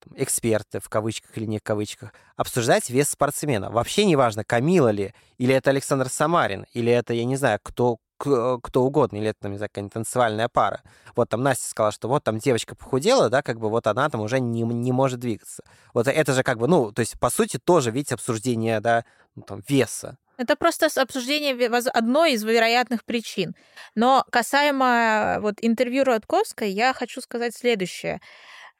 там, 0.00 0.14
эксперты, 0.16 0.80
в 0.80 0.88
кавычках 0.88 1.36
или 1.36 1.46
не 1.46 1.58
в 1.58 1.62
кавычках, 1.62 2.12
обсуждать 2.36 2.90
вес 2.90 3.10
спортсмена. 3.10 3.70
Вообще 3.70 4.04
не 4.04 4.16
важно, 4.16 4.44
Камила 4.44 4.88
ли, 4.88 5.14
или 5.38 5.54
это 5.54 5.70
Александр 5.70 6.08
Самарин, 6.08 6.66
или 6.72 6.92
это, 6.92 7.14
я 7.14 7.24
не 7.24 7.36
знаю, 7.36 7.58
кто, 7.62 7.98
кто 8.18 8.82
угодно, 8.82 9.16
или 9.16 9.28
это, 9.28 9.40
там, 9.40 9.52
не 9.52 9.58
знаю, 9.58 9.70
какая-нибудь 9.70 9.94
танцевальная 9.94 10.48
пара. 10.48 10.82
Вот 11.16 11.28
там 11.28 11.42
Настя 11.42 11.68
сказала, 11.68 11.92
что 11.92 12.08
вот 12.08 12.24
там 12.24 12.38
девочка 12.38 12.74
похудела, 12.74 13.30
да, 13.30 13.42
как 13.42 13.58
бы 13.58 13.68
вот 13.68 13.86
она 13.86 14.08
там 14.08 14.20
уже 14.20 14.40
не, 14.40 14.62
не 14.62 14.92
может 14.92 15.20
двигаться. 15.20 15.62
Вот 15.94 16.06
это 16.06 16.32
же 16.32 16.42
как 16.42 16.58
бы, 16.58 16.68
ну, 16.68 16.92
то 16.92 17.00
есть, 17.00 17.18
по 17.18 17.30
сути, 17.30 17.58
тоже, 17.58 17.90
видите, 17.90 18.14
обсуждение, 18.14 18.80
да, 18.80 19.04
ну, 19.34 19.42
там, 19.42 19.62
веса. 19.68 20.16
Это 20.40 20.56
просто 20.56 20.88
обсуждение 21.02 21.54
одной 21.90 22.32
из 22.32 22.42
вероятных 22.42 23.04
причин. 23.04 23.54
Но 23.94 24.24
касаемо 24.30 25.36
вот 25.40 25.56
интервью 25.60 26.04
Рудковской, 26.04 26.70
я 26.70 26.94
хочу 26.94 27.20
сказать 27.20 27.54
следующее. 27.54 28.22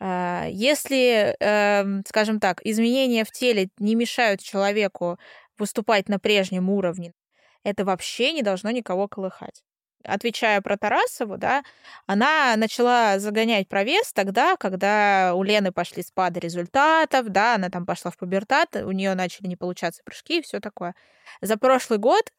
А, 0.01 0.47
если, 0.51 1.37
эм, 1.41 2.03
скажем 2.09 2.41
так, 2.41 2.61
изменения 2.65 3.25
в 3.25 3.31
теле 3.33 3.69
не 3.79 3.95
мешают 3.95 4.41
человеку 4.43 5.19
выступать 5.59 6.09
на 6.09 6.19
прежнем 6.19 6.71
уровне, 6.71 7.13
это 7.65 7.85
вообще 7.85 8.33
не 8.33 8.43
должно 8.43 8.71
никого 8.71 9.09
колыхать. 9.09 9.63
Отвечая 10.05 10.63
про 10.63 10.79
Тарасову, 10.79 11.37
да, 11.37 11.63
она 12.07 12.55
начала 12.57 13.19
загонять 13.19 13.69
про 13.69 13.85
вес 13.85 14.13
тогда, 14.15 14.57
когда 14.57 15.35
у 15.35 15.43
Лены 15.43 15.73
пошли 15.73 16.03
спады 16.03 16.41
результатов, 16.41 17.29
да, 17.29 17.57
она 17.57 17.69
там 17.69 17.85
пошла 17.85 18.11
в 18.11 18.17
пубертат, 18.17 18.77
у 18.77 18.93
нее 18.93 19.15
начали 19.15 19.47
не 19.47 19.57
получаться 19.57 20.01
прыжки 20.05 20.39
и 20.39 20.43
все 20.43 20.59
такое. 20.61 20.95
За 21.43 21.59
прошлый 21.59 21.99
год 21.99 22.33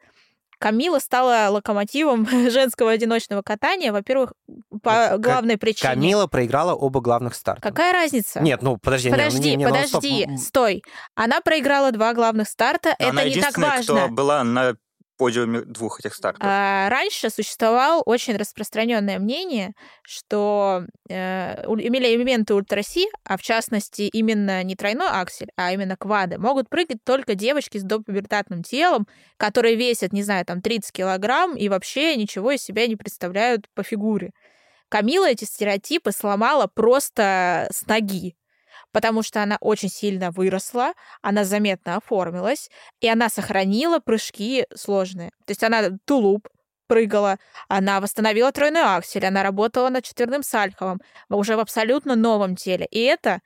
Камила 0.62 1.00
стала 1.00 1.50
локомотивом 1.50 2.28
женского 2.52 2.92
одиночного 2.92 3.42
катания, 3.42 3.92
во-первых, 3.92 4.34
по 4.84 5.18
главной 5.18 5.58
причине. 5.58 5.90
Камила 5.90 6.28
проиграла 6.28 6.76
оба 6.76 7.02
главных 7.02 7.34
старта. 7.34 7.62
Какая 7.64 7.92
разница? 7.92 8.40
Нет, 8.42 8.62
ну 8.62 8.78
подожди, 8.78 9.10
подожди, 9.10 9.50
не, 9.50 9.56
не, 9.56 9.66
подожди, 9.66 10.26
не, 10.28 10.38
стой. 10.38 10.84
Она 11.16 11.42
проиграла 11.42 11.92
два 11.92 12.14
главных 12.14 12.48
старта, 12.48 12.90
Но 13.00 13.08
это 13.08 13.10
она 13.10 13.24
не 13.24 13.42
так 13.42 13.58
важно. 13.58 14.02
кто 14.06 14.08
была 14.10 14.44
на 14.44 14.76
подиуме 15.22 15.62
двух 15.62 16.00
этих 16.00 16.16
стартов. 16.16 16.42
А, 16.44 16.90
раньше 16.90 17.30
существовало 17.30 18.02
очень 18.02 18.36
распространенное 18.38 19.20
мнение, 19.20 19.74
что 20.02 20.86
э, 21.08 21.64
элементы 21.68 22.56
ультраси, 22.56 23.06
а 23.24 23.38
в 23.38 23.44
частности 23.44 24.02
именно 24.02 24.64
не 24.64 24.76
тройной 24.76 25.06
аксель, 25.08 25.52
а 25.56 25.74
именно 25.74 25.96
квады, 25.96 26.40
могут 26.40 26.70
прыгать 26.70 27.04
только 27.04 27.36
девочки 27.36 27.78
с 27.78 27.84
допубертатным 27.84 28.64
телом, 28.64 29.06
которые 29.38 29.76
весят, 29.76 30.12
не 30.12 30.24
знаю, 30.24 30.44
там 30.44 30.60
30 30.60 30.92
килограмм 30.92 31.56
и 31.56 31.70
вообще 31.70 32.16
ничего 32.16 32.54
из 32.54 32.64
себя 32.64 32.88
не 32.88 32.96
представляют 32.96 33.68
по 33.76 33.84
фигуре. 33.84 34.32
Камила 34.90 35.30
эти 35.30 35.46
стереотипы 35.46 36.12
сломала 36.12 36.66
просто 36.66 37.68
с 37.72 37.86
ноги 37.86 38.34
потому 38.92 39.24
что 39.24 39.42
она 39.44 39.58
очень 39.62 39.90
сильно 39.90 40.32
выросла, 40.32 40.94
она 41.22 41.44
заметно 41.44 41.98
оформилась, 41.98 42.70
и 43.00 43.08
она 43.08 43.30
сохранила 43.30 44.00
прыжки 44.00 44.66
сложные. 44.76 45.30
То 45.46 45.52
есть 45.52 45.64
она 45.64 45.90
тулуп 46.06 46.48
прыгала, 46.88 47.38
она 47.70 48.02
восстановила 48.02 48.52
тройной 48.52 48.82
аксель, 48.82 49.26
она 49.26 49.44
работала 49.44 49.90
над 49.90 50.04
четверным 50.04 50.44
сальховым 50.44 51.00
уже 51.30 51.56
в 51.56 51.60
абсолютно 51.60 52.16
новом 52.16 52.56
теле. 52.58 52.86
И 52.92 53.00
это 53.00 53.40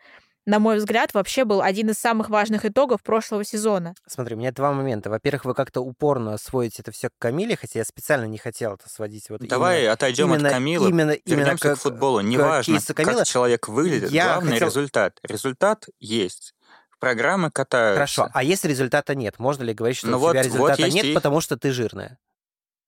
на 0.45 0.59
мой 0.59 0.77
взгляд, 0.77 1.13
вообще 1.13 1.43
был 1.43 1.61
один 1.61 1.89
из 1.89 1.95
самых 1.95 2.29
важных 2.29 2.65
итогов 2.65 3.01
прошлого 3.01 3.43
сезона. 3.43 3.95
Смотри, 4.07 4.35
у 4.35 4.37
меня 4.37 4.51
два 4.51 4.71
момента. 4.73 5.09
Во-первых, 5.09 5.45
вы 5.45 5.53
как-то 5.53 5.81
упорно 5.81 6.37
сводите 6.37 6.81
это 6.81 6.91
все 6.91 7.09
к 7.09 7.13
Камиле, 7.17 7.57
хотя 7.57 7.79
я 7.79 7.85
специально 7.85 8.25
не 8.25 8.37
хотел 8.37 8.75
это 8.75 8.89
сводить. 8.89 9.29
Вот 9.29 9.41
Давай 9.41 9.81
именно, 9.81 9.93
отойдем 9.93 10.33
именно, 10.33 10.49
от 10.49 10.53
Камилы, 10.53 10.89
именно, 10.89 11.11
вернемся 11.25 11.33
именно 11.33 11.57
к, 11.57 11.79
к 11.79 11.81
футболу. 11.81 12.21
Неважно, 12.21 12.79
как 12.93 13.25
человек 13.25 13.67
выглядит, 13.67 14.11
я 14.11 14.33
главный 14.33 14.53
хотел... 14.53 14.67
результат. 14.67 15.19
Результат 15.23 15.87
есть. 15.99 16.53
Программы 16.99 17.51
катаются. 17.51 17.95
Хорошо, 17.95 18.29
а 18.33 18.43
если 18.43 18.69
результата 18.69 19.15
нет, 19.15 19.37
можно 19.37 19.63
ли 19.63 19.73
говорить, 19.73 19.97
что 19.97 20.07
ну 20.07 20.17
у 20.17 20.19
вот, 20.19 20.31
тебя 20.31 20.43
результата 20.43 20.81
вот 20.81 20.93
нет, 20.93 21.05
и... 21.05 21.13
потому 21.13 21.41
что 21.41 21.57
ты 21.57 21.71
жирная? 21.71 22.17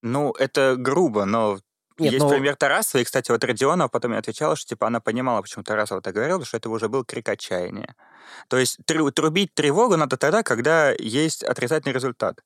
Ну, 0.01 0.32
это 0.32 0.76
грубо, 0.78 1.26
но 1.26 1.60
нет, 1.99 2.13
Есть 2.13 2.23
ну... 2.23 2.29
пример 2.29 2.55
Тарасова, 2.55 3.01
и, 3.01 3.03
кстати, 3.03 3.31
вот 3.31 3.43
Родионова 3.43 3.87
потом 3.87 4.13
я 4.13 4.19
отвечала, 4.19 4.55
что 4.55 4.69
типа 4.69 4.87
она 4.87 4.99
понимала, 4.99 5.41
почему 5.41 5.63
Тарасова 5.63 6.01
так 6.01 6.13
говорил, 6.13 6.43
что 6.45 6.57
это 6.57 6.69
уже 6.69 6.89
был 6.89 7.03
крик 7.03 7.29
отчаяния. 7.29 7.95
То 8.49 8.57
есть 8.57 8.79
трубить 8.85 9.53
тревогу 9.53 9.97
надо 9.97 10.17
тогда, 10.17 10.43
когда 10.43 10.91
есть 10.91 11.43
отрицательный 11.43 11.93
результат. 11.93 12.41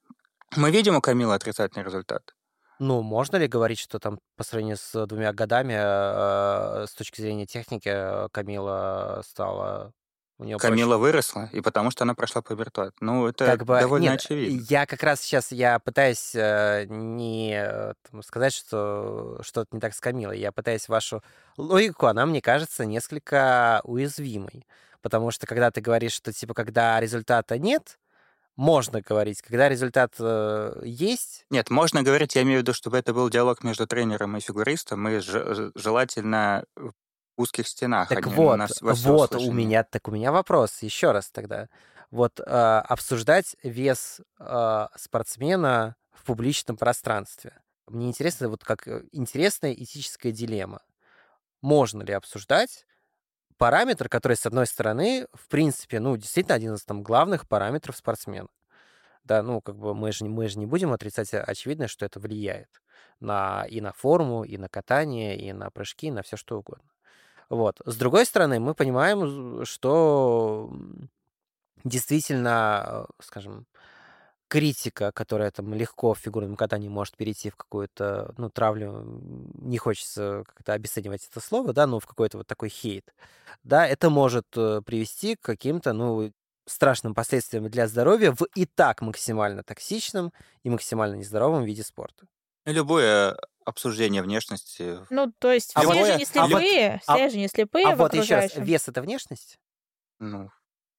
Мы 0.55 0.71
видим 0.71 0.95
у 0.95 1.01
Камилы 1.01 1.33
отрицательный 1.33 1.85
результат. 1.85 2.33
Ну, 2.79 3.03
можно 3.03 3.37
ли 3.37 3.47
говорить, 3.47 3.77
что 3.77 3.99
там 3.99 4.19
по 4.37 4.43
сравнению 4.43 4.77
с 4.77 5.05
двумя 5.05 5.33
годами 5.33 5.75
э, 5.77 6.87
с 6.87 6.93
точки 6.93 7.21
зрения 7.21 7.45
техники 7.45 7.89
э, 7.93 8.27
Камила 8.31 9.21
стала 9.23 9.93
у 10.41 10.43
нее 10.43 10.57
Камила 10.57 10.97
проще. 10.97 11.01
выросла, 11.01 11.49
и 11.53 11.61
потому 11.61 11.91
что 11.91 12.03
она 12.03 12.15
прошла 12.15 12.41
пубертат. 12.41 12.95
Ну, 12.99 13.27
это 13.27 13.45
как 13.45 13.63
бы, 13.63 13.79
довольно 13.79 14.05
нет, 14.05 14.21
очевидно. 14.21 14.65
Я 14.67 14.87
как 14.87 15.03
раз 15.03 15.21
сейчас 15.21 15.51
я 15.51 15.77
пытаюсь 15.77 16.31
э, 16.33 16.85
не 16.89 17.53
э, 17.55 17.93
там, 18.09 18.23
сказать, 18.23 18.51
что 18.51 19.39
что-то 19.43 19.67
не 19.71 19.79
так 19.79 19.93
с 19.93 19.99
Камилой. 19.99 20.39
Я 20.39 20.51
пытаюсь 20.51 20.89
вашу 20.89 21.23
логику, 21.57 22.07
она 22.07 22.25
мне 22.25 22.41
кажется 22.41 22.85
несколько 22.85 23.81
уязвимой. 23.83 24.65
Потому 25.03 25.29
что 25.29 25.45
когда 25.45 25.69
ты 25.69 25.79
говоришь, 25.79 26.13
что 26.13 26.33
типа 26.33 26.55
когда 26.55 26.99
результата 26.99 27.59
нет, 27.59 27.99
можно 28.55 29.01
говорить, 29.01 29.43
когда 29.43 29.69
результат 29.69 30.15
э, 30.17 30.81
есть. 30.83 31.45
Нет, 31.51 31.69
можно 31.69 32.01
говорить, 32.01 32.33
я 32.35 32.41
имею 32.41 32.59
в 32.59 32.61
виду, 32.63 32.73
чтобы 32.73 32.97
это 32.97 33.13
был 33.13 33.29
диалог 33.29 33.63
между 33.63 33.85
тренером 33.85 34.37
и 34.37 34.39
фигуристом, 34.39 35.07
и 35.07 35.19
желательно 35.19 36.65
узких 37.37 37.67
стенах. 37.67 38.09
Так 38.09 38.27
а 38.27 38.29
вот, 38.29 38.59
вот 38.81 39.35
у 39.35 39.51
меня, 39.51 39.83
так 39.83 40.07
у 40.07 40.11
меня 40.11 40.31
вопрос 40.31 40.81
еще 40.81 41.11
раз 41.11 41.29
тогда. 41.31 41.69
Вот 42.09 42.39
э, 42.39 42.43
обсуждать 42.43 43.55
вес 43.63 44.19
э, 44.39 44.87
спортсмена 44.95 45.95
в 46.11 46.25
публичном 46.25 46.77
пространстве. 46.77 47.53
Мне 47.87 48.07
интересно, 48.09 48.49
вот 48.49 48.63
как 48.63 48.87
э, 48.87 49.03
интересная 49.11 49.73
этическая 49.73 50.31
дилемма. 50.31 50.81
Можно 51.61 52.03
ли 52.03 52.13
обсуждать 52.13 52.85
параметр, 53.57 54.09
который, 54.09 54.35
с 54.35 54.45
одной 54.45 54.65
стороны, 54.67 55.27
в 55.33 55.47
принципе, 55.47 55.99
ну, 55.99 56.17
действительно 56.17 56.55
один 56.55 56.73
из 56.73 56.83
там 56.83 57.03
главных 57.03 57.47
параметров 57.47 57.95
спортсмена. 57.95 58.49
Да, 59.23 59.43
ну, 59.43 59.61
как 59.61 59.77
бы 59.77 59.93
мы 59.93 60.11
же, 60.11 60.25
мы 60.25 60.47
же 60.49 60.57
не 60.59 60.65
будем 60.65 60.91
отрицать 60.91 61.33
очевидно, 61.33 61.87
что 61.87 62.05
это 62.05 62.19
влияет 62.19 62.81
на, 63.19 63.65
и 63.69 63.79
на 63.79 63.93
форму, 63.93 64.43
и 64.43 64.57
на 64.57 64.67
катание, 64.67 65.37
и 65.39 65.53
на 65.53 65.69
прыжки, 65.69 66.07
и 66.07 66.11
на 66.11 66.23
все 66.23 66.37
что 66.37 66.59
угодно. 66.59 66.90
Вот. 67.51 67.81
С 67.83 67.97
другой 67.97 68.25
стороны, 68.25 68.61
мы 68.61 68.73
понимаем, 68.73 69.65
что 69.65 70.71
действительно, 71.83 73.07
скажем, 73.21 73.65
критика, 74.47 75.11
которая 75.11 75.51
там 75.51 75.73
легко 75.73 76.13
в 76.13 76.19
фигурном 76.19 76.55
катании 76.55 76.87
может 76.87 77.17
перейти 77.17 77.49
в 77.49 77.57
какую-то, 77.57 78.33
ну, 78.37 78.49
травлю, 78.49 79.03
не 79.55 79.77
хочется 79.77 80.45
как-то 80.47 80.71
обесценивать 80.71 81.27
это 81.29 81.41
слово, 81.41 81.73
да, 81.73 81.87
но 81.87 81.99
в 81.99 82.07
какой-то 82.07 82.37
вот 82.37 82.47
такой 82.47 82.69
хейт, 82.69 83.13
да, 83.63 83.85
это 83.85 84.09
может 84.09 84.47
э, 84.55 84.81
привести 84.85 85.35
к 85.35 85.41
каким-то, 85.41 85.91
ну, 85.91 86.31
страшным 86.65 87.13
последствиям 87.13 87.69
для 87.69 87.87
здоровья 87.87 88.31
в 88.31 88.45
и 88.55 88.65
так 88.65 89.01
максимально 89.01 89.61
токсичном 89.63 90.31
и 90.63 90.69
максимально 90.69 91.15
нездоровом 91.15 91.63
виде 91.65 91.83
спорта. 91.83 92.27
Любое 92.65 93.37
обсуждение 93.65 94.21
внешности. 94.21 94.99
Ну, 95.09 95.31
то 95.39 95.51
есть 95.51 95.71
А 95.75 95.79
все 95.81 95.87
вот- 95.87 95.95
же 95.95 96.01
не 96.01 96.09
а 96.09 96.17
вот- 96.17 96.27
слепые, 96.27 97.01
а- 97.07 97.15
все 97.15 97.29
же 97.29 97.37
не 97.37 97.47
слепые 97.47 97.87
А 97.87 97.95
в 97.95 97.97
вот 97.99 98.13
еще 98.13 98.35
раз, 98.35 98.55
вес 98.55 98.87
это 98.87 99.01
внешность? 99.01 99.57
Ну, 100.19 100.49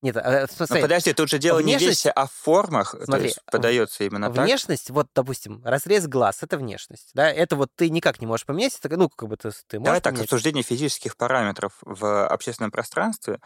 Нет, 0.01 0.17
э, 0.17 0.47
в 0.47 0.51
ну, 0.51 0.57
смысле, 0.57 0.81
подожди, 0.83 1.13
тут 1.13 1.29
же 1.29 1.39
дело 1.39 1.59
не 1.61 1.75
в 1.77 1.79
внешность- 1.79 2.05
весе, 2.05 2.11
а 2.11 2.27
в 2.27 2.33
формах. 2.33 2.91
то 2.93 3.05
Смотри, 3.05 3.27
есть 3.27 3.39
подается 3.47 4.03
именно 4.03 4.33
так. 4.33 4.45
внешность, 4.45 4.91
вот, 4.91 5.07
допустим, 5.15 5.65
разрез 5.65 6.09
глаз 6.09 6.43
это 6.43 6.59
внешность, 6.59 7.11
да, 7.15 7.31
это 7.31 7.55
вот 7.55 7.71
ты 7.77 7.89
никак 7.89 8.21
не 8.21 8.27
можешь 8.27 8.45
поменять, 8.47 8.77
это, 8.83 8.97
ну, 8.97 9.09
как 9.09 9.29
бы 9.29 9.37
ты, 9.37 9.51
ты 9.51 9.79
Давай 9.79 9.91
можешь 9.91 10.03
так, 10.03 10.13
поменять. 10.15 10.25
обсуждение 10.27 10.65
физических 10.65 11.17
параметров 11.17 11.79
в 11.83 12.27
общественном 12.27 12.73
пространстве, 12.73 13.39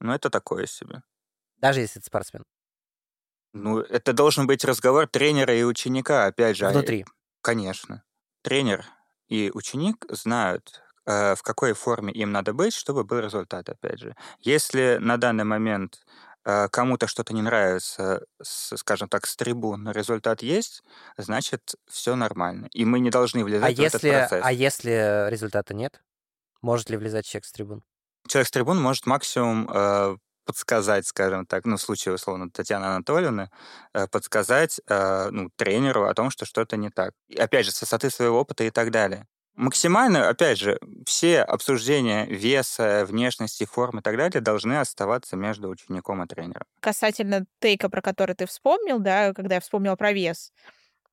ну, 0.00 0.12
это 0.12 0.28
такое 0.28 0.66
себе. 0.66 1.02
даже 1.56 1.80
если 1.80 2.00
ты 2.00 2.04
спортсмен, 2.06 2.44
Ну, 3.54 3.78
это 3.78 4.12
должен 4.12 4.46
быть 4.46 4.62
разговор 4.64 5.06
тренера 5.06 5.54
и 5.56 5.62
ученика, 5.62 6.26
опять 6.26 6.56
же. 6.58 6.66
а, 6.66 6.70
внутри. 6.70 7.06
Конечно. 7.44 8.02
Тренер 8.42 8.86
и 9.28 9.50
ученик 9.54 10.06
знают, 10.08 10.82
э, 11.06 11.34
в 11.34 11.42
какой 11.42 11.74
форме 11.74 12.10
им 12.12 12.32
надо 12.32 12.54
быть, 12.54 12.72
чтобы 12.74 13.04
был 13.04 13.18
результат, 13.20 13.68
опять 13.68 13.98
же. 14.00 14.16
Если 14.40 14.96
на 14.98 15.18
данный 15.18 15.44
момент 15.44 16.06
э, 16.46 16.68
кому-то 16.70 17.06
что-то 17.06 17.34
не 17.34 17.42
нравится, 17.42 18.24
скажем 18.42 19.08
так, 19.10 19.26
с 19.26 19.36
трибун, 19.36 19.82
но 19.82 19.90
результат 19.92 20.42
есть, 20.42 20.82
значит, 21.18 21.74
все 21.86 22.16
нормально. 22.16 22.68
И 22.72 22.86
мы 22.86 22.98
не 23.00 23.10
должны 23.10 23.42
А 23.42 23.44
влезать 23.44 23.76
в 23.76 23.82
этот 23.82 24.02
если, 24.02 24.08
процесс. 24.08 24.46
а 24.46 24.52
если 24.52 25.28
результата 25.30 25.74
нет? 25.74 26.02
Может 26.62 26.90
ли 26.90 26.96
влезать 26.96 27.26
человек 27.26 27.46
с 27.46 27.52
трибун? 27.52 27.84
Человек 28.26 28.48
с 28.48 28.50
трибун 28.50 28.80
может 28.80 29.06
максимум 29.06 29.68
э, 29.70 30.16
подсказать, 30.44 31.06
скажем 31.06 31.46
так, 31.46 31.64
ну, 31.64 31.76
в 31.76 31.80
случае, 31.80 32.14
условно, 32.14 32.50
Татьяны 32.50 32.84
Анатольевны, 32.84 33.50
э, 33.94 34.06
подсказать 34.08 34.80
э, 34.88 35.28
ну, 35.30 35.50
тренеру 35.56 36.04
о 36.04 36.14
том, 36.14 36.30
что 36.30 36.44
что-то 36.46 36.76
не 36.76 36.90
так. 36.90 37.12
И, 37.28 37.36
опять 37.36 37.66
же, 37.66 37.72
с 37.72 37.80
высоты 37.80 38.10
своего 38.10 38.40
опыта 38.40 38.64
и 38.64 38.70
так 38.70 38.90
далее. 38.90 39.26
Максимально, 39.56 40.28
опять 40.28 40.58
же, 40.58 40.78
все 41.06 41.40
обсуждения 41.42 42.26
веса, 42.26 43.04
внешности, 43.06 43.64
формы 43.64 44.00
и 44.00 44.02
так 44.02 44.16
далее 44.16 44.40
должны 44.40 44.80
оставаться 44.80 45.36
между 45.36 45.68
учеником 45.68 46.24
и 46.24 46.26
тренером. 46.26 46.66
Касательно 46.80 47.46
тейка, 47.60 47.88
про 47.88 48.02
который 48.02 48.34
ты 48.34 48.46
вспомнил, 48.46 48.98
да, 48.98 49.32
когда 49.32 49.56
я 49.56 49.60
вспомнила 49.60 49.94
про 49.94 50.12
вес, 50.12 50.50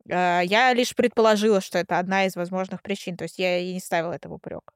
э, 0.10 0.42
я 0.44 0.74
лишь 0.74 0.96
предположила, 0.96 1.62
что 1.62 1.78
это 1.78 2.00
одна 2.00 2.26
из 2.26 2.36
возможных 2.36 2.82
причин. 2.82 3.16
То 3.16 3.24
есть 3.26 3.38
я 3.38 3.60
и 3.60 3.74
не 3.74 3.80
ставила 3.80 4.14
это 4.14 4.28
в 4.28 4.34
упрек. 4.34 4.72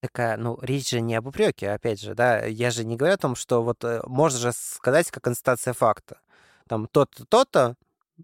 Такая, 0.00 0.38
ну, 0.38 0.58
речь 0.62 0.90
же 0.90 1.00
не 1.00 1.14
об 1.14 1.26
упреке, 1.26 1.70
опять 1.70 2.00
же, 2.00 2.14
да. 2.14 2.44
Я 2.46 2.70
же 2.70 2.84
не 2.84 2.96
говорю 2.96 3.14
о 3.14 3.18
том, 3.18 3.34
что 3.34 3.62
вот 3.62 3.84
э, 3.84 4.00
можно 4.06 4.38
же 4.38 4.52
сказать 4.54 5.10
как 5.10 5.24
констатация 5.24 5.74
факта. 5.74 6.20
Там 6.68 6.86
тот-то, 6.86 7.26
тот-то, 7.26 7.76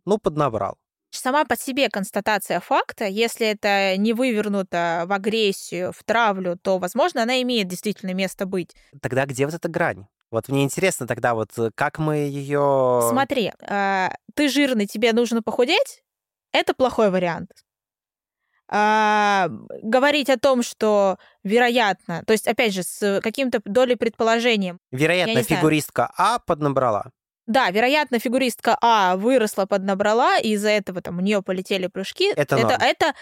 ну, 0.07 0.19
поднабрал. 0.19 0.79
Сама 1.11 1.45
по 1.45 1.57
себе 1.57 1.89
констатация 1.89 2.61
факта, 2.61 3.05
если 3.07 3.47
это 3.47 3.97
не 3.97 4.13
вывернуто 4.13 5.05
в 5.07 5.13
агрессию, 5.13 5.93
в 5.93 6.03
травлю, 6.05 6.57
то, 6.57 6.79
возможно, 6.79 7.23
она 7.23 7.41
имеет 7.43 7.69
действительно 7.69 8.15
место 8.15 8.47
быть. 8.47 8.75
Тогда 9.03 9.27
где 9.27 9.45
вот 9.45 9.55
эта 9.55 9.69
грань? 9.69 10.07
Вот 10.31 10.49
мне 10.49 10.65
интересно 10.65 11.07
тогда 11.07 11.35
вот, 11.35 11.51
э, 11.59 11.71
как 11.75 11.99
мы 11.99 12.17
ее... 12.17 13.01
Смотри, 13.11 13.53
а, 13.63 14.13
ты 14.35 14.49
жирный, 14.49 14.87
тебе 14.87 15.13
нужно 15.13 15.43
похудеть, 15.43 16.03
это 16.53 16.75
плохой 16.75 17.11
вариант. 17.11 17.51
А, 18.69 19.49
говорить 19.83 20.29
о 20.31 20.39
том, 20.39 20.63
что 20.63 21.19
вероятно, 21.45 22.23
то 22.27 22.33
есть, 22.33 22.47
опять 22.49 22.73
же, 22.75 22.83
с 22.83 23.21
каким-то 23.23 23.61
долей 23.65 23.95
предположением, 23.97 24.79
Вероятно, 24.91 25.37
не 25.37 25.43
знаю. 25.43 25.61
фигуристка 25.61 26.11
А 26.17 26.39
поднабрала. 26.41 27.11
да, 27.47 27.71
вероятно, 27.71 28.19
фигуристка 28.19 28.77
А 28.81 29.17
выросла, 29.17 29.67
поднабрала, 29.67 30.39
и 30.39 30.51
из-за 30.51 30.71
этого 30.71 31.01
там 31.01 31.19
у 31.19 31.21
нее 31.21 31.43
полетели 31.43 31.87
прыжки. 31.87 32.33
Это 32.33 32.57
это, 32.57 32.59
норм. 32.59 32.81
это, 32.83 33.15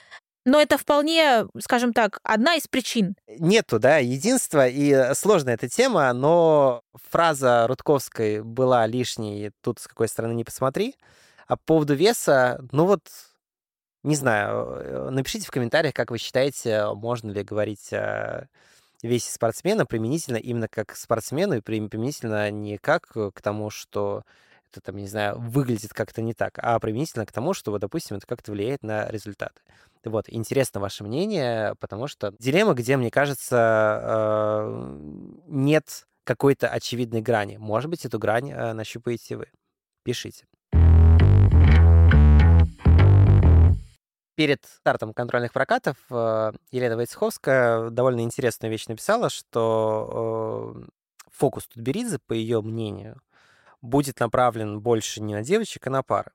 но 0.47 0.61
это 0.61 0.79
вполне, 0.79 1.47
скажем 1.61 1.93
так, 1.93 2.21
одна 2.23 2.55
из 2.57 2.67
причин. 2.67 3.15
Нету, 3.39 3.79
да, 3.79 3.99
единства, 3.99 4.67
и 4.67 4.91
э, 4.93 5.15
сложная 5.15 5.55
эта 5.55 5.69
тема, 5.69 6.11
но 6.15 6.83
фраза 7.11 7.67
Рудковской 7.67 8.43
была 8.43 8.87
лишней, 8.87 9.51
тут 9.63 9.79
с 9.79 9.87
какой 9.89 10.09
стороны 10.09 10.33
не 10.33 10.45
посмотри. 10.45 10.95
А 11.47 11.57
по 11.59 11.63
поводу 11.67 11.95
веса, 11.95 12.61
ну 12.73 12.87
вот, 12.87 13.03
не 14.05 14.15
знаю, 14.17 14.67
э, 14.81 15.11
напишите 15.11 15.47
в 15.47 15.51
комментариях, 15.51 15.95
как 15.95 16.11
вы 16.11 16.19
считаете, 16.19 16.87
можно 16.95 17.31
ли 17.33 17.43
говорить 17.43 17.93
о 17.93 18.47
весе 19.03 19.33
спортсмена 19.33 19.87
применительно 19.87 20.37
именно 20.37 20.69
как 20.69 20.89
к 20.89 20.97
спортсмену 20.97 21.57
и 21.57 21.61
при- 21.61 21.87
применительно 21.89 22.51
не 22.51 22.79
как 22.79 23.11
э, 23.17 23.31
к 23.35 23.43
тому, 23.43 23.71
что 23.71 24.23
это 24.71 24.81
там, 24.81 24.97
не 24.97 25.07
знаю, 25.07 25.39
выглядит 25.39 25.93
как-то 25.93 26.23
не 26.23 26.35
так, 26.35 26.59
а 26.59 26.79
применительно 26.79 27.27
к 27.27 27.33
тому, 27.33 27.55
что, 27.55 27.71
вот, 27.71 27.81
допустим, 27.81 28.17
это 28.17 28.27
как-то 28.27 28.53
влияет 28.53 28.83
на 28.83 29.09
результаты. 29.09 29.61
Вот, 30.05 30.27
интересно 30.29 30.81
ваше 30.81 31.03
мнение, 31.03 31.75
потому 31.81 32.07
что 32.09 32.35
дилемма, 32.39 32.75
где, 32.75 32.97
мне 32.97 33.11
кажется, 33.11 34.01
э, 34.03 34.99
нет 35.47 36.07
какой-то 36.25 36.69
очевидной 36.69 37.23
грани. 37.23 37.57
Может 37.57 37.91
быть, 37.91 38.05
эту 38.05 38.19
грань 38.19 38.51
э, 38.51 38.73
нащупаете 38.75 39.37
вы. 39.37 39.47
Пишите. 40.03 40.45
Перед 44.35 44.65
стартом 44.65 45.15
контрольных 45.15 45.53
прокатов 45.53 45.97
э, 46.11 46.53
Елена 46.73 46.97
Войцеховская 46.97 47.91
довольно 47.91 48.21
интересную 48.21 48.71
вещь 48.71 48.87
написала, 48.89 49.31
что 49.31 50.75
э, 50.77 50.89
фокус 51.31 51.69
Тутберидзе, 51.69 52.19
по 52.19 52.33
ее 52.33 52.61
мнению, 52.61 53.21
будет 53.81 54.19
направлен 54.19 54.81
больше 54.81 55.23
не 55.23 55.35
на 55.35 55.43
девочек, 55.43 55.87
а 55.87 55.91
на 55.91 56.03
пары. 56.03 56.33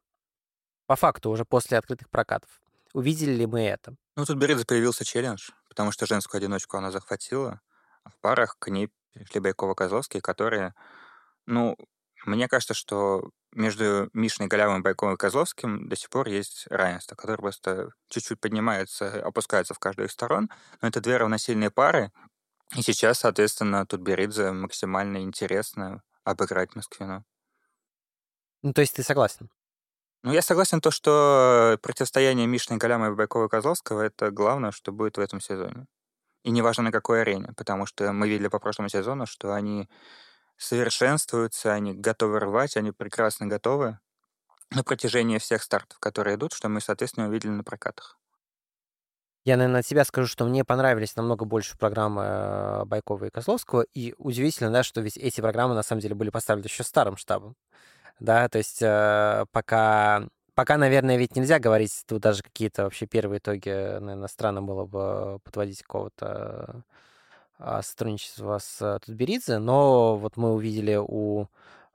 По 0.86 0.96
факту, 0.96 1.30
уже 1.30 1.44
после 1.46 1.78
открытых 1.78 2.10
прокатов. 2.10 2.50
Увидели 2.94 3.32
ли 3.34 3.46
мы 3.46 3.62
это? 3.62 3.96
Ну, 4.16 4.26
тут 4.26 4.38
Беридзе 4.38 4.66
появился 4.66 5.06
челлендж, 5.06 5.52
потому 5.68 5.92
что 5.92 6.06
женскую 6.06 6.40
одиночку 6.40 6.78
она 6.78 6.92
захватила, 6.92 7.62
а 8.04 8.10
в 8.10 8.18
парах 8.20 8.56
к 8.60 8.70
ней 8.70 8.90
пришли 9.14 9.40
Байкова-Козловские, 9.40 10.22
которые, 10.22 10.74
ну, 11.46 11.78
мне 12.26 12.48
кажется, 12.48 12.74
что 12.74 13.30
между 13.54 14.10
Мишной 14.14 14.48
Голявым 14.48 14.84
Байковым 14.84 15.16
и 15.16 15.18
Козловским 15.18 15.90
до 15.90 15.96
сих 15.96 16.10
пор 16.10 16.28
есть 16.28 16.68
равенство, 16.70 17.16
которое 17.16 17.38
просто 17.38 17.92
чуть-чуть 18.10 18.40
поднимается, 18.40 19.22
опускается 19.26 19.74
в 19.74 19.80
каждую 19.80 20.08
из 20.08 20.12
сторон, 20.12 20.50
но 20.82 20.88
это 20.88 21.02
две 21.02 21.18
равносильные 21.18 21.72
пары, 21.72 22.12
и 22.76 22.82
сейчас, 22.82 23.20
соответственно, 23.20 23.86
тут 23.86 24.02
Беридзе 24.02 24.52
максимально 24.52 25.24
интересно 25.24 26.04
обыграть 26.24 26.76
Москвину. 26.76 27.26
Ну, 28.62 28.74
то 28.74 28.82
есть 28.82 28.96
ты 28.96 29.04
согласен? 29.04 29.50
Ну, 30.22 30.34
я 30.34 30.42
согласен 30.42 30.82
то, 30.82 30.92
что 30.92 31.80
противостояние 31.82 32.46
Мишны 32.46 32.78
Галяма 32.78 33.08
и 33.08 33.16
Байкова 33.16 33.46
и 33.46 33.50
Козловского— 33.50 34.02
это 34.04 34.32
главное, 34.32 34.72
что 34.72 34.92
будет 34.92 35.18
в 35.18 35.22
этом 35.22 35.40
сезоне. 35.40 35.88
И 36.44 36.52
неважно 36.52 36.84
на 36.84 36.92
какой 36.92 37.22
арене, 37.22 37.54
потому 37.56 37.86
что 37.86 38.12
мы 38.12 38.30
видели 38.30 38.50
по 38.50 38.60
прошлому 38.60 38.90
сезону, 38.90 39.26
что 39.26 39.54
они 39.54 39.90
совершенствуются, 40.60 41.74
они 41.74 41.94
готовы 41.94 42.40
рвать, 42.40 42.78
они 42.78 42.92
прекрасно 42.92 43.48
готовы 43.48 44.00
на 44.72 44.84
протяжении 44.84 45.40
всех 45.40 45.64
стартов, 45.64 46.00
которые 46.00 46.36
идут, 46.38 46.54
что 46.54 46.70
мы, 46.70 46.82
соответственно, 46.82 47.30
увидели 47.30 47.52
на 47.52 47.64
прокатах. 47.64 48.20
Я, 49.46 49.58
наверное, 49.58 49.80
от 49.80 49.86
себя 49.88 50.04
скажу, 50.04 50.28
что 50.28 50.46
мне 50.46 50.66
понравились 50.66 51.16
намного 51.16 51.46
больше 51.46 51.78
программы 51.78 52.24
э, 52.26 52.86
Байкова 52.86 53.26
и 53.26 53.30
Козловского. 53.30 53.86
И 53.94 54.14
удивительно, 54.18 54.70
да, 54.72 54.84
что 54.84 55.02
ведь 55.02 55.18
эти 55.18 55.42
программы 55.42 55.76
на 55.76 55.82
самом 55.84 56.02
деле 56.02 56.14
были 56.16 56.30
поставлены 56.30 56.66
еще 56.68 56.84
старым 56.84 57.18
штабом. 57.18 57.56
Да, 58.20 58.50
то 58.50 58.58
есть 58.60 58.82
э, 58.82 59.46
пока, 59.52 60.28
пока, 60.56 60.78
наверное, 60.78 61.18
ведь 61.18 61.36
нельзя 61.36 61.60
говорить, 61.60 62.04
тут 62.08 62.22
даже 62.22 62.44
какие-то 62.44 62.84
вообще 62.84 63.08
первые 63.08 63.40
итоги, 63.40 63.70
наверное, 64.00 64.28
странно 64.28 64.62
было 64.62 64.86
бы 64.86 65.40
подводить 65.44 65.84
какого-то 65.84 66.84
а, 67.60 67.82
сотрудничества 67.82 68.58
с 68.58 68.82
э, 68.82 69.00
Тутберидзе, 69.06 69.60
но 69.60 70.16
вот 70.18 70.38
мы 70.38 70.54
увидели 70.54 70.96
у 70.96 71.48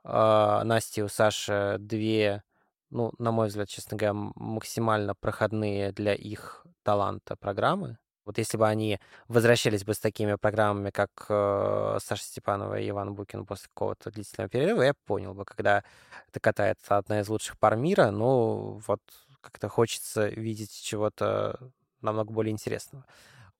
э, 0.04 0.62
Насти 0.64 1.00
и 1.00 1.04
у 1.04 1.08
Саши 1.08 1.76
две, 1.80 2.42
ну, 2.90 3.12
на 3.18 3.32
мой 3.32 3.48
взгляд, 3.48 3.68
честно 3.70 3.96
говоря, 3.96 4.12
максимально 4.34 5.14
проходные 5.14 5.92
для 5.92 6.12
их 6.14 6.66
таланта 6.82 7.34
программы. 7.36 7.96
Вот 8.26 8.36
если 8.36 8.58
бы 8.58 8.68
они 8.68 9.00
возвращались 9.28 9.84
бы 9.84 9.94
с 9.94 9.98
такими 10.00 10.34
программами, 10.34 10.90
как 10.90 11.10
э, 11.30 11.98
Саша 12.02 12.22
Степанова 12.22 12.78
и 12.78 12.90
Иван 12.90 13.14
Букин 13.14 13.46
после 13.46 13.68
какого-то 13.68 14.10
длительного 14.10 14.50
перерыва, 14.50 14.82
я 14.82 14.92
понял 15.06 15.32
бы, 15.32 15.46
когда 15.46 15.82
это 16.28 16.40
катается 16.40 16.98
одна 16.98 17.20
из 17.20 17.28
лучших 17.30 17.58
пар 17.58 17.76
мира, 17.76 18.10
ну, 18.10 18.82
вот 18.86 19.00
как-то 19.40 19.70
хочется 19.70 20.28
видеть 20.28 20.72
чего-то 20.82 21.58
намного 22.02 22.32
более 22.32 22.52
интересного. 22.52 23.06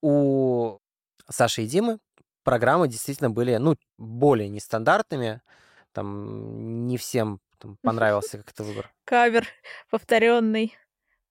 У 0.02 0.80
Саши 1.28 1.62
и 1.62 1.66
Димы 1.66 1.98
программы 2.44 2.86
действительно 2.86 3.30
были, 3.30 3.56
ну, 3.56 3.74
более 3.98 4.48
нестандартными. 4.48 5.40
Там 5.92 6.86
не 6.86 6.96
всем 6.96 7.40
там, 7.58 7.76
понравился 7.82 8.38
как-то 8.38 8.62
выбор. 8.62 8.92
Кавер 9.04 9.48
повторенный 9.90 10.76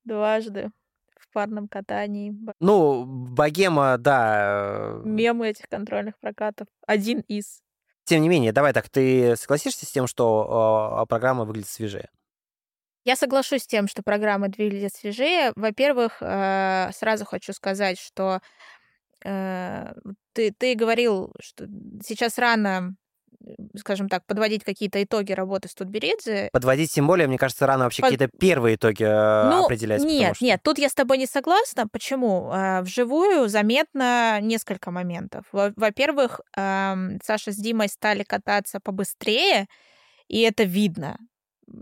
дважды 0.04 0.72
в 1.18 1.32
парном 1.32 1.68
катании. 1.70 2.36
Ну, 2.60 3.06
богема, 3.06 3.98
да. 3.98 4.98
э, 4.98 5.02
Мемы 5.06 5.50
этих 5.50 5.70
контрольных 5.70 6.18
прокатов. 6.20 6.68
Один 6.86 7.22
из. 7.22 7.62
Тем 8.06 8.22
не 8.22 8.28
менее, 8.28 8.52
давай 8.52 8.74
так, 8.74 8.90
ты 8.90 9.38
согласишься 9.38 9.86
с 9.86 9.92
тем, 9.92 10.08
что 10.08 11.00
э, 11.04 11.06
программа 11.08 11.46
выглядит 11.46 11.70
свежее? 11.70 12.10
Я 13.06 13.16
соглашусь 13.16 13.64
с 13.64 13.68
тем, 13.68 13.88
что 13.88 14.02
программы 14.02 14.52
выглядят 14.58 14.94
свежее. 14.94 15.52
Во-первых, 15.56 16.18
э, 16.22 16.90
сразу 16.94 17.26
хочу 17.26 17.54
сказать, 17.54 18.00
что 18.00 18.42
ты, 19.24 20.52
ты 20.58 20.76
говорил, 20.76 21.34
что 21.40 21.68
сейчас 22.04 22.38
рано 22.38 22.96
скажем 23.78 24.10
так, 24.10 24.26
подводить 24.26 24.64
какие-то 24.64 25.04
итоги 25.04 25.34
работы 25.34 25.68
с 25.68 25.74
Тутберидзе. 25.74 26.50
Подводить 26.52 26.94
тем 26.94 27.08
более, 27.08 27.28
мне 27.28 27.38
кажется, 27.38 27.68
рано 27.68 27.84
вообще 27.84 28.02
Под... 28.02 28.12
какие-то 28.12 28.38
первые 28.38 28.76
итоги 28.76 29.04
э, 29.04 29.50
ну, 29.50 29.66
определять. 29.66 30.02
Нет, 30.02 30.38
что... 30.38 30.46
нет, 30.46 30.62
тут 30.64 30.78
я 30.78 30.90
с 30.90 30.94
тобой 30.94 31.18
не 31.18 31.26
согласна. 31.26 31.88
Почему? 31.88 32.52
Вживую 32.82 33.50
заметно 33.50 34.40
несколько 34.42 34.92
моментов. 34.92 35.46
Во-первых, 35.52 36.42
Саша 36.56 37.52
с 37.52 37.56
Димой 37.56 37.90
стали 37.90 38.24
кататься 38.24 38.80
побыстрее, 38.80 39.68
и 40.28 40.42
это 40.42 40.64
видно. 40.64 41.18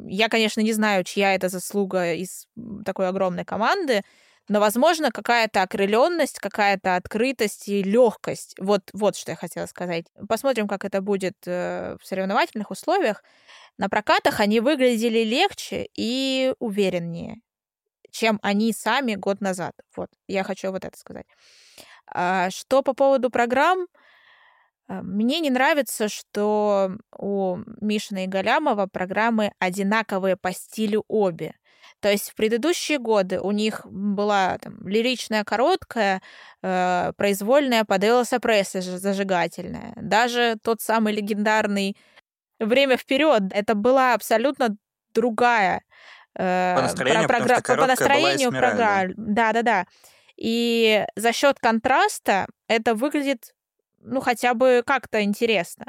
Я, 0.06 0.30
конечно, 0.30 0.62
не 0.62 0.74
знаю, 0.74 1.04
чья 1.04 1.36
это 1.36 1.50
заслуга 1.50 2.14
из 2.14 2.48
такой 2.86 3.08
огромной 3.08 3.46
команды, 3.46 4.04
но, 4.52 4.60
возможно, 4.60 5.12
какая-то 5.12 5.62
окрыленность, 5.62 6.38
какая-то 6.40 6.98
открытость 6.98 7.70
и 7.70 7.84
легкость. 7.84 8.54
Вот, 8.60 8.82
вот 8.92 9.16
что 9.16 9.32
я 9.32 9.38
хотела 9.38 9.66
сказать. 9.66 10.08
Посмотрим, 10.28 10.68
как 10.68 10.84
это 10.84 11.00
будет 11.00 11.38
э, 11.46 11.96
в 12.02 12.06
соревновательных 12.06 12.70
условиях. 12.70 13.24
На 13.78 13.88
прокатах 13.88 14.42
они 14.42 14.60
выглядели 14.60 15.20
легче 15.20 15.88
и 15.96 16.54
увереннее, 16.60 17.38
чем 18.12 18.40
они 18.42 18.74
сами 18.74 19.16
год 19.16 19.40
назад. 19.40 19.72
Вот, 19.96 20.10
я 20.28 20.44
хочу 20.44 20.70
вот 20.70 20.84
это 20.84 21.00
сказать. 21.00 21.28
А 22.14 22.50
что 22.50 22.82
по 22.82 22.94
поводу 22.94 23.30
программ? 23.30 23.88
Э, 24.90 25.02
мне 25.02 25.40
не 25.40 25.50
нравится, 25.50 26.10
что 26.10 26.98
у 27.18 27.60
Мишина 27.80 28.26
и 28.26 28.28
Галямова 28.28 28.88
программы 28.88 29.54
одинаковые 29.60 30.36
по 30.36 30.52
стилю 30.52 31.06
обе. 31.08 31.56
То 32.02 32.12
есть 32.12 32.32
в 32.32 32.36
предыдущие 32.36 32.98
годы 32.98 33.40
у 33.40 33.52
них 33.52 33.86
была 33.86 34.58
там, 34.58 34.88
лиричная 34.88 35.44
короткая, 35.44 36.22
э, 36.62 37.14
произвольная 37.16 37.86
под 37.86 38.04
Элоса 38.04 38.40
зажигательная. 38.82 39.94
Даже 39.96 40.58
тот 40.64 40.82
самый 40.82 41.14
легендарный 41.14 41.96
«Время 42.60 42.98
вперед» 42.98 43.44
это 43.52 43.76
была 43.76 44.14
абсолютно 44.14 44.76
другая 45.14 45.84
э, 46.36 46.76
по 46.76 46.82
настроению, 46.82 47.28
про, 47.28 47.38
програ... 47.38 47.62
по 47.62 47.88
настроению 47.88 48.50
программа. 48.50 49.14
Да, 49.16 49.54
да, 49.54 49.62
да. 49.62 49.86
И 50.38 51.06
за 51.16 51.34
счет 51.34 51.60
контраста 51.60 52.48
это 52.68 52.96
выглядит 52.96 53.54
ну, 54.04 54.22
хотя 54.22 54.54
бы 54.54 54.84
как-то 54.86 55.22
интересно. 55.24 55.86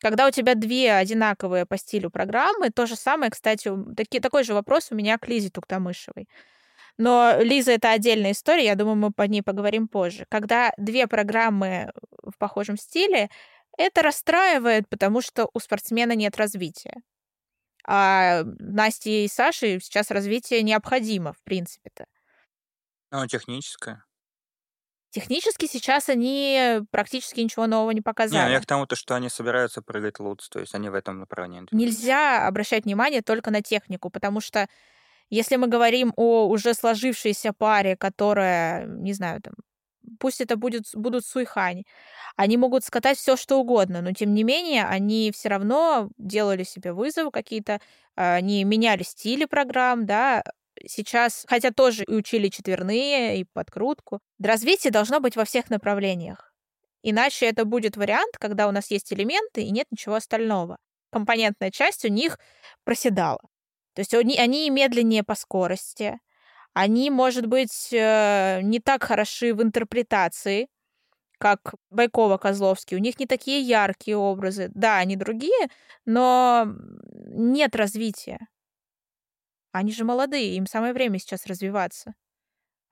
Когда 0.00 0.28
у 0.28 0.30
тебя 0.30 0.54
две 0.54 0.92
одинаковые 0.92 1.66
по 1.66 1.76
стилю 1.76 2.10
программы, 2.10 2.70
то 2.70 2.86
же 2.86 2.96
самое, 2.96 3.30
кстати, 3.30 3.70
таки, 3.96 4.20
такой 4.20 4.44
же 4.44 4.54
вопрос 4.54 4.88
у 4.90 4.94
меня 4.94 5.18
к 5.18 5.26
Лизе 5.28 5.50
Туктамышевой. 5.50 6.28
Но 6.98 7.34
Лиза— 7.40 7.72
это 7.72 7.92
отдельная 7.92 8.32
история, 8.32 8.66
я 8.66 8.74
думаю, 8.74 8.96
мы 8.96 9.12
по 9.12 9.22
ней 9.22 9.42
поговорим 9.42 9.88
позже. 9.88 10.26
Когда 10.28 10.72
две 10.76 11.06
программы 11.06 11.92
в 12.22 12.36
похожем 12.38 12.76
стиле, 12.76 13.28
это 13.76 14.02
расстраивает, 14.02 14.88
потому 14.88 15.20
что 15.20 15.48
у 15.52 15.60
спортсмена 15.60 16.12
нет 16.16 16.36
развития. 16.36 16.94
А 17.86 18.42
Насте 18.58 19.24
и 19.24 19.28
Саше 19.28 19.78
сейчас 19.80 20.10
развитие 20.10 20.62
необходимо, 20.62 21.32
в 21.32 21.42
принципе-то. 21.42 22.06
Ну, 23.10 23.26
техническое. 23.26 24.04
Технически 25.10 25.66
сейчас 25.66 26.08
они 26.08 26.80
практически 26.90 27.40
ничего 27.40 27.66
нового 27.66 27.92
не 27.92 28.02
показали. 28.02 28.48
Не, 28.48 28.52
я 28.52 28.60
к 28.60 28.66
тому, 28.66 28.86
то, 28.86 28.94
что 28.94 29.14
они 29.14 29.28
собираются 29.28 29.80
прыгать 29.80 30.18
луц, 30.20 30.48
то 30.48 30.60
есть 30.60 30.74
они 30.74 30.90
в 30.90 30.94
этом 30.94 31.20
направлении. 31.20 31.66
Нельзя 31.72 32.46
обращать 32.46 32.84
внимание 32.84 33.22
только 33.22 33.50
на 33.50 33.62
технику, 33.62 34.10
потому 34.10 34.40
что 34.40 34.68
если 35.30 35.56
мы 35.56 35.66
говорим 35.66 36.12
о 36.16 36.46
уже 36.48 36.74
сложившейся 36.74 37.52
паре, 37.52 37.96
которая, 37.96 38.86
не 38.86 39.12
знаю, 39.12 39.40
там, 39.42 39.54
пусть 40.18 40.40
это 40.40 40.56
будет, 40.56 40.84
будут 40.94 41.24
Суйхань, 41.24 41.84
они 42.36 42.56
могут 42.56 42.84
скатать 42.84 43.18
все 43.18 43.36
что 43.36 43.58
угодно, 43.58 44.00
но 44.00 44.12
тем 44.12 44.34
не 44.34 44.44
менее 44.44 44.86
они 44.86 45.32
все 45.32 45.48
равно 45.48 46.10
делали 46.18 46.64
себе 46.64 46.92
вызовы 46.92 47.30
какие-то, 47.30 47.80
они 48.14 48.64
меняли 48.64 49.02
стили 49.02 49.44
программ, 49.44 50.06
да, 50.06 50.42
сейчас, 50.86 51.44
хотя 51.48 51.70
тоже 51.70 52.04
и 52.04 52.14
учили 52.14 52.48
четверные, 52.48 53.40
и 53.40 53.44
подкрутку, 53.44 54.20
развитие 54.42 54.90
должно 54.90 55.20
быть 55.20 55.36
во 55.36 55.44
всех 55.44 55.70
направлениях. 55.70 56.52
Иначе 57.02 57.46
это 57.46 57.64
будет 57.64 57.96
вариант, 57.96 58.36
когда 58.38 58.68
у 58.68 58.72
нас 58.72 58.90
есть 58.90 59.12
элементы 59.12 59.62
и 59.62 59.70
нет 59.70 59.86
ничего 59.90 60.16
остального. 60.16 60.78
Компонентная 61.10 61.70
часть 61.70 62.04
у 62.04 62.08
них 62.08 62.38
проседала. 62.84 63.40
То 63.94 64.00
есть 64.00 64.14
они, 64.14 64.36
они 64.36 64.68
медленнее 64.70 65.22
по 65.22 65.34
скорости, 65.34 66.18
они, 66.74 67.10
может 67.10 67.46
быть, 67.46 67.88
э, 67.92 68.60
не 68.62 68.78
так 68.78 69.02
хороши 69.02 69.54
в 69.54 69.62
интерпретации, 69.62 70.68
как 71.38 71.74
Байкова-Козловский. 71.90 72.96
У 72.96 73.00
них 73.00 73.18
не 73.18 73.26
такие 73.26 73.60
яркие 73.60 74.16
образы. 74.16 74.70
Да, 74.74 74.98
они 74.98 75.16
другие, 75.16 75.68
но 76.04 76.66
нет 77.26 77.74
развития. 77.76 78.38
Они 79.72 79.92
же 79.92 80.04
молодые, 80.04 80.56
им 80.56 80.66
самое 80.66 80.92
время 80.92 81.18
сейчас 81.18 81.46
развиваться. 81.46 82.14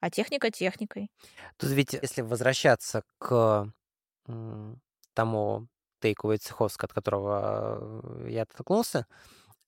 А 0.01 0.11
техника 0.11 0.51
техникой. 0.51 1.11
Тут 1.57 1.71
ведь, 1.71 1.95
если 1.95 2.23
возвращаться 2.23 3.03
к 3.19 3.73
тому 5.15 5.69
тейку 6.01 6.29
Войцеховска, 6.29 6.87
от 6.87 6.93
которого 6.93 7.79
э, 7.81 8.31
я 8.31 8.43
оттолкнулся, 8.43 9.07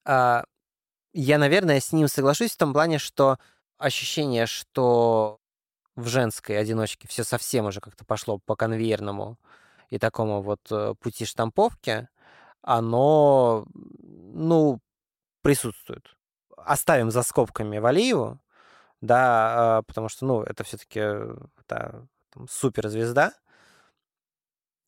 а, 0.05 0.45
я, 1.15 1.39
наверное, 1.39 1.81
с 1.81 1.93
ним 1.93 2.09
соглашусь 2.09 2.53
в 2.53 2.59
том 2.59 2.73
плане, 2.73 2.99
что 2.99 3.39
ощущение, 3.79 4.47
что 4.47 5.39
в 5.97 6.07
женской 6.07 6.59
одиночке 6.59 7.09
все 7.09 7.25
совсем 7.25 7.67
уже 7.67 7.81
как-то 7.81 8.05
пошло 8.05 8.39
по 8.39 8.57
конвейерному 8.57 9.39
и 9.89 9.99
такому 9.99 10.43
вот 10.43 10.61
э, 10.71 10.95
пути 11.01 11.25
штамповки, 11.25 12.09
оно, 12.63 13.67
ну, 13.75 14.81
присутствует 15.43 16.18
оставим 16.65 17.11
за 17.11 17.23
скобками 17.23 17.79
Валиеву, 17.79 18.41
да, 19.01 19.79
а, 19.79 19.83
потому 19.83 20.09
что, 20.09 20.27
ну, 20.27 20.43
это 20.43 20.65
все-таки 20.65 21.01
да, 21.69 22.03
суперзвезда. 22.49 23.33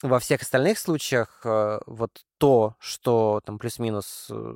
Во 0.03 0.18
всех 0.18 0.43
остальных 0.43 0.79
случаях 0.79 1.41
э, 1.45 1.79
вот 1.87 2.25
то, 2.39 2.75
что 2.79 3.43
там 3.45 3.59
плюс-минус 3.59 4.29
э, 4.31 4.55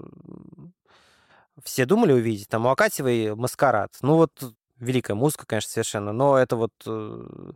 все 1.63 1.85
думали 1.85 2.13
увидеть, 2.15 2.49
там 2.49 2.65
у 2.65 2.71
Акатьевой 2.71 3.35
маскарад. 3.35 3.93
Ну 4.01 4.17
вот 4.17 4.55
великая 4.79 5.15
музыка, 5.15 5.45
конечно, 5.47 5.71
совершенно, 5.71 6.13
но 6.13 6.39
это 6.39 6.57
вот 6.57 6.73
э, 6.87 7.53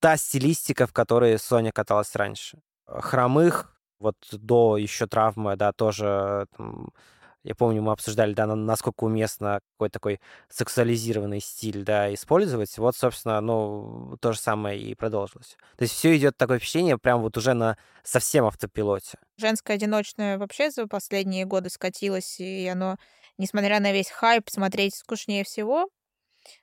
та 0.00 0.16
стилистика, 0.16 0.88
в 0.88 0.92
которой 0.92 1.38
Соня 1.38 1.70
каталась 1.70 2.14
раньше. 2.16 2.60
Хромых 2.86 3.78
вот 4.00 4.16
до 4.32 4.76
еще 4.76 5.06
травмы, 5.06 5.56
да, 5.56 5.72
тоже 5.72 6.46
там, 6.56 6.90
я 7.48 7.54
помню, 7.54 7.80
мы 7.80 7.92
обсуждали, 7.92 8.34
да, 8.34 8.44
насколько 8.46 9.04
уместно 9.04 9.60
какой-то 9.72 9.94
такой 9.94 10.20
сексуализированный 10.50 11.40
стиль, 11.40 11.82
да, 11.82 12.12
использовать. 12.12 12.76
Вот, 12.76 12.94
собственно, 12.94 13.40
ну, 13.40 14.18
то 14.20 14.32
же 14.32 14.38
самое 14.38 14.78
и 14.78 14.94
продолжилось. 14.94 15.56
То 15.78 15.84
есть 15.84 15.94
все 15.94 16.14
идет 16.14 16.36
такое 16.36 16.58
впечатление 16.58 16.98
прям 16.98 17.22
вот 17.22 17.38
уже 17.38 17.54
на 17.54 17.78
совсем 18.04 18.44
автопилоте. 18.44 19.16
Женское 19.38 19.72
одиночное 19.76 20.36
вообще 20.36 20.70
за 20.70 20.86
последние 20.86 21.46
годы 21.46 21.70
скатилось, 21.70 22.38
и 22.38 22.66
оно, 22.66 22.98
несмотря 23.38 23.80
на 23.80 23.92
весь 23.92 24.10
хайп, 24.10 24.50
смотреть 24.50 24.94
скучнее 24.94 25.42
всего. 25.42 25.88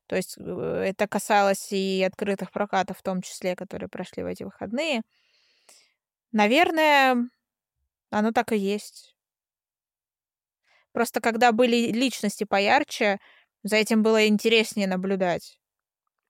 То 0.06 0.16
есть 0.16 0.38
э, 0.38 0.84
это 0.88 1.08
касалось 1.08 1.72
и 1.72 2.04
открытых 2.04 2.52
прокатов, 2.52 3.00
в 3.00 3.02
том 3.02 3.24
числе, 3.24 3.56
которые 3.56 3.90
прошли 3.90 4.22
в 4.22 4.28
эти 4.28 4.44
выходные. 4.44 5.02
Наверное, 6.32 7.28
оно 8.12 8.32
так 8.32 8.52
и 8.52 8.58
есть. 8.58 9.15
Просто 10.96 11.20
когда 11.20 11.52
были 11.52 11.92
личности 11.92 12.46
поярче, 12.46 13.18
за 13.64 13.76
этим 13.76 14.02
было 14.02 14.28
интереснее 14.28 14.88
наблюдать. 14.88 15.60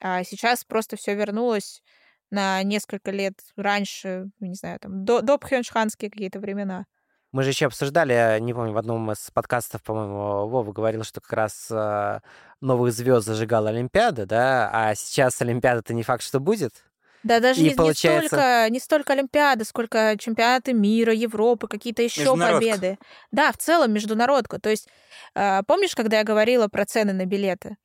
А 0.02 0.24
сейчас 0.24 0.64
просто 0.64 0.98
все 0.98 1.14
вернулось 1.14 1.84
на 2.32 2.64
несколько 2.64 3.12
лет 3.12 3.36
раньше, 3.56 4.26
не 4.40 4.56
знаю, 4.56 4.80
там, 4.80 5.06
до, 5.06 5.22
до 5.22 5.38
пхенчханские 5.38 6.10
какие-то 6.10 6.40
времена. 6.40 6.86
Мы 7.32 7.44
же 7.44 7.52
еще 7.52 7.68
обсуждали, 7.68 8.40
не 8.40 8.56
помню, 8.56 8.74
в 8.74 8.78
одном 8.80 9.12
из 9.12 9.30
подкастов, 9.30 9.84
по-моему, 9.84 10.48
Вова 10.48 10.72
говорил, 10.72 11.04
что 11.04 11.22
как 11.22 11.34
раз 11.34 11.68
э, 11.70 12.22
новых 12.60 12.92
звезд 12.92 13.28
зажигала 13.28 13.70
Олимпиада, 13.70 14.26
да, 14.26 14.72
а 14.74 14.96
сейчас 14.96 15.40
Олимпиада-то 15.44 15.94
не 15.94 16.02
факт, 16.02 16.24
что 16.24 16.40
будет. 16.40 16.84
Да, 17.26 17.40
даже 17.40 17.62
и 17.62 17.64
не, 17.64 17.70
получается... 17.72 18.22
не, 18.22 18.28
столько, 18.28 18.68
не 18.70 18.80
столько 18.80 19.14
Олимпиады, 19.14 19.66
сколько 19.66 20.16
чемпионаты 20.20 20.74
мира, 20.74 21.12
Европы, 21.12 21.68
какие-то 21.68 22.04
еще 22.04 22.38
победы. 22.38 23.00
Да, 23.32 23.52
в 23.52 23.58
целом 23.58 23.92
международка. 23.94 24.60
То 24.60 24.70
есть, 24.70 24.88
э, 25.34 25.64
помнишь, 25.66 25.96
когда 25.96 26.20
я 26.20 26.24
говорила 26.24 26.68
про 26.68 26.86
цены 26.86 27.14
на 27.14 27.26
билеты? 27.26 27.78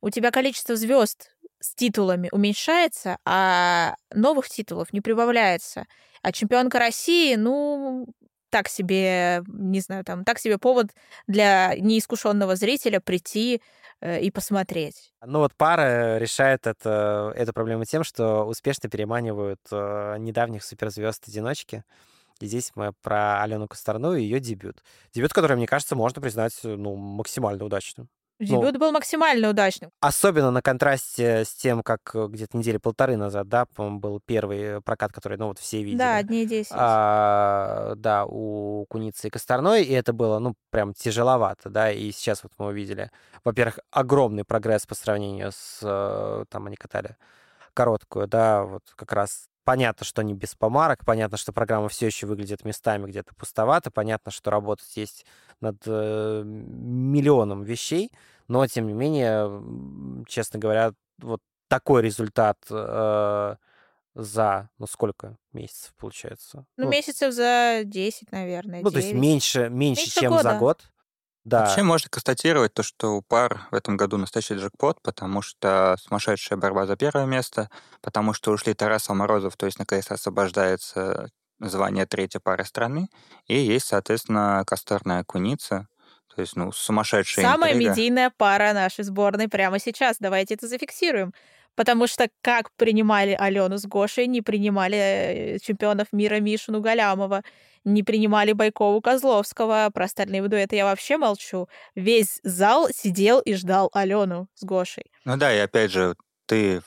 У 0.00 0.10
тебя 0.10 0.32
количество 0.32 0.74
звезд 0.74 1.30
с 1.60 1.76
титулами 1.76 2.28
уменьшается, 2.32 3.18
а 3.24 3.94
новых 4.12 4.48
титулов 4.48 4.92
не 4.92 5.00
прибавляется. 5.00 5.86
А 6.22 6.32
чемпионка 6.32 6.80
России, 6.80 7.36
ну, 7.36 8.08
так 8.50 8.68
себе, 8.68 9.42
не 9.46 9.80
знаю, 9.80 10.04
там, 10.04 10.24
так 10.24 10.38
себе 10.38 10.58
повод 10.58 10.90
для 11.26 11.74
неискушенного 11.76 12.56
зрителя 12.56 13.00
прийти 13.00 13.60
э, 14.00 14.20
и 14.20 14.30
посмотреть. 14.30 15.12
Ну 15.24 15.40
вот 15.40 15.54
пара 15.56 16.18
решает 16.18 16.66
это, 16.66 17.32
эту 17.36 17.52
проблему 17.52 17.84
тем, 17.84 18.04
что 18.04 18.44
успешно 18.44 18.88
переманивают 18.88 19.60
э, 19.70 20.16
недавних 20.18 20.64
суперзвезд-одиночки. 20.64 21.84
И 22.40 22.46
здесь 22.46 22.70
мы 22.76 22.92
про 23.02 23.42
Алену 23.42 23.66
Косторну 23.66 24.14
и 24.14 24.22
ее 24.22 24.38
дебют. 24.38 24.82
Дебют, 25.12 25.32
который, 25.32 25.56
мне 25.56 25.66
кажется, 25.66 25.96
можно 25.96 26.22
признать 26.22 26.58
ну, 26.62 26.94
максимально 26.94 27.64
удачным. 27.64 28.08
Дебют 28.38 28.74
Ну, 28.74 28.78
был 28.78 28.92
максимально 28.92 29.50
удачным. 29.50 29.90
особенно 30.00 30.50
на 30.52 30.62
контрасте 30.62 31.44
с 31.44 31.54
тем, 31.54 31.82
как 31.82 32.00
э, 32.14 32.26
где-то 32.28 32.56
недели 32.56 32.76
полторы 32.76 33.16
назад, 33.16 33.48
да, 33.48 33.66
по-моему, 33.66 33.98
был 33.98 34.20
первый 34.24 34.80
прокат, 34.80 35.12
который, 35.12 35.36
ну, 35.38 35.48
вот 35.48 35.58
все 35.58 35.78
Да, 35.78 35.84
видели. 35.84 36.02
одни 36.04 36.46
10. 36.46 36.72
А, 36.74 37.94
да, 37.96 38.24
у 38.26 38.86
Куницы 38.88 39.26
и 39.26 39.30
Косторной, 39.30 39.82
и 39.82 39.92
это 39.92 40.12
было, 40.12 40.38
ну, 40.38 40.54
прям 40.70 40.94
тяжеловато, 40.94 41.68
да, 41.68 41.90
и 41.90 42.12
сейчас 42.12 42.44
вот 42.44 42.52
мы 42.58 42.66
увидели, 42.66 43.10
во-первых, 43.44 43.80
огромный 43.90 44.44
прогресс 44.44 44.86
по 44.86 44.94
сравнению 44.94 45.50
с, 45.50 45.80
э, 45.82 46.44
там 46.48 46.66
они 46.66 46.76
катали 46.76 47.16
короткую, 47.74 48.28
да, 48.28 48.62
вот 48.64 48.82
как 48.96 49.12
раз 49.12 49.47
понятно, 49.68 50.06
что 50.06 50.22
они 50.22 50.32
без 50.32 50.54
помарок, 50.54 51.04
понятно, 51.04 51.36
что 51.36 51.52
программа 51.52 51.90
все 51.90 52.06
еще 52.06 52.26
выглядит 52.26 52.64
местами 52.64 53.06
где-то 53.06 53.34
пустовато, 53.34 53.90
понятно, 53.90 54.32
что 54.32 54.50
работать 54.50 54.96
есть 54.96 55.26
над 55.60 55.76
э, 55.84 56.42
миллионом 56.42 57.64
вещей, 57.64 58.10
но, 58.48 58.66
тем 58.66 58.86
не 58.86 58.94
менее, 58.94 60.24
честно 60.26 60.58
говоря, 60.58 60.94
вот 61.18 61.42
такой 61.68 62.00
результат 62.00 62.56
э, 62.70 63.56
за, 64.14 64.70
ну, 64.78 64.86
сколько 64.86 65.36
месяцев 65.52 65.92
получается? 65.98 66.64
Ну, 66.78 66.84
Ну, 66.84 66.90
месяцев 66.90 67.34
за 67.34 67.82
10, 67.84 68.32
наверное, 68.32 68.80
ну, 68.82 68.90
то 68.90 68.96
есть 68.96 69.10
9. 69.10 69.20
меньше, 69.20 69.68
меньше, 69.68 70.00
Меньше 70.00 70.20
чем 70.20 70.38
за 70.38 70.56
года. 70.56 70.80
Год. 71.48 71.60
Вообще 71.60 71.82
Да, 71.82 71.84
можно 71.84 72.08
констатировать 72.10 72.74
то, 72.74 72.82
что 72.82 73.16
у 73.16 73.22
пар 73.22 73.66
в 73.70 73.74
этом 73.74 73.96
году 73.96 74.16
настоящий 74.18 74.54
джекпот, 74.54 75.00
потому 75.02 75.42
что 75.42 75.96
сумасшедшая 76.00 76.58
борьба 76.58 76.86
за 76.86 76.96
первое 76.96 77.26
место, 77.26 77.70
потому 78.00 78.32
что 78.34 78.52
ушли 78.52 78.74
Тарасов 78.74 79.16
Морозов, 79.16 79.56
то 79.56 79.66
есть 79.66 79.78
наконец 79.78 80.10
освобождается 80.10 81.30
звание 81.60 82.06
третьей 82.06 82.40
пары 82.40 82.64
страны, 82.64 83.08
и 83.46 83.58
есть, 83.58 83.86
соответственно, 83.86 84.62
Косторная 84.66 85.24
Куница, 85.24 85.88
то 86.34 86.42
есть, 86.42 86.54
ну, 86.54 86.70
сумасшедшая 86.70 87.44
Самая 87.44 87.72
интрига. 87.72 87.90
медийная 87.90 88.32
пара 88.36 88.72
нашей 88.72 89.02
сборной 89.02 89.48
прямо 89.48 89.80
сейчас. 89.80 90.18
Давайте 90.20 90.54
это 90.54 90.68
зафиксируем. 90.68 91.32
Потому 91.74 92.06
что 92.06 92.28
как 92.42 92.70
принимали 92.76 93.36
Алену 93.38 93.76
с 93.78 93.86
Гошей, 93.86 94.26
не 94.28 94.40
принимали 94.42 94.96
э, 94.96 95.58
чемпионов 95.60 96.08
мира 96.12 96.40
Мишину 96.40 96.80
Галямова, 96.80 97.42
не 97.92 98.02
принимали 98.02 98.52
Байкову 98.52 99.00
Козловского. 99.00 99.90
Про 99.92 100.04
остальные 100.04 100.46
дуэты 100.48 100.76
я 100.76 100.84
вообще 100.84 101.16
молчу. 101.16 101.68
Весь 101.94 102.40
зал 102.42 102.88
сидел 102.90 103.40
и 103.40 103.54
ждал 103.54 103.90
Алену 103.92 104.48
с 104.54 104.64
Гошей. 104.64 105.10
Ну 105.24 105.36
да, 105.36 105.54
и 105.54 105.58
опять 105.58 105.90
же, 105.90 106.16
ты 106.46 106.80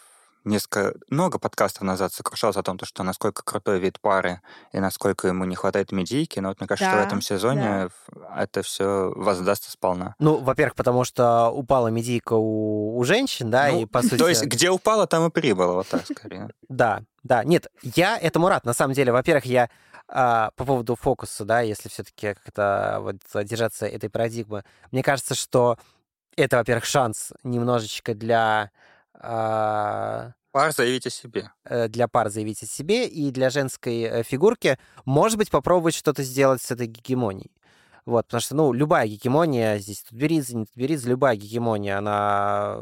несколько, 0.44 0.94
много 1.10 1.40
подкастов 1.40 1.84
назад 1.84 2.14
сокрушался 2.14 2.60
о 2.60 2.64
том, 2.64 2.78
то, 2.78 2.86
что 2.86 3.04
насколько 3.04 3.44
крутой 3.44 3.80
вид 3.80 4.00
пары 4.00 4.42
и 4.72 4.80
насколько 4.80 5.28
ему 5.28 5.46
не 5.46 5.56
хватает 5.56 5.92
медийки, 5.92 6.40
но 6.40 6.50
вот 6.50 6.60
мне 6.60 6.68
кажется, 6.68 6.88
что 6.90 6.98
в 6.98 7.00
Да, 7.02 7.06
этом 7.06 7.20
да. 7.20 7.26
сезоне 7.26 7.88
в- 7.90 8.38
это 8.38 8.62
все 8.64 9.12
воздастся 9.16 9.72
сполна. 9.72 10.16
ну, 10.20 10.38
во-первых, 10.38 10.76
потому 10.76 11.04
что 11.04 11.50
упала 11.50 11.90
медийка 11.90 12.34
у, 12.34 12.98
у 12.98 13.04
женщин, 13.04 13.50
да, 13.52 13.68
Ну, 13.72 13.82
и 13.82 13.86
по 13.86 14.02
сути... 14.02 14.18
То 14.18 14.28
есть, 14.30 14.44
где 14.46 14.70
упало, 14.70 15.08
там 15.08 15.28
и 15.28 15.30
прибыло, 15.30 15.74
вот 15.74 15.88
так 15.88 16.06
скорее. 16.06 16.50
Да, 16.70 17.02
да. 17.24 17.44
Нет, 17.44 17.68
я 17.84 18.18
этому 18.18 18.48
рад. 18.50 18.66
На 18.66 18.74
самом 18.74 18.94
деле, 18.94 19.12
во-первых, 19.12 19.46
я 19.46 19.70
а, 20.08 20.52
по 20.56 20.66
поводу 20.66 20.96
фокуса, 20.96 21.46
да, 21.46 21.60
если 21.62 21.90
все-таки 21.90 22.34
как-то 22.34 22.98
вот 23.02 23.18
держаться 23.46 23.86
этой 23.86 24.10
парадигмы, 24.10 24.64
мне 24.92 25.04
кажется, 25.04 25.36
что 25.36 25.78
это, 26.38 26.58
во-первых, 26.58 26.86
шанс 26.86 27.32
немножечко 27.44 28.14
для 28.16 28.72
Пар 30.52 30.74
заявить 30.74 31.08
о 31.08 31.10
себе. 31.10 31.52
э, 31.66 31.88
для 31.88 32.08
пар 32.08 32.30
заявить 32.30 32.62
о 32.64 32.66
себе 32.66 33.08
и 33.08 33.32
для 33.32 33.50
женской 33.50 34.02
э, 34.02 34.24
фигурки, 34.24 34.78
может 35.06 35.38
быть, 35.38 35.50
попробовать 35.50 35.96
что-то 35.96 36.24
сделать 36.24 36.62
с 36.62 36.72
этой 36.72 36.88
гегемонией. 36.88 37.52
Вот, 38.06 38.26
потому 38.26 38.42
что, 38.42 38.56
ну, 38.56 38.74
любая 38.74 39.08
гегемония, 39.08 39.78
здесь 39.78 40.02
Тутберидзе, 40.02 40.56
не 40.58 40.66
Тутберидзе, 40.66 41.10
любая 41.10 41.36
гегемония, 41.36 42.00
она 42.00 42.80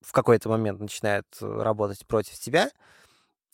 в 0.00 0.12
какой-то 0.12 0.48
момент 0.48 0.80
начинает 0.80 1.26
работать 1.40 2.06
против 2.06 2.34
тебя, 2.34 2.70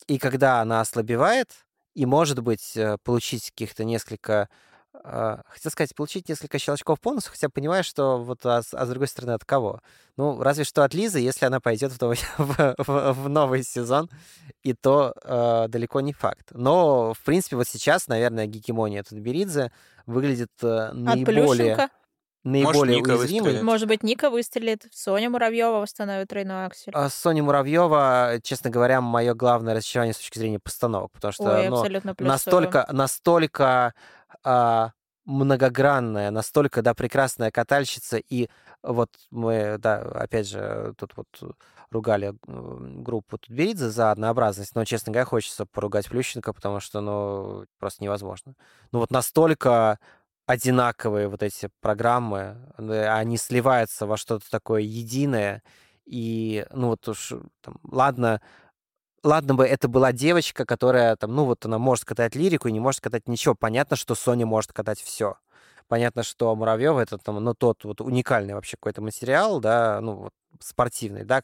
и 0.07 0.19
когда 0.19 0.61
она 0.61 0.81
ослабевает, 0.81 1.51
и, 1.95 2.07
может 2.07 2.41
быть, 2.41 2.77
э, 2.77 2.97
получить 3.03 3.51
каких-то 3.51 3.85
несколько... 3.85 4.49
э, 5.05 5.37
Хотел 5.49 5.71
сказать, 5.73 5.95
получить 5.95 6.29
несколько 6.29 6.59
щелчков 6.59 7.01
по 7.01 7.13
носу, 7.13 7.31
хотя 7.31 7.49
понимаешь, 7.49 7.87
что 7.87 8.19
вот, 8.19 8.45
а 8.47 8.63
с, 8.63 8.75
а 8.75 8.85
с 8.87 8.89
другой 8.89 9.09
стороны, 9.09 9.33
от 9.33 9.45
кого? 9.45 9.81
Ну, 10.17 10.43
разве 10.43 10.65
что 10.65 10.83
от 10.85 10.95
Лизы, 10.95 11.19
если 11.19 11.45
она 11.47 11.61
пойдет 11.61 11.93
в 11.93 12.01
новый, 12.01 12.19
в, 12.39 12.75
в- 12.79 13.13
в 13.13 13.29
новый 13.29 13.63
сезон, 13.63 14.09
и 14.63 14.73
то 14.75 15.13
э, 15.23 15.67
далеко 15.69 16.01
не 16.01 16.13
факт. 16.13 16.49
Но, 16.53 17.13
в 17.15 17.21
принципе, 17.21 17.57
вот 17.57 17.67
сейчас, 17.69 18.09
наверное, 18.09 18.47
гегемония 18.47 19.03
Тутберидзе 19.03 19.71
выглядит 20.07 20.51
э, 20.63 20.89
От 20.89 20.95
наиболее, 20.95 21.47
Плющенко. 21.77 21.89
Наиболее 22.47 22.99
Ника 22.99 23.11
уязвимой. 23.11 23.41
выстрелит. 23.43 23.63
Может 23.63 23.89
быть, 23.89 24.03
Ника 24.03 24.31
выстрелит, 24.31 24.87
Соня 24.93 25.29
Муравьева 25.29 25.81
восстановит 25.81 26.29
тройной 26.29 26.67
аксель. 26.67 26.93
А 26.95 27.09
Соня 27.11 27.43
Муравьева, 27.43 28.39
честно 28.43 28.71
говоря, 28.71 29.01
мое 29.01 29.35
главное 29.35 29.75
разочарование 29.75 30.15
с 30.15 30.19
точки 30.19 30.39
зрения 30.39 30.61
постановок, 30.61 31.13
потому 31.13 31.33
что 31.33 31.45
Ой, 31.45 31.69
ну, 31.69 31.85
настолько, 32.21 32.87
настолько 32.91 33.95
а, 34.45 34.93
многогранная, 35.25 36.31
настолько, 36.31 36.83
да, 36.83 36.95
прекрасная 36.95 37.51
катальщица, 37.51 38.17
и 38.17 38.49
вот 38.83 39.11
мы, 39.31 39.77
да, 39.79 39.99
опять 39.99 40.49
же, 40.49 40.95
тут 40.97 41.13
вот 41.17 41.27
ругали 41.91 42.35
группу 42.47 43.39
Тутберидзе 43.39 43.91
за 43.91 44.11
однообразность, 44.11 44.75
но, 44.75 44.85
честно 44.85 45.13
говоря, 45.13 45.25
хочется 45.25 45.67
поругать 45.67 46.09
Плющенко, 46.09 46.53
потому 46.53 46.81
что, 46.81 47.01
ну, 47.01 47.65
просто 47.79 48.03
невозможно. 48.03 48.55
Ну, 48.93 49.01
вот 49.01 49.11
настолько 49.11 49.99
одинаковые 50.47 51.29
вот 51.29 51.43
эти 51.43 51.71
программы, 51.81 52.57
э, 52.79 53.09
они 53.09 53.37
сливаются 53.37 54.07
во 54.07 54.17
что-то 54.17 54.49
такое 54.51 54.83
единое, 54.83 55.63
и, 56.07 56.67
ну, 56.73 56.89
вот 56.89 57.07
уж, 57.09 57.33
там, 57.63 57.79
ладно, 57.83 58.41
ладно 59.25 59.55
бы 59.55 59.67
это 59.67 59.89
была 59.89 60.13
девочка, 60.13 60.65
которая 60.65 61.17
там, 61.17 61.35
ну 61.35 61.45
вот 61.45 61.67
она 61.67 61.79
может 61.79 62.05
катать 62.05 62.37
лирику 62.37 62.69
и 62.69 62.73
не 62.73 62.81
может 62.81 63.01
катать 63.01 63.29
ничего. 63.29 63.55
Понятно, 63.55 63.97
что 63.97 64.15
Соня 64.15 64.47
может 64.47 64.73
катать 64.73 65.01
все. 65.01 65.37
Понятно, 65.89 66.23
что 66.23 66.55
Муравьева 66.57 67.01
это 67.01 67.19
там, 67.19 67.43
ну, 67.43 67.55
тот 67.55 67.85
вот 67.85 68.01
уникальный 68.01 68.55
вообще 68.55 68.77
какой-то 68.77 69.03
материал, 69.03 69.61
да, 69.61 70.01
ну, 70.01 70.15
вот 70.15 70.33
спортивный, 70.61 71.25
да, 71.25 71.43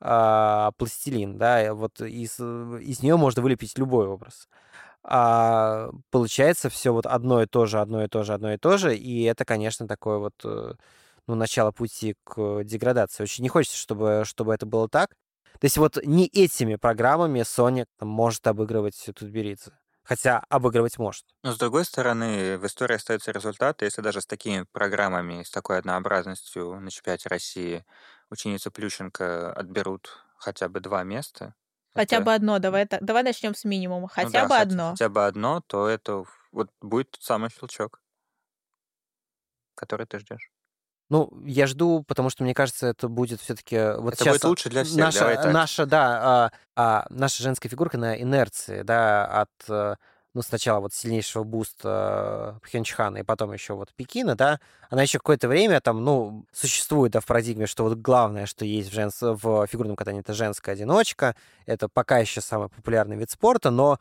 а, 0.00 0.72
пластилин, 0.76 1.38
да, 1.38 1.74
вот 1.74 2.00
из, 2.00 2.38
из 2.40 3.02
нее 3.02 3.16
можно 3.16 3.42
вылепить 3.42 3.78
любой 3.78 4.06
образ. 4.08 4.48
А 5.02 5.90
получается 6.10 6.68
все 6.68 6.92
вот 6.92 7.06
одно 7.06 7.42
и 7.42 7.46
то 7.46 7.66
же, 7.66 7.80
одно 7.80 8.04
и 8.04 8.08
то 8.08 8.22
же, 8.22 8.34
одно 8.34 8.52
и 8.52 8.58
то 8.58 8.76
же, 8.76 8.94
и 8.96 9.22
это, 9.24 9.44
конечно, 9.44 9.88
такое 9.88 10.18
вот, 10.18 10.34
э, 10.44 10.74
ну, 11.26 11.34
начало 11.34 11.72
пути 11.72 12.16
к 12.24 12.62
деградации. 12.64 13.22
Очень 13.22 13.42
не 13.44 13.48
хочется, 13.48 13.78
чтобы, 13.78 14.22
чтобы 14.26 14.54
это 14.54 14.66
было 14.66 14.88
так. 14.88 15.10
То 15.58 15.64
есть 15.66 15.78
вот 15.78 15.98
не 16.04 16.26
этими 16.26 16.76
программами 16.76 17.40
Sony 17.40 17.86
там, 17.98 18.08
может 18.08 18.46
обыгрывать 18.46 19.10
Тутберидзе. 19.14 19.72
Хотя 20.02 20.42
обыгрывать 20.48 20.98
может. 20.98 21.24
Но, 21.44 21.52
с 21.52 21.58
другой 21.58 21.84
стороны, 21.84 22.58
в 22.58 22.66
истории 22.66 22.96
остаются 22.96 23.30
результаты. 23.30 23.84
Если 23.84 24.00
даже 24.02 24.20
с 24.20 24.26
такими 24.26 24.64
программами, 24.72 25.42
с 25.42 25.50
такой 25.50 25.78
однообразностью 25.78 26.80
на 26.80 26.90
чемпионате 26.90 27.28
России 27.28 27.84
ученицы 28.30 28.70
Плющенко 28.70 29.52
отберут 29.52 30.18
хотя 30.36 30.68
бы 30.68 30.80
два 30.80 31.04
места, 31.04 31.54
Хотя 31.94 32.16
это- 32.16 32.24
бы 32.24 32.34
одно, 32.34 32.58
давай, 32.58 32.86
так- 32.86 33.02
давай 33.04 33.22
начнем 33.22 33.54
с 33.54 33.64
минимума. 33.64 34.02
ну 34.02 34.06
Хотя 34.08 34.30
да, 34.30 34.42
бы 34.44 34.48
хотя- 34.50 34.62
одно. 34.62 34.90
Хотя 34.92 35.08
бы 35.08 35.26
одно, 35.26 35.60
то 35.66 35.88
это 35.88 36.24
вот 36.52 36.70
будет 36.80 37.10
тот 37.12 37.22
самый 37.22 37.50
щелчок, 37.50 38.00
который 39.74 40.06
ты 40.06 40.18
ждешь. 40.18 40.50
Ну, 41.08 41.28
я 41.44 41.66
жду, 41.66 42.04
потому 42.04 42.30
что 42.30 42.44
мне 42.44 42.54
кажется, 42.54 42.86
это 42.86 43.08
будет 43.08 43.40
все-таки 43.40 43.76
вот 43.98 44.14
Это 44.14 44.22
сейчас 44.24 44.34
будет 44.36 44.44
лучше 44.44 44.68
для 44.70 44.84
всех, 44.84 44.96
наша, 44.96 45.18
давай 45.20 45.36
так. 45.36 45.52
наша, 45.52 45.86
да, 45.86 46.20
а, 46.22 46.52
а, 46.76 47.06
наша 47.10 47.42
женская 47.42 47.68
фигурка 47.68 47.98
на 47.98 48.20
инерции, 48.20 48.82
да, 48.82 49.26
от 49.26 49.50
э, 49.68 49.96
ну 50.34 50.42
сначала 50.42 50.80
вот 50.80 50.94
сильнейшего 50.94 51.44
буста 51.44 52.56
э, 52.56 52.66
Пхенчхана 52.66 53.18
и 53.18 53.22
потом 53.22 53.52
еще 53.52 53.74
вот 53.74 53.92
Пекина, 53.94 54.36
да, 54.36 54.60
она 54.88 55.02
еще 55.02 55.18
какое-то 55.18 55.48
время 55.48 55.80
там, 55.80 56.04
ну, 56.04 56.44
существует, 56.52 57.12
да, 57.12 57.20
в 57.20 57.26
парадигме, 57.26 57.66
что 57.66 57.84
вот 57.84 57.98
главное, 57.98 58.46
что 58.46 58.64
есть 58.64 58.90
в, 58.90 58.92
женс... 58.92 59.18
в 59.20 59.66
фигурном 59.66 59.96
катании, 59.96 60.20
это 60.20 60.34
женская 60.34 60.72
одиночка, 60.72 61.34
это 61.66 61.88
пока 61.88 62.18
еще 62.18 62.40
самый 62.40 62.68
популярный 62.68 63.16
вид 63.16 63.30
спорта, 63.30 63.70
но 63.70 63.98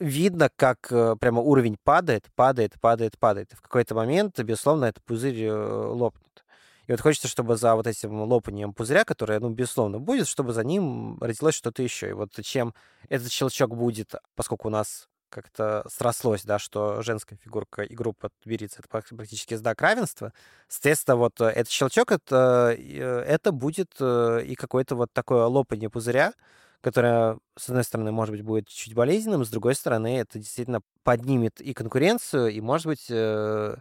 видно, 0.00 0.50
как 0.56 0.90
э, 0.90 1.16
прямо 1.20 1.40
уровень 1.40 1.76
падает, 1.82 2.26
падает, 2.34 2.74
падает, 2.80 3.18
падает. 3.18 3.52
В 3.52 3.60
какой-то 3.60 3.94
момент, 3.94 4.38
безусловно, 4.40 4.86
этот 4.86 5.04
пузырь 5.04 5.44
э, 5.44 5.52
лопнет. 5.52 6.44
И 6.86 6.92
вот 6.92 7.00
хочется, 7.00 7.28
чтобы 7.28 7.56
за 7.56 7.74
вот 7.76 7.86
этим 7.86 8.22
лопанием 8.22 8.74
пузыря, 8.74 9.04
которое, 9.04 9.40
ну, 9.40 9.48
безусловно, 9.50 9.98
будет, 9.98 10.28
чтобы 10.28 10.52
за 10.52 10.64
ним 10.64 11.18
родилось 11.20 11.54
что-то 11.54 11.82
еще. 11.82 12.10
И 12.10 12.12
вот 12.12 12.32
чем 12.42 12.74
этот 13.08 13.30
щелчок 13.32 13.74
будет, 13.74 14.14
поскольку 14.34 14.68
у 14.68 14.70
нас 14.70 15.08
как-то 15.34 15.84
срослось, 15.90 16.44
да, 16.44 16.58
что 16.58 17.02
женская 17.02 17.36
фигурка 17.36 17.82
и 17.82 17.94
группа 17.94 18.30
Тбилиси— 18.44 18.76
это 18.78 18.88
практически 18.88 19.54
знак 19.54 19.82
равенства. 19.82 20.32
Соответственно, 20.68 21.16
вот 21.16 21.40
э, 21.40 21.46
этот 21.46 21.70
щелчок, 21.70 22.12
это, 22.12 22.74
э, 22.78 23.24
это 23.26 23.52
будет 23.52 24.00
и 24.00 24.54
какое-то 24.56 24.94
вот 24.94 25.12
такое 25.12 25.44
лопание 25.46 25.90
пузыря, 25.90 26.32
которое, 26.80 27.38
с 27.58 27.68
одной 27.68 27.84
стороны, 27.84 28.12
может 28.12 28.34
быть, 28.34 28.44
будет 28.44 28.68
чуть 28.68 28.94
болезненным, 28.94 29.44
с 29.44 29.50
другой 29.50 29.74
стороны, 29.74 30.20
это 30.20 30.38
действительно 30.38 30.80
поднимет 31.02 31.60
и 31.60 31.74
конкуренцию, 31.74 32.48
и, 32.48 32.60
может 32.60 32.86
быть, 32.86 33.08
вернет 33.08 33.80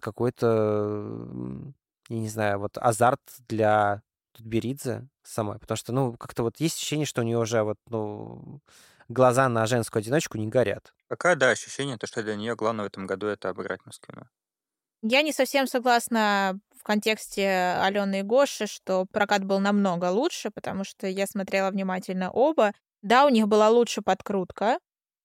какой-то, 0.00 1.16
я 2.08 2.18
не 2.18 2.28
знаю, 2.28 2.58
вот 2.58 2.76
азарт 2.76 3.20
для 3.48 4.02
Тутберидзе 4.34 5.08
самой, 5.22 5.58
потому 5.58 5.76
что, 5.76 5.92
ну, 5.92 6.16
как-то 6.16 6.42
вот 6.42 6.58
есть 6.58 6.76
ощущение, 6.76 7.06
что 7.06 7.22
у 7.22 7.24
нее 7.24 7.38
уже 7.38 7.62
вот, 7.62 7.78
ну, 7.88 8.60
глаза 9.08 9.48
на 9.48 9.66
женскую 9.66 10.00
одиночку 10.00 10.38
не 10.38 10.48
горят. 10.48 10.94
Пока, 11.08 11.34
да, 11.34 11.50
ощущение, 11.50 11.96
то, 11.96 12.06
что 12.06 12.22
для 12.22 12.36
нее 12.36 12.56
главное 12.56 12.84
в 12.84 12.88
этом 12.88 13.06
году 13.06 13.26
это 13.26 13.50
обыграть 13.50 13.84
Москвину. 13.84 14.28
Я 15.02 15.22
не 15.22 15.32
совсем 15.32 15.66
согласна 15.66 16.58
в 16.78 16.82
контексте 16.82 17.76
Алены 17.80 18.20
и 18.20 18.22
Гоши, 18.22 18.66
что 18.66 19.04
прокат 19.04 19.44
был 19.44 19.60
намного 19.60 20.10
лучше, 20.10 20.50
потому 20.50 20.84
что 20.84 21.06
я 21.06 21.26
смотрела 21.26 21.70
внимательно 21.70 22.30
оба. 22.30 22.72
Да, 23.02 23.26
у 23.26 23.28
них 23.28 23.46
была 23.46 23.68
лучше 23.68 24.00
подкрутка, 24.00 24.78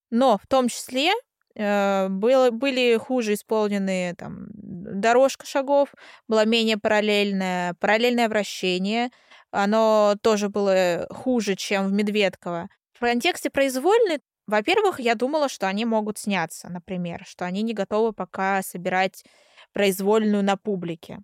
но 0.09 0.37
в 0.37 0.47
том 0.47 0.67
числе 0.67 1.13
э, 1.55 2.07
было, 2.09 2.51
были 2.51 2.97
хуже 2.97 3.35
исполненные 3.35 4.15
там 4.15 4.47
дорожка 4.53 5.45
шагов, 5.45 5.93
была 6.27 6.45
менее 6.45 6.77
параллельная, 6.77 7.73
параллельное 7.79 8.27
вращение, 8.27 9.11
оно 9.51 10.15
тоже 10.21 10.49
было 10.49 11.07
хуже, 11.09 11.55
чем 11.55 11.87
в 11.87 11.91
Медведково. 11.91 12.69
В 12.99 13.01
контексте 13.01 13.49
произвольной, 13.49 14.19
во-первых, 14.45 14.99
я 14.99 15.15
думала, 15.15 15.47
что 15.47 15.67
они 15.67 15.85
могут 15.85 16.17
сняться, 16.17 16.67
например, 16.69 17.23
что 17.25 17.45
они 17.45 17.61
не 17.61 17.73
готовы 17.73 18.11
пока 18.11 18.61
собирать 18.61 19.23
произвольную 19.71 20.43
на 20.43 20.57
публике. 20.57 21.19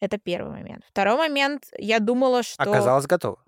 Это 0.00 0.18
первый 0.18 0.52
момент. 0.52 0.84
Второй 0.90 1.16
момент, 1.16 1.64
я 1.78 1.98
думала, 1.98 2.42
что... 2.42 2.62
Оказалось, 2.62 3.06
готово. 3.06 3.42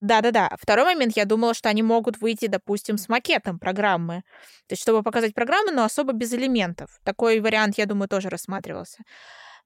Да-да-да. 0.00 0.50
Второй 0.58 0.94
момент, 0.94 1.16
я 1.16 1.24
думала, 1.24 1.54
что 1.54 1.68
они 1.68 1.82
могут 1.82 2.20
выйти, 2.20 2.46
допустим, 2.46 2.98
с 2.98 3.08
макетом 3.08 3.58
программы. 3.58 4.22
То 4.66 4.72
есть, 4.72 4.82
чтобы 4.82 5.02
показать 5.02 5.34
программу, 5.34 5.70
но 5.72 5.84
особо 5.84 6.12
без 6.12 6.32
элементов. 6.34 7.00
Такой 7.04 7.40
вариант, 7.40 7.78
я 7.78 7.86
думаю, 7.86 8.08
тоже 8.08 8.28
рассматривался. 8.28 9.02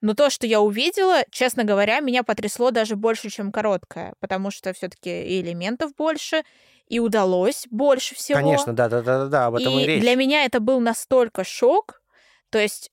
Но 0.04 0.12
то, 0.12 0.28
что 0.28 0.46
я 0.46 0.60
увидела, 0.60 1.24
честно 1.30 1.64
говоря, 1.64 2.00
меня 2.00 2.24
потрясло 2.24 2.70
даже 2.70 2.94
больше, 2.94 3.30
чем 3.30 3.50
короткое, 3.50 4.12
потому 4.20 4.50
что 4.50 4.74
все-таки 4.74 5.08
и 5.08 5.40
элементов 5.40 5.94
больше, 5.96 6.42
и 6.88 7.00
удалось 7.00 7.66
больше 7.70 8.14
всего. 8.14 8.38
Конечно, 8.38 8.74
да, 8.74 8.90
да, 8.90 9.00
да, 9.00 9.26
да, 9.28 9.46
об 9.46 9.54
этом 9.54 9.78
и, 9.78 9.82
и 9.82 9.86
речь. 9.86 10.02
Для 10.02 10.14
меня 10.14 10.44
это 10.44 10.60
был 10.60 10.78
настолько 10.80 11.42
шок. 11.42 12.02
То 12.50 12.58
есть 12.58 12.90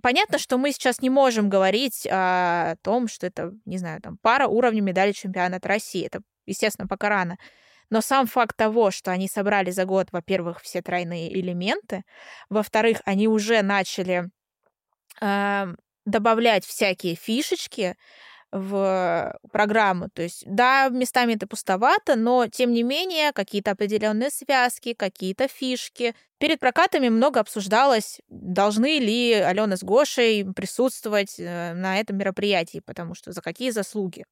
понятно, 0.00 0.38
что 0.38 0.56
мы 0.56 0.72
сейчас 0.72 1.02
не 1.02 1.10
можем 1.10 1.50
говорить 1.50 2.08
о 2.10 2.76
том, 2.80 3.08
что 3.08 3.26
это, 3.26 3.52
не 3.66 3.76
знаю, 3.76 4.00
там 4.00 4.16
пара 4.22 4.46
уровня 4.46 4.80
медали 4.80 5.12
чемпионата 5.12 5.68
России. 5.68 6.06
Это, 6.06 6.22
естественно, 6.46 6.88
пока 6.88 7.10
рано. 7.10 7.36
Но 7.90 8.00
сам 8.00 8.26
факт 8.26 8.56
того, 8.56 8.90
что 8.90 9.10
они 9.10 9.28
собрали 9.28 9.70
за 9.70 9.84
год, 9.84 10.08
во-первых, 10.12 10.62
все 10.62 10.80
тройные 10.80 11.30
элементы, 11.38 12.04
во-вторых, 12.48 13.02
они 13.04 13.28
уже 13.28 13.60
начали 13.60 14.30
э, 15.20 15.74
добавлять 16.04 16.64
всякие 16.66 17.14
фишечки, 17.14 17.96
в 18.54 19.36
программу. 19.50 20.08
То 20.10 20.22
есть, 20.22 20.44
да, 20.46 20.88
местами 20.88 21.34
это 21.34 21.48
пустовато, 21.48 22.14
но 22.14 22.46
тем 22.46 22.72
не 22.72 22.84
менее 22.84 23.32
какие-то 23.32 23.72
определенные 23.72 24.30
связки, 24.30 24.94
какие-то 24.94 25.48
фишки. 25.48 26.14
Перед 26.38 26.60
прокатами 26.60 27.08
много 27.08 27.40
обсуждалось, 27.40 28.20
должны 28.28 29.00
ли 29.00 29.32
Алена 29.32 29.76
с 29.76 29.82
Гошей 29.82 30.46
присутствовать 30.54 31.34
э, 31.38 31.74
на 31.74 31.98
этом 31.98 32.16
мероприятии, 32.16 32.78
потому 32.78 33.16
что 33.16 33.32
за 33.32 33.42
какие 33.42 33.70
заслуги. 33.70 34.24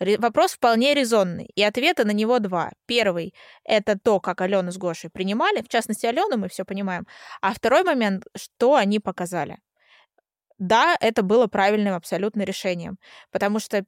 Вопрос 0.00 0.52
вполне 0.52 0.92
резонный, 0.92 1.48
и 1.54 1.62
ответы 1.62 2.04
на 2.04 2.12
него 2.12 2.40
два. 2.40 2.72
Первый— 2.86 3.34
это 3.64 3.98
то, 3.98 4.20
как 4.20 4.42
Алену 4.42 4.70
с 4.70 4.76
Гошей 4.76 5.08
принимали, 5.08 5.62
в 5.62 5.68
частности, 5.68 6.04
Алену, 6.04 6.36
мы 6.36 6.48
все 6.50 6.66
понимаем. 6.66 7.06
А 7.40 7.54
второй 7.54 7.84
момент— 7.84 8.24
что 8.36 8.74
они 8.74 8.98
показали 8.98 9.58
да, 10.60 10.96
это 11.00 11.22
было 11.22 11.46
правильным 11.46 11.94
абсолютно 11.94 12.42
решением, 12.42 12.98
потому 13.32 13.58
что 13.58 13.84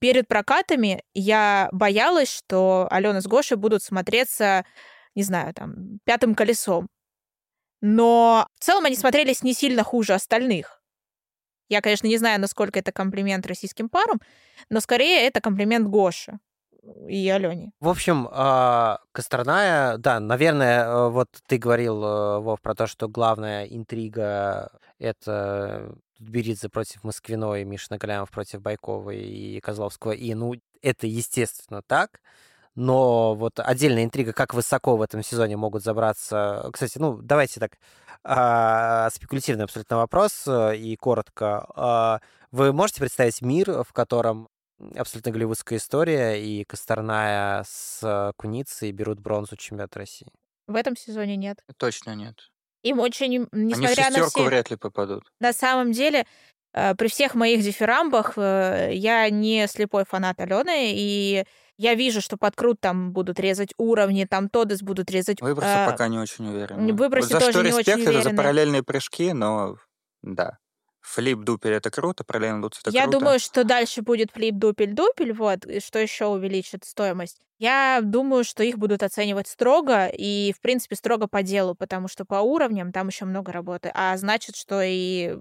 перед 0.00 0.26
прокатами 0.26 1.02
я 1.12 1.68
боялась, 1.70 2.34
что 2.34 2.88
Алена 2.90 3.20
с 3.20 3.26
Гошей 3.26 3.58
будут 3.58 3.82
смотреться, 3.82 4.64
не 5.14 5.22
знаю, 5.22 5.52
там, 5.52 5.98
пятым 6.04 6.34
колесом. 6.34 6.88
Но 7.82 8.48
в 8.58 8.64
целом 8.64 8.86
они 8.86 8.96
смотрелись 8.96 9.42
не 9.42 9.52
сильно 9.52 9.84
хуже 9.84 10.14
остальных. 10.14 10.82
Я, 11.68 11.82
конечно, 11.82 12.06
не 12.06 12.16
знаю, 12.16 12.40
насколько 12.40 12.78
это 12.78 12.90
комплимент 12.90 13.46
российским 13.46 13.90
парам, 13.90 14.20
но 14.70 14.80
скорее 14.80 15.26
это 15.26 15.42
комплимент 15.42 15.88
Гоше 15.88 16.38
и 17.06 17.28
Алене. 17.28 17.72
В 17.80 17.88
общем, 17.88 18.28
а, 18.30 19.00
Косторная, 19.12 19.98
да, 19.98 20.20
наверное, 20.20 20.84
э, 20.84 21.08
вот 21.08 21.28
ты 21.46 21.58
говорил, 21.58 22.02
э, 22.04 22.38
Вов, 22.40 22.60
про 22.60 22.74
то, 22.74 22.86
что 22.86 23.08
главная 23.08 23.64
интрига— 23.64 24.70
это 24.98 25.94
Беридзе 26.28 26.68
против 26.68 27.04
Москвиной, 27.04 27.64
Мишина 27.64 27.98
Галямов 27.98 28.30
против 28.30 28.60
Байковой 28.60 29.18
и 29.18 29.60
Козловского. 29.60 30.12
И, 30.12 30.34
ну, 30.34 30.54
это, 30.82 31.06
естественно, 31.06 31.82
так. 31.82 32.20
Но 32.74 33.34
вот 33.34 33.60
отдельная 33.60 34.04
интрига, 34.04 34.32
как 34.32 34.52
высоко 34.52 34.96
в 34.96 35.02
этом 35.02 35.22
сезоне 35.22 35.56
могут 35.56 35.84
забраться... 35.84 36.68
Кстати, 36.72 36.98
ну, 36.98 37.18
давайте 37.22 37.60
так, 37.60 37.78
а, 38.24 39.10
спекулятивный 39.10 39.64
абсолютно 39.64 39.98
вопрос 39.98 40.44
э, 40.46 40.76
и 40.76 40.96
коротко. 40.96 41.66
А, 41.76 42.20
вы 42.50 42.72
можете 42.72 43.00
представить 43.00 43.42
мир, 43.42 43.84
в 43.84 43.92
котором 43.92 44.48
абсолютно 44.96 45.30
голливудская 45.30 45.78
история, 45.78 46.42
и 46.42 46.64
Косторная 46.64 47.64
с 47.68 48.32
Куницей 48.36 48.90
берут 48.92 49.20
бронзу 49.20 49.56
чемпионата 49.56 50.00
России? 50.00 50.28
В 50.66 50.74
этом 50.74 50.96
сезоне 50.96 51.36
нет. 51.36 51.62
Точно 51.76 52.14
нет. 52.14 52.50
Им 52.84 53.00
очень, 53.00 53.48
несмотря 53.52 54.04
Они 54.04 54.16
в 54.16 54.18
на 54.20 54.26
все... 54.26 54.44
вряд 54.44 54.70
ли 54.70 54.76
попадут. 54.76 55.24
На 55.40 55.52
самом 55.52 55.92
деле, 55.92 56.26
э, 56.74 56.94
при 56.94 57.08
всех 57.08 57.34
моих 57.34 57.62
дифирамбах 57.62 58.34
э, 58.36 58.90
я 58.92 59.28
не 59.30 59.66
слепой 59.66 60.04
фанат 60.04 60.38
Алены, 60.38 60.92
и 60.92 61.44
я 61.78 61.94
вижу, 61.94 62.20
что 62.20 62.36
под 62.36 62.54
крут 62.54 62.80
там 62.80 63.12
будут 63.12 63.40
резать 63.40 63.72
уровни, 63.78 64.26
там 64.26 64.50
Тодес 64.50 64.82
будут 64.82 65.10
резать... 65.10 65.40
Выбросы 65.40 65.66
а, 65.68 65.90
пока 65.90 66.08
не 66.08 66.18
очень 66.18 66.46
уверен. 66.46 66.94
Выбросы 66.94 67.32
вот 67.32 67.40
за 67.42 67.46
тоже 67.46 67.52
что 67.52 67.62
не 67.62 67.68
респект, 67.68 67.98
очень 67.98 68.10
это 68.10 68.22
за 68.22 68.30
параллельные 68.30 68.82
прыжки, 68.82 69.32
но 69.32 69.76
да. 70.22 70.58
Флип-дупель 71.04 71.74
это 71.74 71.90
круто, 71.90 72.24
параллельно 72.24 72.62
луц 72.62 72.80
это 72.80 72.90
Я 72.90 73.02
круто. 73.02 73.18
думаю, 73.18 73.38
что 73.38 73.62
дальше 73.62 74.00
будет 74.00 74.30
флип-дупель-дупель, 74.32 75.34
вот, 75.34 75.66
и 75.66 75.78
что 75.80 75.98
еще 75.98 76.26
увеличит 76.26 76.84
стоимость. 76.84 77.40
Я 77.58 78.00
думаю, 78.02 78.42
что 78.42 78.62
их 78.64 78.78
будут 78.78 79.02
оценивать 79.02 79.46
строго 79.46 80.06
и, 80.06 80.54
в 80.56 80.60
принципе, 80.62 80.96
строго 80.96 81.28
по 81.28 81.42
делу, 81.42 81.74
потому 81.74 82.08
что 82.08 82.24
по 82.24 82.36
уровням 82.36 82.90
там 82.90 83.08
еще 83.08 83.26
много 83.26 83.52
работы. 83.52 83.92
А 83.94 84.16
значит, 84.16 84.56
что 84.56 84.80
и 84.82 85.36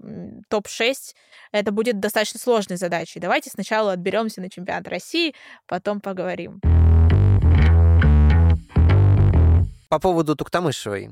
топ-6 0.49 1.15
это 1.53 1.71
будет 1.71 1.99
достаточно 1.99 2.39
сложной 2.39 2.77
задачей. 2.77 3.21
Давайте 3.21 3.49
сначала 3.49 3.93
отберемся 3.93 4.41
на 4.41 4.49
чемпионат 4.49 4.87
России, 4.89 5.33
потом 5.65 6.01
поговорим. 6.01 6.59
По 9.89 9.99
поводу 9.99 10.35
Туктамышевой 10.35 11.11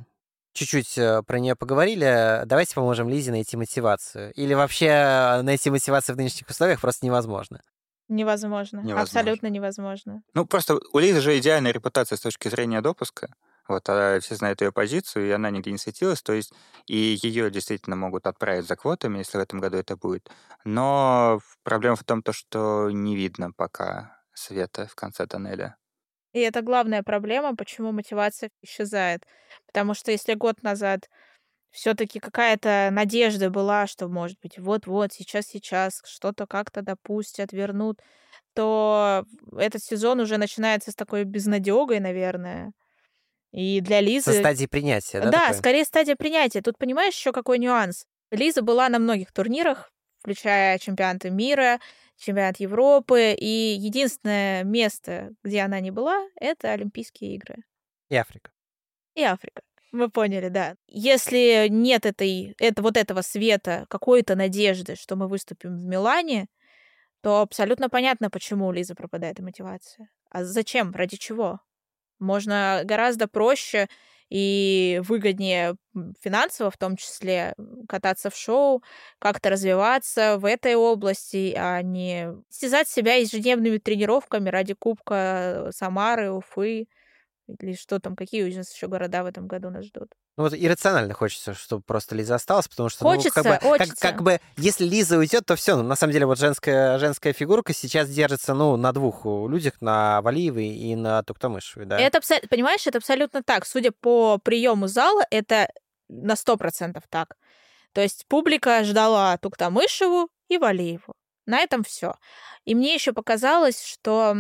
чуть-чуть 0.54 0.98
э, 0.98 1.22
про 1.24 1.40
нее 1.40 1.56
поговорили. 1.56 2.42
Давайте 2.46 2.76
поможем 2.76 3.10
Лизе 3.10 3.32
найти 3.32 3.58
мотивацию. 3.58 4.34
Или 4.34 4.54
вообще 4.54 4.88
э, 4.88 5.42
найти 5.42 5.70
мотивацию 5.70 6.16
в 6.16 6.18
нынешних 6.18 6.50
условиях 6.50 6.82
просто 6.82 7.06
невозможно. 7.06 7.62
Невозможно. 8.08 8.78
Невозможно. 8.80 9.02
Абсолютно 9.02 9.48
невозможно. 9.48 10.22
Ну, 10.34 10.46
просто 10.46 10.80
у 10.92 11.00
Лизы 11.00 11.22
же 11.22 11.38
идеальная 11.38 11.72
репутация 11.72 12.18
с 12.18 12.22
точки 12.22 12.50
зрения 12.50 12.82
допуска. 12.82 13.30
Вот, 13.68 13.88
а 13.88 14.20
все 14.20 14.36
знают 14.36 14.60
ее 14.62 14.74
позицию, 14.74 15.28
и 15.28 15.32
она 15.32 15.50
нигде 15.50 15.72
не 15.72 15.78
светилась, 15.78 16.22
то 16.22 16.34
есть 16.34 16.52
и 16.88 17.18
ее 17.22 17.50
действительно 17.50 17.96
могут 17.96 18.28
отправить 18.28 18.68
за 18.68 18.76
квотами, 18.76 19.20
если 19.20 19.38
в 19.38 19.42
этом 19.42 19.60
году 19.60 19.78
это 19.78 19.96
будет. 19.96 20.30
Но 20.66 21.40
проблема 21.64 21.96
в 21.96 22.04
том, 22.04 22.22
то, 22.22 22.34
что 22.34 22.90
не 22.92 23.16
видно 23.16 23.54
пока 23.54 24.18
света 24.34 24.88
в 24.88 24.96
конце 24.96 25.26
тоннеля. 25.26 25.78
И 26.34 26.40
это 26.40 26.62
главная 26.62 27.04
проблема, 27.04 27.56
почему 27.56 27.92
мотивация 27.92 28.50
исчезает. 28.62 29.26
Потому 29.68 29.94
что 29.94 30.12
если 30.12 30.34
год 30.34 30.64
назад 30.64 31.10
все-таки 31.72 32.20
какая-то 32.20 32.90
надежда 32.92 33.50
была, 33.50 33.88
что, 33.88 34.08
может 34.08 34.38
быть, 34.42 34.58
вот-вот, 34.58 35.14
сейчас-сейчас 35.14 36.02
что-то 36.06 36.46
как-то 36.46 36.82
допустят, 36.82 37.54
вернут, 37.54 38.00
то 38.54 39.26
этот 39.58 39.82
сезон 39.84 40.20
уже 40.20 40.38
начинается 40.38 40.92
с 40.92 40.96
такой 40.96 41.24
безнадегой, 41.24 42.00
наверное. 42.00 42.72
И 43.52 43.82
для 43.82 44.00
Лизы... 44.00 44.32
Со 44.32 44.40
стадии 44.40 44.66
принятия, 44.66 45.20
да? 45.20 45.32
Да, 45.32 45.40
такое? 45.40 45.58
скорее 45.58 45.86
стадия 45.86 46.16
принятия. 46.16 46.62
Тут 46.62 46.78
понимаешь 46.78 47.14
еще 47.14 47.32
какой 47.32 47.60
нюанс? 47.60 48.06
Лиза 48.32 48.62
была 48.62 48.88
на 48.90 49.00
многих 49.00 49.32
турнирах, 49.34 49.92
включая 50.20 50.78
чемпионаты 50.80 51.30
мира, 51.30 51.80
чемпионат 52.22 52.58
Европы, 52.58 53.34
и 53.34 53.76
единственное 53.80 54.64
место, 54.64 55.32
где 55.44 55.62
она 55.62 55.80
не 55.80 55.92
была, 55.92 56.28
это 56.36 56.72
Олимпийские 56.72 57.36
игры. 57.36 57.64
И 58.10 58.16
Африка. 58.16 58.52
И 59.16 59.24
Африка. 59.24 59.64
Мы 59.92 60.10
поняли, 60.10 60.48
да. 60.48 60.76
Если 60.88 61.68
нет 61.70 62.06
этой, 62.06 62.56
это, 62.60 62.82
вот 62.82 62.96
этого 62.96 63.22
света, 63.22 63.86
какой-то 63.90 64.36
надежды, 64.36 64.96
что 64.96 65.16
мы 65.16 65.28
выступим 65.28 65.78
в 65.78 65.84
Милане, 65.84 66.48
то 67.22 67.42
абсолютно 67.42 67.90
понятно, 67.90 68.30
почему 68.30 68.68
у 68.68 68.72
Лизы 68.72 68.96
пропадает 68.96 69.40
мотивация. 69.40 70.10
А 70.30 70.46
зачем? 70.46 70.92
Ради 70.92 71.18
чего? 71.18 71.60
Можно 72.20 72.84
гораздо 72.86 73.28
проще 73.28 73.90
и 74.32 75.02
выгоднее 75.06 75.76
финансово 76.22 76.72
в 76.72 76.78
том 76.78 76.96
числе 76.98 77.54
кататься 77.90 78.30
в 78.32 78.36
шоу, 78.38 78.82
как-то 79.20 79.50
развиваться 79.52 80.38
в 80.40 80.46
этой 80.46 80.76
области, 80.76 81.54
а 81.58 81.82
не 81.84 82.34
стязать 82.50 82.88
себя 82.90 83.16
ежедневными 83.16 83.78
тренировками 83.78 84.50
ради 84.50 84.74
Кубка 84.74 85.70
Самары, 85.76 86.32
Уфы 86.32 86.88
или 87.48 87.74
что 87.74 88.00
там, 88.00 88.16
какие 88.16 88.44
у 88.44 88.56
нас 88.56 88.74
еще 88.74 88.88
города 88.88 89.24
в 89.24 89.26
этом 89.26 89.48
году 89.48 89.70
нас 89.70 89.86
ждут. 89.86 90.14
Ну 90.38 90.44
вот 90.44 90.54
иррационально 90.54 91.14
хочется, 91.14 91.54
чтобы 91.54 91.84
просто 91.84 92.16
Лиза 92.16 92.36
осталась, 92.36 92.68
потому 92.68 92.90
что, 92.90 93.04
хочется, 93.04 93.44
ну, 93.44 93.50
как 93.50 93.62
бы, 93.62 93.68
хочется. 93.68 93.96
Как, 93.96 94.12
как 94.12 94.24
бы, 94.24 94.40
если 94.58 94.86
Лиза 94.86 95.18
уйдет, 95.18 95.46
то 95.46 95.56
все. 95.56 95.76
Ну, 95.76 95.84
на 95.84 95.96
самом 95.96 96.14
деле, 96.14 96.26
вот 96.26 96.40
женская, 96.40 96.98
женская 97.00 97.34
фигурка 97.34 97.74
сейчас 97.74 98.10
держится, 98.10 98.54
ну, 98.54 98.78
на 98.78 98.94
двух 98.94 99.26
людях, 99.26 99.82
на 99.82 100.22
Валиевой 100.22 100.68
и 100.68 100.96
на 100.96 101.22
Туктамышевой, 101.24 101.86
да. 101.86 102.00
Это, 102.00 102.22
понимаешь, 102.50 102.88
это 102.88 103.00
абсолютно 103.00 103.44
так. 103.44 103.66
Судя 103.66 103.92
по 103.92 104.38
приему 104.38 104.88
зала, 104.88 105.24
это 105.30 105.70
на 106.08 106.36
сто 106.36 106.58
процентов 106.58 107.04
так. 107.10 107.36
То 107.94 108.02
есть 108.02 108.26
публика 108.28 108.84
ждала 108.84 109.38
Туктамышеву 109.38 110.30
и 110.48 110.58
Валиеву. 110.58 111.14
На 111.46 111.60
этом 111.60 111.84
все. 111.84 112.16
И 112.66 112.76
мне 112.76 112.94
еще 112.94 113.14
показалось, 113.14 113.84
что 113.84 114.36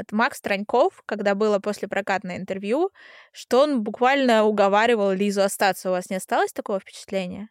это 0.00 0.14
Макс 0.14 0.40
Траньков, 0.40 1.02
когда 1.06 1.34
было 1.34 1.58
после 1.58 1.88
прокатное 1.88 2.36
интервью, 2.36 2.90
что 3.32 3.62
он 3.62 3.82
буквально 3.82 4.44
уговаривал 4.44 5.12
Лизу 5.12 5.42
остаться. 5.42 5.88
У 5.90 5.92
вас 5.92 6.10
не 6.10 6.16
осталось 6.16 6.52
такого 6.52 6.80
впечатления? 6.80 7.48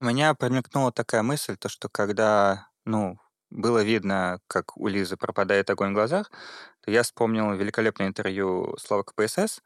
У 0.00 0.06
меня 0.06 0.34
промелькнула 0.34 0.92
такая 0.92 1.22
мысль, 1.22 1.56
то 1.56 1.68
что 1.68 1.88
когда, 1.88 2.68
ну, 2.84 3.18
было 3.50 3.82
видно, 3.84 4.40
как 4.48 4.76
у 4.76 4.88
Лизы 4.88 5.16
пропадает 5.16 5.70
огонь 5.70 5.90
в 5.92 5.94
глазах, 5.94 6.30
то 6.84 6.90
я 6.90 7.02
вспомнил 7.02 7.52
великолепное 7.54 8.08
интервью 8.08 8.76
Слава 8.78 9.04
КПСС, 9.04 9.62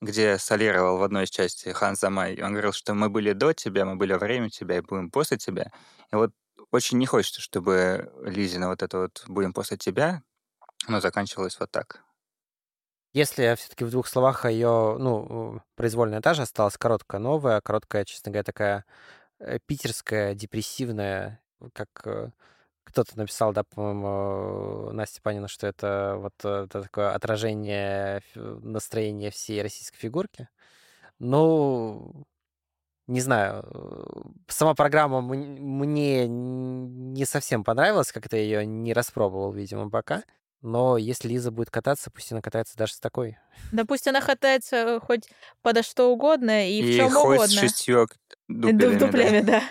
где 0.00 0.38
солировал 0.38 0.98
в 0.98 1.02
одной 1.02 1.24
из 1.24 1.30
частей 1.30 1.72
Хан 1.72 1.96
Замай. 1.96 2.40
Он 2.42 2.52
говорил, 2.52 2.72
что 2.72 2.94
мы 2.94 3.08
были 3.08 3.32
до 3.32 3.52
тебя, 3.52 3.84
мы 3.84 3.96
были 3.96 4.12
во 4.12 4.18
время 4.18 4.50
тебя 4.50 4.78
и 4.78 4.80
будем 4.80 5.10
после 5.10 5.38
тебя. 5.38 5.72
И 6.12 6.16
вот 6.16 6.32
очень 6.70 6.98
не 6.98 7.06
хочется, 7.06 7.40
чтобы 7.40 8.12
Лизина 8.22 8.68
вот 8.68 8.82
это 8.82 8.98
вот 8.98 9.24
«будем 9.28 9.52
после 9.54 9.76
тебя» 9.78 10.22
оно 10.86 11.00
заканчивалось 11.00 11.58
вот 11.60 11.70
так. 11.70 12.02
Если 13.14 13.54
все-таки 13.56 13.84
в 13.84 13.90
двух 13.90 14.06
словах 14.06 14.44
ее, 14.44 14.96
ну, 14.98 15.62
произвольная 15.76 16.20
та 16.20 16.32
осталась, 16.32 16.76
короткая 16.76 17.20
новая, 17.20 17.60
короткая, 17.60 18.04
честно 18.04 18.30
говоря, 18.30 18.44
такая 18.44 18.84
э, 19.40 19.58
питерская, 19.66 20.34
депрессивная, 20.34 21.42
как 21.72 21.88
э, 22.04 22.30
кто-то 22.84 23.18
написал, 23.18 23.52
да, 23.52 23.64
по-моему, 23.64 24.92
Настя 24.92 25.22
Панина, 25.22 25.48
что 25.48 25.66
это 25.66 26.16
вот 26.18 26.34
э, 26.44 26.64
это 26.66 26.82
такое 26.82 27.12
отражение 27.14 28.22
настроения 28.34 29.30
всей 29.30 29.62
российской 29.62 29.98
фигурки. 29.98 30.48
Ну, 31.18 32.26
не 33.06 33.20
знаю, 33.20 33.64
сама 34.48 34.74
программа 34.74 35.22
мне 35.22 36.28
не 36.28 37.24
совсем 37.24 37.64
понравилась, 37.64 38.12
как-то 38.12 38.36
ее 38.36 38.66
не 38.66 38.92
распробовал, 38.92 39.50
видимо, 39.52 39.90
пока. 39.90 40.22
Но 40.60 40.96
если 40.96 41.28
Лиза 41.28 41.50
будет 41.50 41.70
кататься, 41.70 42.10
пусть 42.10 42.32
она 42.32 42.40
катается 42.40 42.76
даже 42.76 42.94
с 42.94 43.00
такой. 43.00 43.38
Да 43.72 43.84
пусть 43.84 44.06
она 44.08 44.20
катается 44.20 44.76
э, 44.76 45.00
хоть 45.00 45.28
подо 45.62 45.82
что 45.82 46.12
угодно 46.12 46.68
и, 46.68 46.80
и 46.80 46.92
в 46.92 46.96
чем 46.96 47.10
хоть 47.10 47.36
угодно. 47.36 47.46
с 47.46 47.52
шестью 47.52 48.08
дуплями, 48.48 48.98
дуплями 48.98 49.40
да. 49.40 49.60
да. 49.60 49.62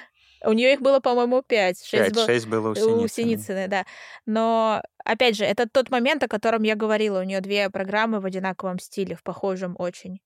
У 0.50 0.54
нее 0.54 0.74
их 0.74 0.82
было, 0.82 1.00
по-моему, 1.00 1.42
пять. 1.42 1.84
Шесть, 1.84 2.14
был... 2.14 2.26
шесть 2.26 2.48
было 2.48 2.70
у 2.70 2.76
Синицыной. 2.76 3.04
У 3.04 3.08
Синицыной, 3.08 3.68
да. 3.68 3.86
Но, 4.26 4.84
опять 5.04 5.36
же, 5.36 5.44
это 5.44 5.68
тот 5.68 5.90
момент, 5.90 6.24
о 6.24 6.28
котором 6.28 6.64
я 6.64 6.76
говорила. 6.76 7.20
У 7.20 7.24
нее 7.24 7.42
две 7.42 7.70
программы 7.70 8.20
в 8.20 8.26
одинаковом 8.26 8.80
стиле, 8.80 9.16
в 9.16 9.24
похожем 9.24 9.76
очень. 9.80 10.20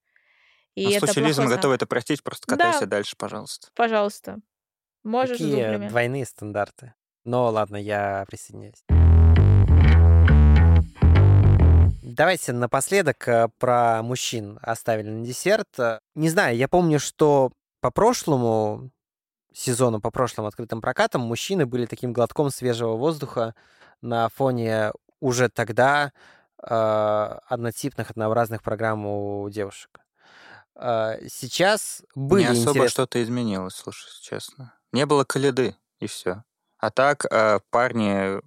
И 0.75 0.85
ну, 0.85 0.91
это 0.91 1.05
в 1.05 1.09
случае 1.11 1.27
Лизы 1.27 1.41
мы 1.41 1.49
готовы 1.49 1.75
это 1.75 1.85
простить, 1.85 2.23
просто 2.23 2.45
катайся 2.47 2.81
да. 2.81 2.97
дальше, 2.97 3.15
пожалуйста. 3.17 3.69
Пожалуйста. 3.73 4.37
Можешь 5.03 5.37
Какие 5.37 5.87
двойные 5.87 6.25
стандарты. 6.25 6.93
Но 7.23 7.49
ладно, 7.49 7.77
я 7.77 8.25
присоединяюсь. 8.27 8.83
Давайте 12.13 12.53
напоследок 12.53 13.27
э, 13.27 13.49
про 13.57 14.01
мужчин 14.03 14.59
оставили 14.61 15.09
на 15.09 15.25
десерт. 15.25 15.67
Не 16.15 16.29
знаю, 16.29 16.57
я 16.57 16.67
помню, 16.67 16.99
что 16.99 17.51
по 17.79 17.91
прошлому 17.91 18.91
сезону, 19.53 19.99
по 19.99 20.11
прошлым 20.11 20.47
открытым 20.47 20.81
прокатам 20.81 21.21
мужчины 21.21 21.65
были 21.65 21.85
таким 21.85 22.13
глотком 22.13 22.49
свежего 22.49 22.95
воздуха 22.95 23.55
на 24.01 24.29
фоне 24.29 24.91
уже 25.19 25.49
тогда 25.49 26.11
э, 26.61 27.37
однотипных, 27.47 28.11
однообразных 28.11 28.63
программ 28.63 29.05
у 29.05 29.49
девушек. 29.49 29.99
Э, 30.75 31.17
сейчас 31.29 32.03
были 32.15 32.43
Не 32.43 32.49
особо 32.49 32.71
интерес... 32.71 32.91
что-то 32.91 33.21
изменилось, 33.23 33.75
слушай, 33.75 34.09
честно. 34.21 34.73
Не 34.91 35.05
было 35.05 35.23
коляды, 35.23 35.75
и 35.99 36.07
все. 36.07 36.43
А 36.77 36.89
так 36.89 37.25
э, 37.29 37.59
парни 37.69 38.41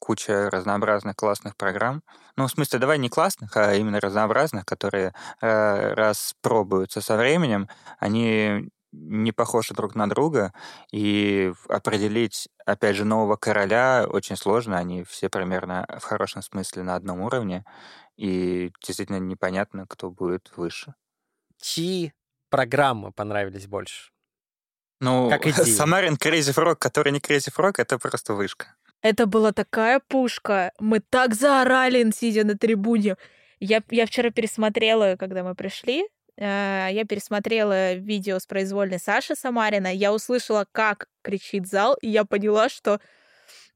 куча 0.00 0.50
разнообразных 0.50 1.14
классных 1.14 1.56
программ. 1.56 2.02
Ну, 2.36 2.46
в 2.46 2.50
смысле, 2.50 2.80
давай 2.80 2.98
не 2.98 3.08
классных, 3.08 3.56
а 3.56 3.74
именно 3.74 4.00
разнообразных, 4.00 4.64
которые 4.66 5.14
э, 5.40 5.94
распробуются 5.94 7.00
со 7.00 7.16
временем. 7.16 7.68
Они 7.98 8.68
не 8.92 9.32
похожи 9.32 9.74
друг 9.74 9.94
на 9.94 10.08
друга, 10.08 10.52
и 10.90 11.52
определить, 11.68 12.48
опять 12.66 12.96
же, 12.96 13.04
нового 13.04 13.36
короля 13.36 14.06
очень 14.08 14.36
сложно, 14.36 14.78
они 14.78 15.04
все 15.04 15.28
примерно 15.28 15.86
в 15.98 16.02
хорошем 16.02 16.42
смысле 16.42 16.82
на 16.82 16.96
одном 16.96 17.20
уровне, 17.20 17.64
и 18.16 18.72
действительно 18.84 19.18
непонятно, 19.18 19.86
кто 19.88 20.10
будет 20.10 20.50
выше. 20.56 20.94
Чьи 21.60 22.12
программы 22.48 23.12
понравились 23.12 23.66
больше? 23.66 24.10
Ну, 25.00 25.30
как 25.30 25.42
Самарин 25.66 26.14
Crazy 26.14 26.54
Frog, 26.54 26.76
который 26.76 27.12
не 27.12 27.20
Crazy 27.20 27.52
Frog, 27.54 27.74
это 27.78 27.98
просто 27.98 28.34
вышка. 28.34 28.76
Это 29.02 29.26
была 29.26 29.52
такая 29.52 30.00
пушка. 30.06 30.72
Мы 30.78 31.00
так 31.00 31.34
заорали, 31.34 32.10
сидя 32.14 32.44
на 32.44 32.56
трибуне. 32.56 33.16
Я, 33.58 33.82
я 33.90 34.06
вчера 34.06 34.30
пересмотрела, 34.30 35.16
когда 35.16 35.42
мы 35.42 35.54
пришли, 35.54 36.06
э, 36.36 36.88
я 36.90 37.04
пересмотрела 37.06 37.94
видео 37.94 38.38
с 38.38 38.46
произвольной 38.46 38.98
Саши 38.98 39.34
Самарина, 39.34 39.92
я 39.92 40.14
услышала, 40.14 40.66
как 40.72 41.08
кричит 41.22 41.66
зал, 41.66 41.96
и 42.00 42.08
я 42.08 42.24
поняла, 42.24 42.68
что 42.70 43.00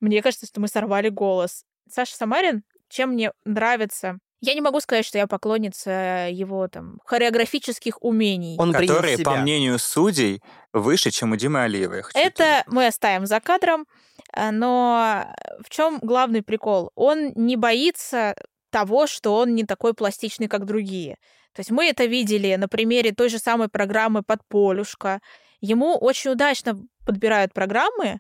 мне 0.01 0.22
кажется, 0.22 0.47
что 0.47 0.61
мы 0.61 0.68
сорвали 0.68 1.11
голос. 1.11 1.64
Саша 1.89 2.16
Самарин, 2.16 2.64
чем 2.89 3.11
мне 3.11 3.33
нравится 3.45 4.18
я 4.45 4.55
не 4.55 4.61
могу 4.61 4.80
сказать, 4.80 5.07
что 5.07 5.18
я 5.18 5.26
поклонница 5.26 6.28
его 6.30 6.68
там 6.68 6.99
хореографических 7.05 8.03
умений. 8.03 8.57
Он 8.59 8.72
которые, 8.72 9.18
по 9.18 9.36
мнению 9.36 9.78
судей, 9.78 10.42
выше, 10.72 11.11
чем 11.11 11.32
у 11.32 11.36
Димы 11.36 11.62
Алиевой. 11.62 12.03
Это 12.14 12.64
мы 12.66 12.86
оставим 12.86 13.26
за 13.26 13.40
кадром. 13.40 13.86
Э, 14.32 14.51
но 14.51 15.26
в 15.64 15.70
чем 15.70 15.99
главный 16.01 16.42
прикол? 16.42 16.90
Он 16.95 17.32
не 17.34 17.57
боится 17.57 18.34
того, 18.70 19.07
что 19.07 19.36
он 19.36 19.55
не 19.55 19.64
такой 19.64 19.95
пластичный, 19.95 20.49
как 20.49 20.66
другие. 20.66 21.16
То 21.55 21.61
есть 21.61 21.70
мы 21.70 21.86
это 21.86 22.05
видели 22.05 22.55
на 22.57 22.68
примере 22.68 23.12
той 23.12 23.28
же 23.28 23.38
самой 23.38 23.68
программы 23.68 24.22
«Подполюшка». 24.22 25.20
Ему 25.61 25.97
очень 25.97 26.32
удачно 26.32 26.80
подбирают 27.07 27.55
программы, 27.55 28.18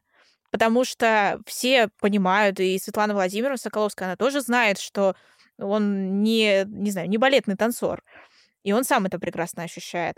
потому 0.52 0.84
что 0.84 1.40
все 1.46 1.88
понимают, 2.00 2.60
и 2.60 2.78
Светлана 2.78 3.12
Владимировна 3.12 3.56
Соколовская, 3.56 4.06
она 4.06 4.16
тоже 4.16 4.40
знает, 4.40 4.78
что 4.78 5.16
он 5.58 6.22
не, 6.22 6.64
не 6.66 6.90
знаю, 6.90 7.08
не 7.08 7.18
балетный 7.18 7.56
танцор. 7.56 8.02
И 8.62 8.72
он 8.72 8.84
сам 8.84 9.06
это 9.06 9.18
прекрасно 9.18 9.62
ощущает. 9.62 10.16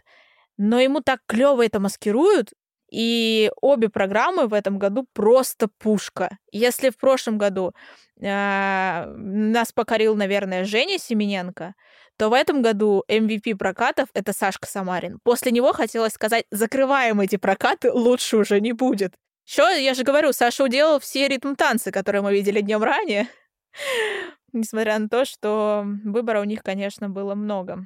Но 0.57 0.81
ему 0.81 1.01
так 1.01 1.21
клево 1.27 1.65
это 1.65 1.81
маскируют, 1.81 2.53
и 2.91 3.51
обе 3.61 3.89
программы 3.89 4.47
в 4.47 4.55
этом 4.55 4.79
году 4.79 5.07
просто 5.13 5.69
пушка. 5.79 6.39
Если 6.53 6.91
в 6.91 6.97
прошлом 6.97 7.37
году 7.37 7.73
э, 8.21 9.05
нас 9.07 9.73
покорил, 9.73 10.15
наверное, 10.15 10.65
Женя 10.65 10.99
Семененко, 10.99 11.75
то 12.17 12.31
в 12.31 12.33
этом 12.33 12.63
году 12.63 13.05
MVP 13.09 13.57
прокатов 13.57 14.09
это 14.15 14.33
Сашка 14.33 14.67
Самарин. 14.67 15.19
После 15.23 15.53
него 15.53 15.73
хотелось 15.73 16.13
сказать, 16.13 16.45
закрываем 16.51 17.21
эти 17.21 17.37
прокаты, 17.37 17.93
лучше 17.93 18.37
уже 18.37 18.61
не 18.61 18.73
будет. 18.73 19.15
Еще, 19.45 19.63
я 19.83 19.95
же 19.95 20.03
говорю, 20.03 20.33
Саша 20.33 20.65
уделал 20.65 20.99
все 20.99 21.29
ритм-танцы, 21.29 21.93
которые 21.93 22.23
мы 22.23 22.33
видели 22.33 22.61
днем 22.61 22.83
ранее. 22.83 23.29
Несмотря 24.57 24.99
на 24.99 25.09
то, 25.09 25.27
что 25.27 25.85
выбора 26.05 26.41
у 26.41 26.45
них, 26.45 26.63
конечно, 26.63 27.11
было 27.11 27.35
много. 27.35 27.85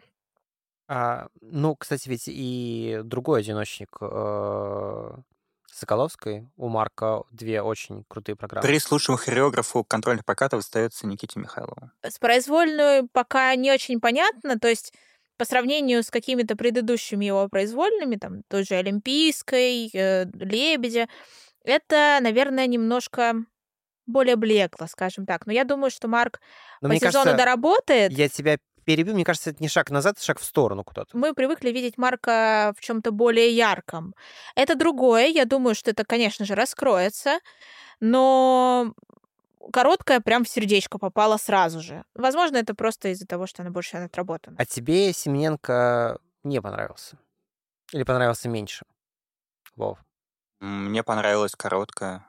А, 0.86 1.26
ну, 1.40 1.74
кстати, 1.74 2.08
ведь 2.08 2.24
и 2.26 3.00
другой 3.02 3.40
одиночник 3.40 3.96
э, 4.00 5.10
Соколовской, 5.72 6.46
у 6.56 6.68
Марка 6.68 7.22
две 7.32 7.60
очень 7.62 8.04
крутые 8.08 8.36
программы. 8.36 8.66
Приз 8.66 8.88
лучшему 8.90 9.18
хореографу 9.18 9.82
контрольных 9.82 10.24
прокатов 10.24 10.60
остается 10.60 11.08
Никите 11.08 11.40
Михайлову. 11.40 11.90
С 12.02 12.18
произвольной 12.18 13.08
пока 13.12 13.54
не 13.56 13.72
очень 13.72 14.00
понятно, 14.00 14.58
то 14.58 14.68
есть 14.68 14.92
по 15.36 15.44
сравнению 15.44 16.04
с 16.04 16.10
какими-то 16.10 16.54
предыдущими 16.54 17.24
его 17.24 17.48
произвольными, 17.48 18.14
там, 18.14 18.42
той 18.48 18.64
же 18.64 18.74
Олимпийской, 18.74 19.90
э, 19.92 20.26
Лебедя, 20.34 21.08
это, 21.64 22.18
наверное, 22.22 22.66
немножко 22.66 23.34
более 24.10 24.36
блекло, 24.36 24.86
скажем 24.86 25.26
так. 25.26 25.46
Но 25.46 25.52
я 25.52 25.64
думаю, 25.64 25.90
что 25.90 26.08
Марк 26.08 26.40
Но 26.80 26.88
по 26.88 26.96
сезону 26.96 27.12
кажется, 27.24 27.36
доработает. 27.36 28.12
я 28.12 28.28
тебя 28.28 28.58
перебью, 28.84 29.14
мне 29.14 29.24
кажется, 29.24 29.50
это 29.50 29.62
не 29.62 29.68
шаг 29.68 29.90
назад, 29.90 30.16
это 30.16 30.24
шаг 30.24 30.38
в 30.40 30.44
сторону 30.44 30.84
куда-то. 30.84 31.16
Мы 31.16 31.32
привыкли 31.34 31.70
видеть 31.70 31.96
Марка 31.98 32.74
в 32.76 32.80
чем-то 32.80 33.12
более 33.12 33.54
ярком. 33.54 34.14
Это 34.54 34.74
другое. 34.74 35.26
Я 35.26 35.44
думаю, 35.44 35.74
что 35.74 35.90
это, 35.90 36.04
конечно 36.04 36.44
же, 36.44 36.54
раскроется. 36.54 37.38
Но 38.00 38.94
короткая 39.72 40.20
прям 40.20 40.44
в 40.44 40.48
сердечко 40.48 40.98
попала 40.98 41.36
сразу 41.36 41.80
же. 41.80 42.04
Возможно, 42.14 42.56
это 42.56 42.74
просто 42.74 43.08
из-за 43.08 43.26
того, 43.26 43.46
что 43.46 43.62
она 43.62 43.70
больше 43.70 43.98
отработана. 43.98 44.56
А 44.58 44.64
тебе 44.66 45.12
Семененко 45.12 46.18
не 46.42 46.60
понравился? 46.60 47.18
Или 47.92 48.02
понравился 48.04 48.48
меньше? 48.48 48.84
Вов. 49.76 49.98
Мне 50.60 51.02
понравилась 51.02 51.54
короткая. 51.54 52.24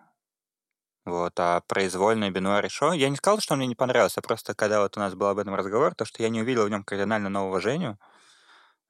Вот, 1.05 1.39
а 1.39 1.61
произвольное 1.61 2.29
Бенуа 2.29 2.61
Решо, 2.61 2.93
я 2.93 3.09
не 3.09 3.15
сказал, 3.15 3.39
что 3.39 3.55
мне 3.55 3.65
не 3.65 3.75
понравился, 3.75 4.21
просто 4.21 4.53
когда 4.53 4.81
вот 4.81 4.97
у 4.97 4.99
нас 4.99 5.15
был 5.15 5.27
об 5.27 5.39
этом 5.39 5.55
разговор, 5.55 5.95
то, 5.95 6.05
что 6.05 6.21
я 6.21 6.29
не 6.29 6.41
увидел 6.41 6.65
в 6.65 6.69
нем 6.69 6.83
кардинально 6.83 7.29
нового 7.29 7.59
Женю, 7.59 7.97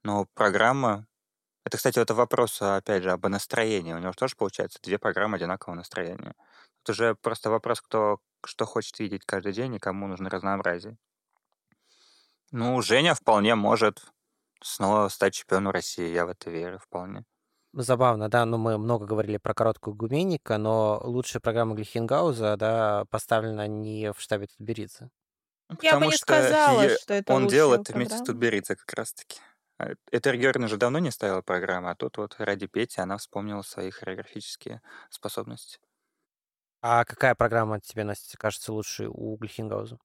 но 0.03 0.25
программа... 0.33 1.07
Это, 1.65 1.77
кстати, 1.77 1.99
это 1.99 2.15
вопрос, 2.15 2.61
опять 2.61 3.03
же, 3.03 3.11
об 3.11 3.27
настроении. 3.27 3.93
У 3.93 3.99
него 3.99 4.13
тоже, 4.13 4.35
получается, 4.35 4.79
две 4.81 4.97
программы 4.97 5.37
одинакового 5.37 5.75
настроения. 5.75 6.33
Это 6.83 6.91
уже 6.93 7.15
просто 7.15 7.49
вопрос, 7.51 7.81
кто 7.81 8.19
что 8.45 8.65
хочет 8.65 8.99
видеть 8.99 9.23
каждый 9.25 9.53
день 9.53 9.75
и 9.75 9.79
кому 9.79 10.07
нужно 10.07 10.29
разнообразие. 10.29 10.97
Ну, 12.51 12.81
Женя 12.81 13.13
вполне 13.13 13.55
может 13.55 14.11
снова 14.61 15.07
стать 15.09 15.35
чемпионом 15.35 15.71
России, 15.71 16.11
я 16.11 16.25
в 16.25 16.29
это 16.29 16.49
верю 16.49 16.79
вполне. 16.79 17.23
Забавно, 17.73 18.27
да, 18.29 18.45
но 18.45 18.57
мы 18.57 18.77
много 18.77 19.05
говорили 19.05 19.37
про 19.37 19.53
короткую 19.53 19.95
Гуменника, 19.95 20.57
но 20.57 20.99
лучшая 21.05 21.39
программа 21.41 21.73
Глихенгауза, 21.75 22.57
да, 22.57 23.05
поставлена 23.09 23.65
не 23.67 24.11
в 24.11 24.19
штабе 24.19 24.47
Тутберидзе. 24.47 25.09
Ну, 25.69 25.77
Я 25.81 25.93
бы 25.93 25.99
потому 25.99 26.11
не 26.11 26.17
что 26.17 26.33
сказала, 26.33 26.81
е- 26.83 26.97
что 26.97 27.13
это 27.13 27.33
он 27.33 27.47
делал 27.47 27.75
это 27.75 27.93
вместе 27.93 28.17
с. 28.17 28.21
Тутберидзе 28.21 28.75
как 28.75 28.93
раз-таки. 28.93 29.39
А 29.79 29.93
Этер 30.11 30.37
Георгиевна 30.37 30.67
же 30.67 30.77
давно 30.77 30.99
не 30.99 31.11
ставила 31.11 31.41
программу, 31.41 31.89
а 31.89 31.95
тут 31.95 32.17
вот 32.17 32.35
ради 32.39 32.67
Пети 32.67 32.99
она 33.01 33.17
вспомнила 33.17 33.61
свои 33.61 33.89
хореографические 33.89 34.81
способности. 35.09 35.79
А 36.83 37.05
какая 37.05 37.33
программа 37.33 37.79
тебе, 37.79 38.03
Настя, 38.03 38.37
кажется 38.37 38.71
лучшей 38.71 39.07
у 39.07 39.35
Глихенгауза? 39.37 39.97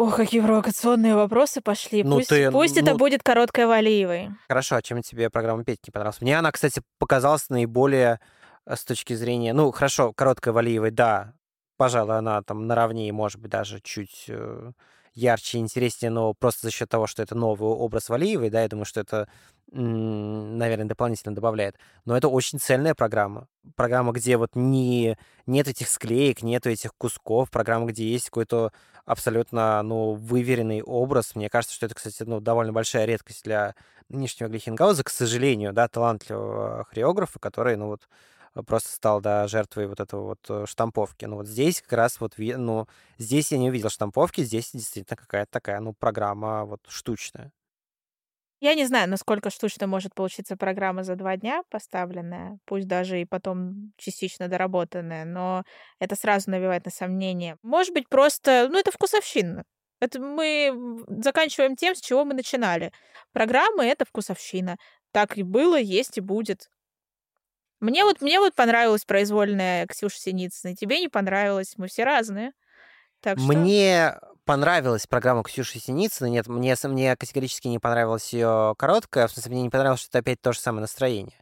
Ох, 0.00 0.16
какие 0.16 0.40
провокационные 0.40 1.14
вопросы 1.14 1.60
пошли. 1.60 2.02
Ну, 2.02 2.16
пусть 2.16 2.30
ты, 2.30 2.50
пусть 2.50 2.78
это 2.78 2.92
ну- 2.92 2.96
будет 2.96 3.22
короткая 3.22 3.66
Валиевой. 3.66 4.30
Хорошо, 4.48 4.76
а 4.76 4.82
чем 4.82 5.02
тебе 5.02 5.28
программа 5.28 5.62
Петь 5.62 5.80
не 5.86 5.90
понравилась? 5.90 6.22
Мне 6.22 6.38
она, 6.38 6.50
кстати, 6.52 6.80
показалась 6.98 7.50
наиболее 7.50 8.18
э, 8.64 8.76
с 8.76 8.84
точки 8.86 9.12
зрения... 9.12 9.52
Ну, 9.52 9.70
хорошо, 9.72 10.14
короткая 10.14 10.54
Валиевой, 10.54 10.90
да, 10.90 11.34
пожалуй, 11.76 12.16
она 12.16 12.40
там 12.40 12.66
наравне, 12.66 13.12
может 13.12 13.42
быть, 13.42 13.50
даже 13.50 13.80
чуть 13.82 14.24
э, 14.28 14.72
ярче 15.14 15.58
и 15.58 15.60
интереснее, 15.60 16.10
но 16.10 16.34
просто 16.34 16.66
за 16.66 16.70
счет 16.70 16.88
того, 16.88 17.06
что 17.06 17.22
это 17.22 17.34
новый 17.34 17.70
образ 17.70 18.08
Валиевой, 18.08 18.50
да, 18.50 18.62
я 18.62 18.68
думаю, 18.68 18.84
что 18.84 19.00
это, 19.00 19.28
наверное, 19.70 20.86
дополнительно 20.86 21.34
добавляет. 21.34 21.76
Но 22.04 22.16
это 22.16 22.28
очень 22.28 22.58
цельная 22.58 22.94
программа. 22.94 23.48
Программа, 23.76 24.12
где 24.12 24.36
вот 24.36 24.50
не, 24.54 25.16
нет 25.46 25.68
этих 25.68 25.88
склеек, 25.88 26.42
нет 26.42 26.66
этих 26.66 26.92
кусков, 26.96 27.50
программа, 27.50 27.86
где 27.86 28.08
есть 28.08 28.26
какой-то 28.26 28.72
абсолютно, 29.04 29.82
ну, 29.82 30.14
выверенный 30.14 30.82
образ. 30.82 31.34
Мне 31.34 31.48
кажется, 31.48 31.74
что 31.74 31.86
это, 31.86 31.94
кстати, 31.94 32.22
ну, 32.22 32.40
довольно 32.40 32.72
большая 32.72 33.06
редкость 33.06 33.44
для 33.44 33.74
нынешнего 34.08 34.48
Глихенгауза, 34.48 35.04
к 35.04 35.10
сожалению, 35.10 35.72
да, 35.72 35.88
талантливого 35.88 36.84
хореографа, 36.84 37.38
который, 37.38 37.76
ну, 37.76 37.88
вот, 37.88 38.08
просто 38.66 38.90
стал, 38.90 39.20
да, 39.20 39.46
жертвой 39.48 39.86
вот 39.86 40.00
этого 40.00 40.22
вот 40.24 40.38
э, 40.48 40.66
штамповки. 40.66 41.24
Ну, 41.24 41.36
вот 41.36 41.46
здесь 41.46 41.80
как 41.82 41.92
раз 41.94 42.20
вот, 42.20 42.34
ну, 42.38 42.86
здесь 43.18 43.52
я 43.52 43.58
не 43.58 43.68
увидел 43.68 43.90
штамповки, 43.90 44.42
здесь 44.42 44.70
действительно 44.72 45.16
какая-то 45.16 45.50
такая, 45.52 45.80
ну, 45.80 45.94
программа 45.94 46.64
вот 46.64 46.80
штучная. 46.88 47.52
Я 48.62 48.74
не 48.74 48.84
знаю, 48.86 49.08
насколько 49.08 49.48
штучно 49.48 49.86
может 49.86 50.14
получиться 50.14 50.54
программа 50.56 51.02
за 51.02 51.16
два 51.16 51.36
дня 51.38 51.62
поставленная, 51.70 52.58
пусть 52.66 52.86
даже 52.86 53.20
и 53.20 53.24
потом 53.24 53.92
частично 53.96 54.48
доработанная, 54.48 55.24
но 55.24 55.64
это 55.98 56.14
сразу 56.14 56.50
навевает 56.50 56.84
на 56.84 56.90
сомнение. 56.90 57.56
Может 57.62 57.94
быть, 57.94 58.08
просто, 58.08 58.68
ну, 58.70 58.78
это 58.78 58.90
вкусовщина. 58.92 59.64
Это 60.00 60.20
мы 60.20 60.72
заканчиваем 61.08 61.76
тем, 61.76 61.94
с 61.94 62.00
чего 62.00 62.24
мы 62.24 62.34
начинали. 62.34 62.92
Программы— 63.32 63.84
это 63.86 64.04
вкусовщина. 64.04 64.76
Так 65.12 65.38
и 65.38 65.42
было, 65.42 65.78
есть 65.78 66.18
и 66.18 66.20
будет. 66.20 66.68
Мне 67.80 68.04
вот, 68.04 68.20
мне 68.20 68.38
вот 68.38 68.54
понравилась 68.54 69.04
произвольная 69.04 69.86
Ксюша 69.86 70.18
Синицына, 70.18 70.76
тебе 70.76 71.00
не 71.00 71.08
понравилось. 71.08 71.74
Мы 71.76 71.88
все 71.88 72.04
разные. 72.04 72.52
Так 73.20 73.38
что... 73.38 73.46
Мне 73.48 74.18
понравилась 74.44 75.06
программа 75.06 75.42
Ксюши 75.42 75.78
Синицыной. 75.78 76.30
Нет, 76.30 76.46
мне, 76.46 76.76
мне 76.84 77.16
категорически 77.16 77.68
не 77.68 77.78
понравилась 77.78 78.32
ее 78.32 78.74
короткая. 78.78 79.28
В 79.28 79.32
смысле, 79.32 79.52
мне 79.52 79.62
не 79.62 79.70
понравилось, 79.70 80.00
что 80.00 80.10
это 80.10 80.18
опять 80.18 80.40
то 80.40 80.52
же 80.52 80.58
самое 80.58 80.82
настроение. 80.82 81.36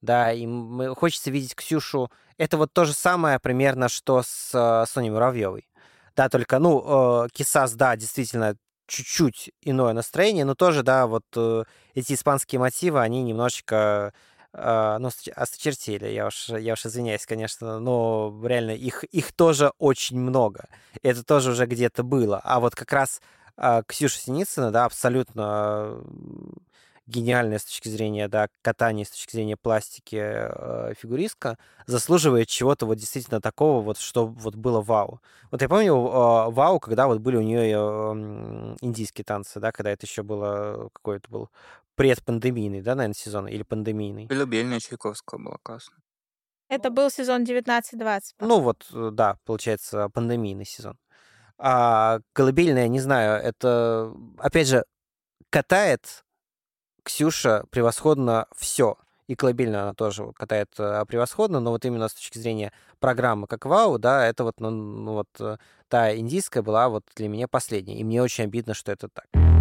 Да, 0.00 0.32
и 0.32 0.44
м- 0.44 0.94
хочется 0.94 1.30
видеть 1.30 1.54
Ксюшу. 1.54 2.10
Это 2.38 2.56
вот 2.56 2.72
то 2.72 2.84
же 2.84 2.92
самое 2.92 3.38
примерно, 3.38 3.88
что 3.88 4.22
с 4.22 4.50
э, 4.52 4.90
Соней 4.90 5.10
Муравьевой. 5.10 5.68
Да, 6.16 6.28
только, 6.28 6.58
ну, 6.58 7.24
э, 7.24 7.28
Кисас, 7.32 7.74
да, 7.74 7.96
действительно, 7.96 8.56
чуть-чуть 8.86 9.52
иное 9.62 9.92
настроение, 9.92 10.44
но 10.44 10.54
тоже, 10.54 10.82
да, 10.82 11.06
вот 11.06 11.24
э, 11.36 11.64
эти 11.94 12.12
испанские 12.12 12.58
мотивы, 12.58 13.00
они 13.00 13.22
немножечко, 13.22 14.12
э, 14.52 14.96
ну, 14.98 15.08
ост- 15.08 15.28
осточертели. 15.28 16.06
Я 16.08 16.26
уж, 16.26 16.48
я 16.48 16.74
уж 16.74 16.86
извиняюсь, 16.86 17.26
конечно, 17.26 17.80
но 17.80 18.38
реально 18.44 18.72
их, 18.72 19.04
их 19.04 19.32
тоже 19.32 19.72
очень 19.78 20.18
много. 20.20 20.68
Это 21.02 21.24
тоже 21.24 21.52
уже 21.52 21.66
где-то 21.66 22.02
было. 22.02 22.40
А 22.44 22.60
вот 22.60 22.74
как 22.74 22.92
раз 22.92 23.20
а, 23.56 23.82
Ксюша 23.82 24.18
Синицына, 24.18 24.70
да, 24.70 24.84
абсолютно 24.84 26.02
гениальная 27.06 27.58
с 27.58 27.64
точки 27.64 27.88
зрения, 27.88 28.28
да, 28.28 28.48
катания, 28.62 29.04
с 29.04 29.10
точки 29.10 29.32
зрения 29.32 29.56
пластики 29.56 30.16
э, 30.20 30.94
фигуристка, 30.98 31.58
заслуживает 31.86 32.48
чего-то 32.48 32.86
вот 32.86 32.96
действительно 32.96 33.40
такого 33.40 33.82
вот, 33.82 33.98
что 33.98 34.26
вот 34.26 34.54
было 34.54 34.80
вау. 34.80 35.20
Вот 35.50 35.60
я 35.62 35.68
помню 35.68 35.94
э, 35.94 36.50
вау, 36.50 36.78
когда 36.80 37.08
вот 37.08 37.18
были 37.18 37.36
у 37.36 37.42
нее 37.42 38.76
индийские 38.80 39.24
танцы, 39.24 39.58
да, 39.60 39.72
когда 39.72 39.90
это 39.90 40.06
еще 40.06 40.22
было 40.22 40.90
какой-то 40.92 41.28
был 41.28 41.50
предпандемийный, 41.94 42.82
да, 42.82 42.94
наверное, 42.94 43.14
сезон 43.14 43.48
или 43.48 43.62
пандемийный. 43.62 44.28
Колыбельная 44.28 44.80
Чайковского 44.80 45.38
была 45.38 45.58
классно. 45.62 45.96
Это 46.68 46.90
был 46.90 47.10
сезон 47.10 47.44
19-20. 47.44 48.20
Ну 48.40 48.60
вот, 48.60 48.86
э, 48.92 49.10
да, 49.12 49.36
получается, 49.44 50.08
пандемийный 50.08 50.64
сезон. 50.64 50.96
А 51.58 52.20
колыбельная, 52.32 52.88
не 52.88 52.98
знаю, 52.98 53.42
это, 53.42 54.12
опять 54.38 54.68
же, 54.68 54.84
катает 55.50 56.24
Ксюша 57.04 57.64
превосходно 57.70 58.46
все. 58.56 58.96
И 59.28 59.34
колыбельная 59.34 59.82
она 59.82 59.94
тоже 59.94 60.32
катает 60.32 60.68
э, 60.78 61.04
превосходно, 61.06 61.60
но 61.60 61.70
вот 61.70 61.84
именно 61.84 62.08
с 62.08 62.14
точки 62.14 62.38
зрения 62.38 62.72
программы 63.00 63.46
как 63.46 63.66
вау, 63.66 63.98
да, 63.98 64.26
это 64.26 64.44
вот, 64.44 64.58
ну, 64.58 64.70
ну, 64.70 65.12
вот 65.12 65.28
э, 65.40 65.58
та 65.88 66.16
индийская 66.16 66.62
была 66.62 66.88
вот 66.88 67.04
для 67.14 67.28
меня 67.28 67.48
последняя. 67.48 67.98
И 67.98 68.04
мне 68.04 68.22
очень 68.22 68.44
обидно, 68.44 68.74
что 68.74 68.92
это 68.92 69.08
так. 69.08 69.51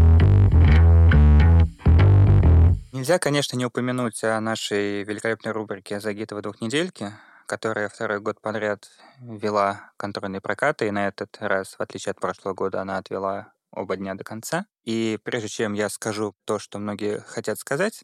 Нельзя, 3.01 3.17
конечно, 3.17 3.57
не 3.57 3.65
упомянуть 3.65 4.23
о 4.23 4.39
нашей 4.39 5.01
великолепной 5.01 5.53
рубрике 5.53 5.99
«Загитовы 5.99 6.43
двухнедельки», 6.43 7.11
которая 7.47 7.89
второй 7.89 8.19
год 8.19 8.39
подряд 8.39 8.91
вела 9.19 9.91
контрольные 9.97 10.39
прокаты, 10.39 10.85
и 10.85 10.91
на 10.91 11.07
этот 11.07 11.35
раз, 11.39 11.73
в 11.73 11.81
отличие 11.81 12.11
от 12.11 12.19
прошлого 12.19 12.53
года, 12.53 12.79
она 12.79 12.99
отвела 12.99 13.53
оба 13.71 13.97
дня 13.97 14.13
до 14.13 14.23
конца. 14.23 14.67
И 14.83 15.17
прежде 15.23 15.47
чем 15.47 15.73
я 15.73 15.89
скажу 15.89 16.35
то, 16.45 16.59
что 16.59 16.77
многие 16.77 17.21
хотят 17.21 17.57
сказать, 17.57 18.03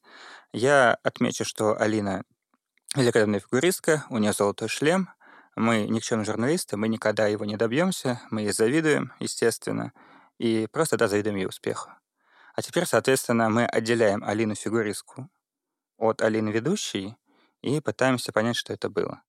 я 0.52 0.98
отмечу, 1.04 1.46
что 1.46 1.80
Алина 1.80 2.24
великолепная 2.96 3.40
фигуристка, 3.40 4.04
у 4.10 4.18
нее 4.18 4.34
золотой 4.34 4.68
шлем, 4.68 5.10
мы 5.56 5.86
никчемные 5.86 6.26
журналисты, 6.26 6.76
мы 6.76 6.88
никогда 6.88 7.28
его 7.28 7.46
не 7.46 7.56
добьемся, 7.56 8.20
мы 8.32 8.42
ей 8.42 8.52
завидуем, 8.52 9.14
естественно, 9.20 9.94
и 10.40 10.68
просто, 10.72 10.98
да, 10.98 11.08
завидуем 11.08 11.36
ее 11.36 11.50
успеху. 11.50 11.92
А 12.58 12.64
теперь, 12.64 12.88
соответственно, 12.88 13.50
мы 13.50 13.66
отделяем 13.66 14.24
Алину 14.24 14.56
фигуристку 14.56 15.30
от 15.98 16.24
Алины 16.24 16.50
ведущей 16.50 17.16
и 17.62 17.80
пытаемся 17.82 18.32
понять, 18.32 18.56
что 18.56 18.74
это 18.74 18.90
было. 18.90 19.22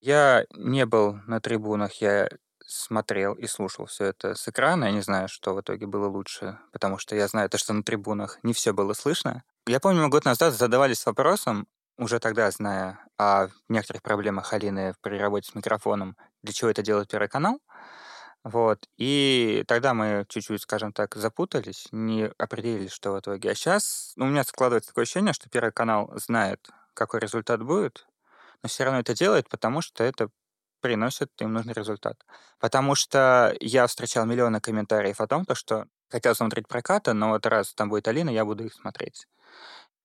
Я 0.00 0.44
не 0.54 0.86
был 0.86 1.14
на 1.26 1.40
трибунах, 1.40 1.94
я 1.94 2.28
смотрел 2.64 3.34
и 3.34 3.48
слушал 3.48 3.86
все 3.86 4.04
это 4.04 4.36
с 4.36 4.46
экрана. 4.46 4.84
Я 4.84 4.92
не 4.92 5.00
знаю, 5.00 5.28
что 5.28 5.54
в 5.54 5.60
итоге 5.60 5.88
было 5.88 6.06
лучше, 6.06 6.60
потому 6.70 6.98
что 6.98 7.16
я 7.16 7.26
знаю 7.26 7.50
то, 7.50 7.58
что 7.58 7.72
на 7.72 7.82
трибунах 7.82 8.38
не 8.44 8.52
все 8.52 8.72
было 8.72 8.92
слышно. 8.92 9.42
Я 9.66 9.80
помню, 9.80 10.08
год 10.08 10.24
назад 10.24 10.54
задавались 10.54 11.04
вопросом, 11.06 11.66
уже 11.98 12.20
тогда 12.20 12.48
зная 12.52 13.00
о 13.18 13.48
некоторых 13.68 14.02
проблемах 14.02 14.52
Алины 14.52 14.94
при 15.00 15.18
работе 15.18 15.50
с 15.50 15.56
микрофоном, 15.56 16.16
для 16.44 16.52
чего 16.52 16.70
это 16.70 16.82
делает 16.82 17.08
Первый 17.08 17.28
канал. 17.28 17.58
Вот. 18.46 18.88
И 18.96 19.64
тогда 19.66 19.92
мы 19.92 20.24
чуть-чуть, 20.28 20.62
скажем 20.62 20.92
так, 20.92 21.16
запутались, 21.16 21.88
не 21.90 22.26
определились, 22.38 22.92
что 22.92 23.12
в 23.12 23.18
итоге. 23.18 23.50
А 23.50 23.54
сейчас 23.56 24.12
ну, 24.14 24.26
у 24.26 24.28
меня 24.28 24.44
складывается 24.44 24.90
такое 24.90 25.02
ощущение, 25.02 25.32
что 25.32 25.50
Первый 25.50 25.72
канал 25.72 26.12
знает, 26.14 26.70
какой 26.94 27.18
результат 27.18 27.60
будет, 27.64 28.06
но 28.62 28.68
все 28.68 28.84
равно 28.84 29.00
это 29.00 29.14
делает, 29.14 29.48
потому 29.48 29.80
что 29.82 30.04
это 30.04 30.28
приносит 30.80 31.30
им 31.40 31.54
нужный 31.54 31.72
результат. 31.74 32.24
Потому 32.60 32.94
что 32.94 33.52
я 33.60 33.84
встречал 33.88 34.26
миллионы 34.26 34.60
комментариев 34.60 35.20
о 35.20 35.26
том, 35.26 35.44
то, 35.44 35.56
что 35.56 35.86
хотел 36.08 36.36
смотреть 36.36 36.68
прокаты, 36.68 37.14
но 37.14 37.30
вот 37.30 37.46
раз 37.46 37.74
там 37.74 37.88
будет 37.88 38.06
Алина, 38.06 38.30
я 38.30 38.44
буду 38.44 38.64
их 38.66 38.74
смотреть. 38.74 39.26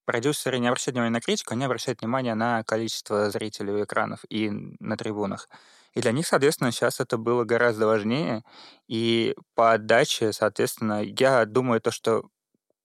Продюсеры 0.05 0.57
не 0.59 0.67
обращают 0.67 0.95
внимания 0.95 1.13
на 1.13 1.21
критику, 1.21 1.53
они 1.53 1.65
обращают 1.65 2.01
внимание 2.01 2.33
на 2.33 2.63
количество 2.63 3.29
зрителей 3.29 3.73
у 3.73 3.83
экранов 3.83 4.21
и 4.29 4.49
на 4.49 4.97
трибунах. 4.97 5.47
И 5.93 6.01
для 6.01 6.11
них, 6.11 6.27
соответственно, 6.27 6.71
сейчас 6.71 6.99
это 6.99 7.17
было 7.17 7.43
гораздо 7.43 7.85
важнее. 7.87 8.43
И 8.87 9.35
по 9.55 9.73
отдаче, 9.73 10.33
соответственно, 10.33 11.03
я 11.03 11.45
думаю, 11.45 11.81
то, 11.81 11.91
что 11.91 12.23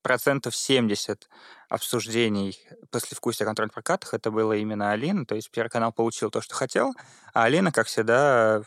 процентов 0.02 0.54
70 0.54 1.28
обсуждений 1.68 2.58
после 2.90 3.16
вкуса 3.16 3.44
контроль 3.44 3.70
прокатах 3.70 4.14
это 4.14 4.30
было 4.30 4.52
именно 4.52 4.92
Алина. 4.92 5.26
То 5.26 5.34
есть 5.34 5.50
Первый 5.50 5.70
канал 5.70 5.92
получил 5.92 6.30
то, 6.30 6.40
что 6.40 6.54
хотел, 6.54 6.94
а 7.34 7.44
Алина, 7.44 7.72
как 7.72 7.86
всегда, 7.88 8.62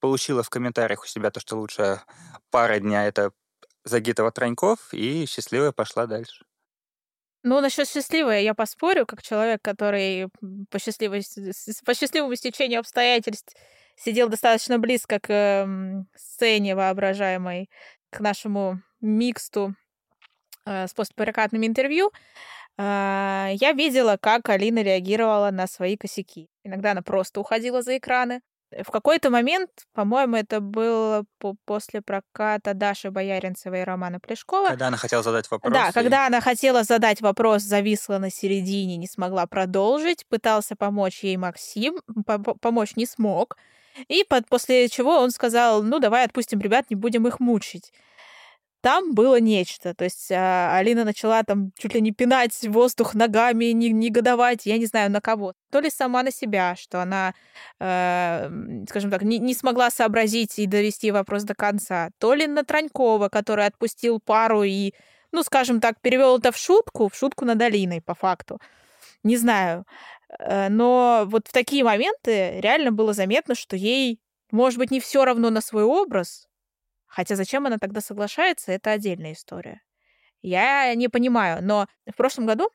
получила 0.00 0.42
в 0.42 0.50
комментариях 0.50 1.02
у 1.04 1.06
себя 1.06 1.30
то, 1.30 1.40
что 1.40 1.56
лучшая 1.56 2.04
пара 2.50 2.78
дня— 2.80 3.06
это 3.08 3.32
Загитова 3.84 4.32
Траньков, 4.32 4.92
и 4.92 5.26
счастливая 5.26 5.72
пошла 5.72 6.06
дальше. 6.06 6.45
Ну, 7.42 7.60
насчет 7.60 7.88
счастливой 7.88 8.42
я 8.44 8.54
поспорю, 8.54 9.06
как 9.06 9.22
человек, 9.22 9.62
который 9.62 10.28
по, 10.70 10.78
счастливой, 10.78 11.22
по 11.84 11.94
счастливому 11.94 12.34
стечению 12.34 12.80
обстоятельств 12.80 13.54
сидел 13.96 14.28
достаточно 14.28 14.78
близко 14.78 15.20
к 15.20 15.30
эм, 15.32 16.08
сцене 16.16 16.74
воображаемой, 16.74 17.70
к 18.10 18.20
нашему 18.20 18.80
миксту 19.00 19.74
э, 20.64 20.86
с 20.86 20.94
постпрокатными 20.94 21.66
интервью, 21.66 22.10
э, 22.78 23.50
я 23.54 23.72
видела, 23.72 24.18
как 24.20 24.48
Алина 24.48 24.82
реагировала 24.82 25.50
на 25.50 25.66
свои 25.66 25.96
косяки. 25.96 26.48
Иногда 26.64 26.92
она 26.92 27.02
просто 27.02 27.40
уходила 27.40 27.82
за 27.82 27.96
экраны, 27.98 28.40
в 28.84 28.90
какой-то 28.90 29.30
момент, 29.30 29.70
по-моему, 29.94 30.36
это 30.36 30.60
было 30.60 31.24
по 31.38 31.54
после 31.64 32.02
проката 32.02 32.74
Даши 32.74 33.10
Бояринцевой 33.10 33.80
и 33.80 33.84
Романа 33.84 34.20
Плешкова. 34.20 34.68
Когда 34.68 34.88
она 34.88 34.96
хотела 34.96 35.22
задать 35.22 35.50
вопрос. 35.50 35.72
Да, 35.72 35.88
и... 35.88 35.92
когда 35.92 36.26
она 36.26 36.40
хотела 36.40 36.82
задать 36.82 37.20
вопрос, 37.20 37.62
зависла 37.62 38.18
на 38.18 38.30
середине, 38.30 38.96
не 38.96 39.06
смогла 39.06 39.46
продолжить, 39.46 40.26
пытался 40.28 40.76
помочь 40.76 41.22
ей 41.22 41.36
Максим, 41.36 42.00
помочь 42.60 42.96
не 42.96 43.06
смог. 43.06 43.56
И 44.08 44.24
под, 44.28 44.46
после 44.48 44.88
чего 44.88 45.18
он 45.18 45.30
сказал, 45.30 45.82
ну, 45.82 45.98
давай 45.98 46.24
отпустим 46.24 46.60
ребят, 46.60 46.86
не 46.90 46.96
будем 46.96 47.26
их 47.26 47.40
мучить 47.40 47.92
там 48.86 49.14
было 49.14 49.40
нечто. 49.40 49.94
То 49.94 50.04
есть 50.04 50.30
а, 50.30 50.76
Алина 50.76 51.02
начала 51.02 51.42
там 51.42 51.72
чуть 51.76 51.92
ли 51.94 52.00
не 52.00 52.12
пинать 52.12 52.56
воздух 52.68 53.16
ногами, 53.16 53.64
не, 53.72 53.90
негодовать, 53.90 54.64
я 54.64 54.78
не 54.78 54.86
знаю, 54.86 55.10
на 55.10 55.20
кого. 55.20 55.54
То 55.72 55.80
ли 55.80 55.90
сама 55.90 56.22
на 56.22 56.30
себя, 56.30 56.76
что 56.76 57.02
она, 57.02 57.34
э, 57.80 58.48
скажем 58.88 59.10
так, 59.10 59.22
не, 59.22 59.40
не 59.40 59.54
смогла 59.54 59.90
сообразить 59.90 60.60
и 60.60 60.66
довести 60.66 61.10
вопрос 61.10 61.42
до 61.42 61.56
конца, 61.56 62.10
то 62.18 62.32
ли 62.34 62.46
на 62.46 62.62
Транькова, 62.62 63.28
который 63.28 63.66
отпустил 63.66 64.20
пару 64.20 64.62
и, 64.62 64.94
ну, 65.32 65.42
скажем 65.42 65.80
так, 65.80 66.00
перевел 66.00 66.38
это 66.38 66.52
в 66.52 66.56
шутку, 66.56 67.08
в 67.08 67.16
шутку 67.16 67.44
над 67.44 67.60
Алиной, 67.60 68.00
по 68.00 68.14
факту. 68.14 68.60
Не 69.24 69.36
знаю. 69.36 69.84
Э, 70.38 70.68
но 70.68 71.24
вот 71.26 71.48
в 71.48 71.52
такие 71.52 71.82
моменты 71.82 72.60
реально 72.60 72.92
было 72.92 73.12
заметно, 73.14 73.56
что 73.56 73.74
ей, 73.74 74.20
может 74.52 74.78
быть, 74.78 74.92
не 74.92 75.00
все 75.00 75.24
равно 75.24 75.50
на 75.50 75.60
свой 75.60 75.82
образ, 75.82 76.46
Хотя 77.06 77.36
зачем 77.36 77.66
она 77.66 77.78
тогда 77.78 78.00
соглашается, 78.00 78.72
это 78.72 78.90
отдельная 78.92 79.32
история. 79.32 79.80
Я 80.42 80.94
не 80.94 81.08
понимаю, 81.08 81.62
но 81.62 81.86
в 82.06 82.16
прошлом 82.16 82.46
году 82.46 82.68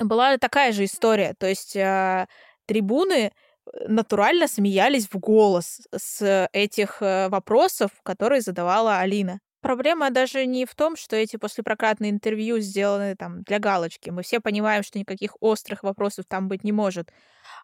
была 0.00 0.36
такая 0.38 0.72
же 0.72 0.84
история. 0.84 1.34
То 1.38 1.46
есть 1.46 1.74
э, 1.76 2.26
трибуны 2.66 3.32
натурально 3.86 4.48
смеялись 4.48 5.08
в 5.08 5.18
голос 5.18 5.80
с 5.96 6.48
этих 6.52 7.02
э, 7.02 7.28
вопросов, 7.28 7.90
которые 8.02 8.40
задавала 8.40 8.98
Алина. 8.98 9.40
Проблема 9.60 10.10
даже 10.10 10.46
не 10.46 10.66
в 10.66 10.74
том, 10.76 10.96
что 10.96 11.16
эти 11.16 11.36
послепрокатные 11.36 12.12
интервью 12.12 12.60
сделаны 12.60 13.16
там 13.16 13.42
для 13.42 13.58
галочки. 13.58 14.10
Мы 14.10 14.22
все 14.22 14.40
понимаем, 14.40 14.84
что 14.84 14.98
никаких 14.98 15.36
острых 15.40 15.82
вопросов 15.82 16.26
там 16.28 16.46
быть 16.48 16.62
не 16.62 16.70
может. 16.70 17.10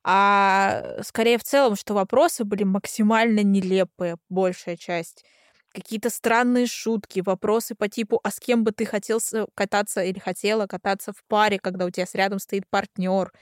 А 0.02 1.00
скорее 1.02 1.38
в 1.38 1.44
целом, 1.44 1.76
что 1.76 1.94
вопросы 1.94 2.44
были 2.44 2.64
максимально 2.64 3.40
нелепые, 3.40 4.16
большая 4.28 4.76
часть 4.76 5.24
какие-то 5.74 6.08
странные 6.08 6.66
шутки, 6.66 7.20
вопросы 7.20 7.74
по 7.74 7.88
типу, 7.88 8.20
а 8.22 8.30
с 8.30 8.38
кем 8.38 8.64
бы 8.64 8.72
ты 8.72 8.86
хотел 8.86 9.20
кататься 9.54 10.02
или 10.02 10.18
хотела 10.18 10.66
кататься 10.66 11.12
в 11.12 11.22
паре, 11.28 11.58
когда 11.58 11.84
у 11.84 11.90
тебя 11.90 12.06
рядом 12.14 12.38
стоит 12.38 12.66
партнер. 12.68 13.32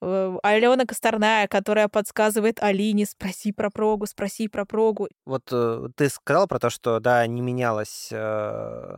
Э, 0.00 0.36
Алена 0.42 0.84
Косторная, 0.84 1.48
которая 1.48 1.88
подсказывает 1.88 2.62
Алине, 2.62 3.06
спроси 3.06 3.52
про 3.52 3.70
прогу, 3.70 4.06
спроси 4.06 4.48
про 4.48 4.64
прогу. 4.66 5.08
Вот 5.24 5.48
э, 5.50 5.88
ты 5.96 6.08
сказал 6.08 6.46
про 6.46 6.58
то, 6.58 6.70
что, 6.70 7.00
да, 7.00 7.26
не 7.26 7.40
менялась 7.40 8.08
э, 8.12 8.96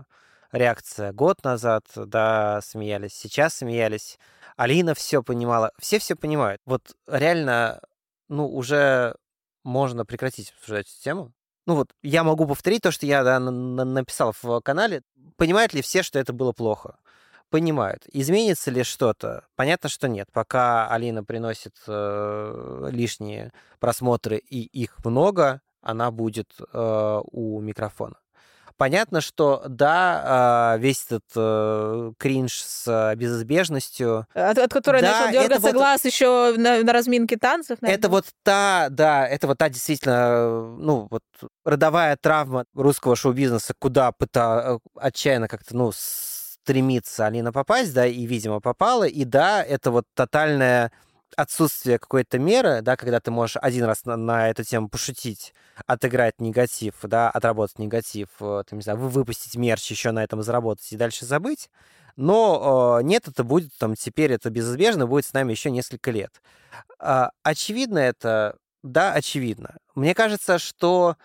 реакция 0.52 1.12
год 1.12 1.44
назад, 1.44 1.84
да, 1.94 2.60
смеялись, 2.62 3.14
сейчас 3.14 3.54
смеялись. 3.54 4.18
Алина 4.56 4.94
все 4.94 5.22
понимала, 5.22 5.72
все 5.78 5.98
все 5.98 6.16
понимают. 6.16 6.60
Вот 6.66 6.96
реально, 7.06 7.80
ну, 8.28 8.46
уже 8.46 9.14
можно 9.62 10.04
прекратить 10.04 10.52
обсуждать 10.52 10.86
эту 10.86 11.02
тему 11.02 11.32
ну 11.66 11.76
вот 11.76 11.90
я 12.02 12.24
могу 12.24 12.46
повторить 12.46 12.82
то, 12.82 12.90
что 12.90 13.06
я 13.06 13.24
да, 13.24 13.38
написал 13.40 14.34
в 14.42 14.60
канале. 14.60 15.02
Понимают 15.36 15.74
ли 15.74 15.82
все, 15.82 16.02
что 16.02 16.18
это 16.18 16.32
было 16.32 16.52
плохо? 16.52 16.96
Понимают. 17.50 18.04
Изменится 18.12 18.70
ли 18.70 18.82
что-то? 18.82 19.44
Понятно, 19.54 19.88
что 19.88 20.08
нет. 20.08 20.28
Пока 20.32 20.88
Алина 20.88 21.22
приносит 21.24 21.74
э, 21.86 22.88
лишние 22.90 23.52
просмотры 23.78 24.38
и 24.38 24.62
их 24.62 25.04
много, 25.04 25.60
она 25.80 26.10
будет 26.10 26.48
э, 26.72 27.20
у 27.30 27.60
микрофона. 27.60 28.16
Понятно, 28.76 29.20
что 29.20 29.62
да, 29.68 30.22
а, 30.24 30.76
весь 30.78 31.04
этот 31.06 31.22
э, 31.36 32.12
кринж 32.18 32.60
с 32.60 33.14
безызбежностью. 33.14 34.26
От, 34.34 34.58
от 34.58 34.72
которой 34.72 35.00
да, 35.00 35.26
начал 35.26 35.32
дергаться 35.32 35.68
вот, 35.68 35.74
глаз 35.74 36.04
еще 36.04 36.54
на, 36.56 36.82
на 36.82 36.92
разминке 36.92 37.36
танцев. 37.36 37.80
Наверное. 37.80 37.98
Это 37.98 38.08
вот 38.08 38.24
та, 38.42 38.88
да, 38.90 39.28
это 39.28 39.46
вот 39.46 39.58
та 39.58 39.68
действительно, 39.68 40.76
ну, 40.76 41.06
вот 41.08 41.22
родовая 41.64 42.16
травма 42.16 42.64
русского 42.74 43.16
шоу-бизнеса, 43.16 43.74
куда 43.78 44.12
пыта, 44.12 44.78
отчаянно 44.96 45.48
как-то, 45.48 45.76
ну, 45.76 45.92
стремится 45.94 47.26
Алина 47.26 47.52
попасть, 47.52 47.92
да, 47.94 48.06
и, 48.06 48.26
видимо, 48.26 48.60
попала. 48.60 49.04
И 49.04 49.24
да, 49.24 49.62
это 49.62 49.90
вот 49.90 50.06
тотальная 50.14 50.92
отсутствие 51.36 51.98
какой-то 51.98 52.38
меры, 52.38 52.80
да, 52.82 52.96
когда 52.96 53.20
ты 53.20 53.30
можешь 53.30 53.56
один 53.60 53.84
раз 53.84 54.04
на, 54.04 54.16
на 54.16 54.50
эту 54.50 54.64
тему 54.64 54.88
пошутить, 54.88 55.52
отыграть 55.86 56.40
негатив, 56.40 56.94
да, 57.02 57.30
отработать 57.30 57.78
негатив, 57.78 58.28
э, 58.40 58.62
там, 58.68 58.78
не 58.78 58.82
знаю, 58.82 58.98
выпустить 58.98 59.56
мерч, 59.56 59.90
еще 59.90 60.12
на 60.12 60.22
этом 60.22 60.42
заработать 60.42 60.92
и 60.92 60.96
дальше 60.96 61.26
забыть. 61.26 61.70
Но 62.16 62.98
э, 63.00 63.02
нет, 63.02 63.26
это 63.26 63.42
будет 63.42 63.76
там 63.76 63.96
теперь, 63.96 64.32
это 64.32 64.50
безизбежно, 64.50 65.06
будет 65.06 65.26
с 65.26 65.32
нами 65.32 65.50
еще 65.50 65.70
несколько 65.70 66.10
лет. 66.10 66.40
Э, 67.00 67.26
очевидно 67.42 67.98
это, 67.98 68.56
да, 68.82 69.12
очевидно. 69.12 69.76
Мне 69.94 70.14
кажется, 70.14 70.58
что 70.58 71.16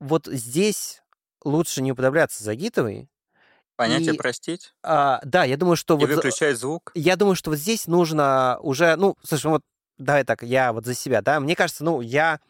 вот 0.00 0.26
здесь 0.26 1.02
лучше 1.44 1.82
не 1.82 1.92
уподобляться 1.92 2.42
Загитовой, 2.42 3.08
Понятие 3.76 4.14
и, 4.14 4.16
простить? 4.16 4.74
А, 4.82 5.20
да, 5.22 5.44
я 5.44 5.58
думаю, 5.58 5.76
что... 5.76 5.98
И 5.98 6.06
вот, 6.06 6.08
выключать 6.08 6.56
звук? 6.58 6.92
Я 6.94 7.16
думаю, 7.16 7.36
что 7.36 7.50
вот 7.50 7.58
здесь 7.58 7.86
нужно 7.86 8.58
уже... 8.62 8.96
Ну, 8.96 9.16
слушай, 9.22 9.48
вот 9.48 9.62
давай 9.98 10.24
так, 10.24 10.42
я 10.42 10.72
вот 10.72 10.86
за 10.86 10.94
себя, 10.94 11.22
да, 11.22 11.40
мне 11.40 11.54
кажется, 11.54 11.84
ну, 11.84 12.00
я 12.00 12.40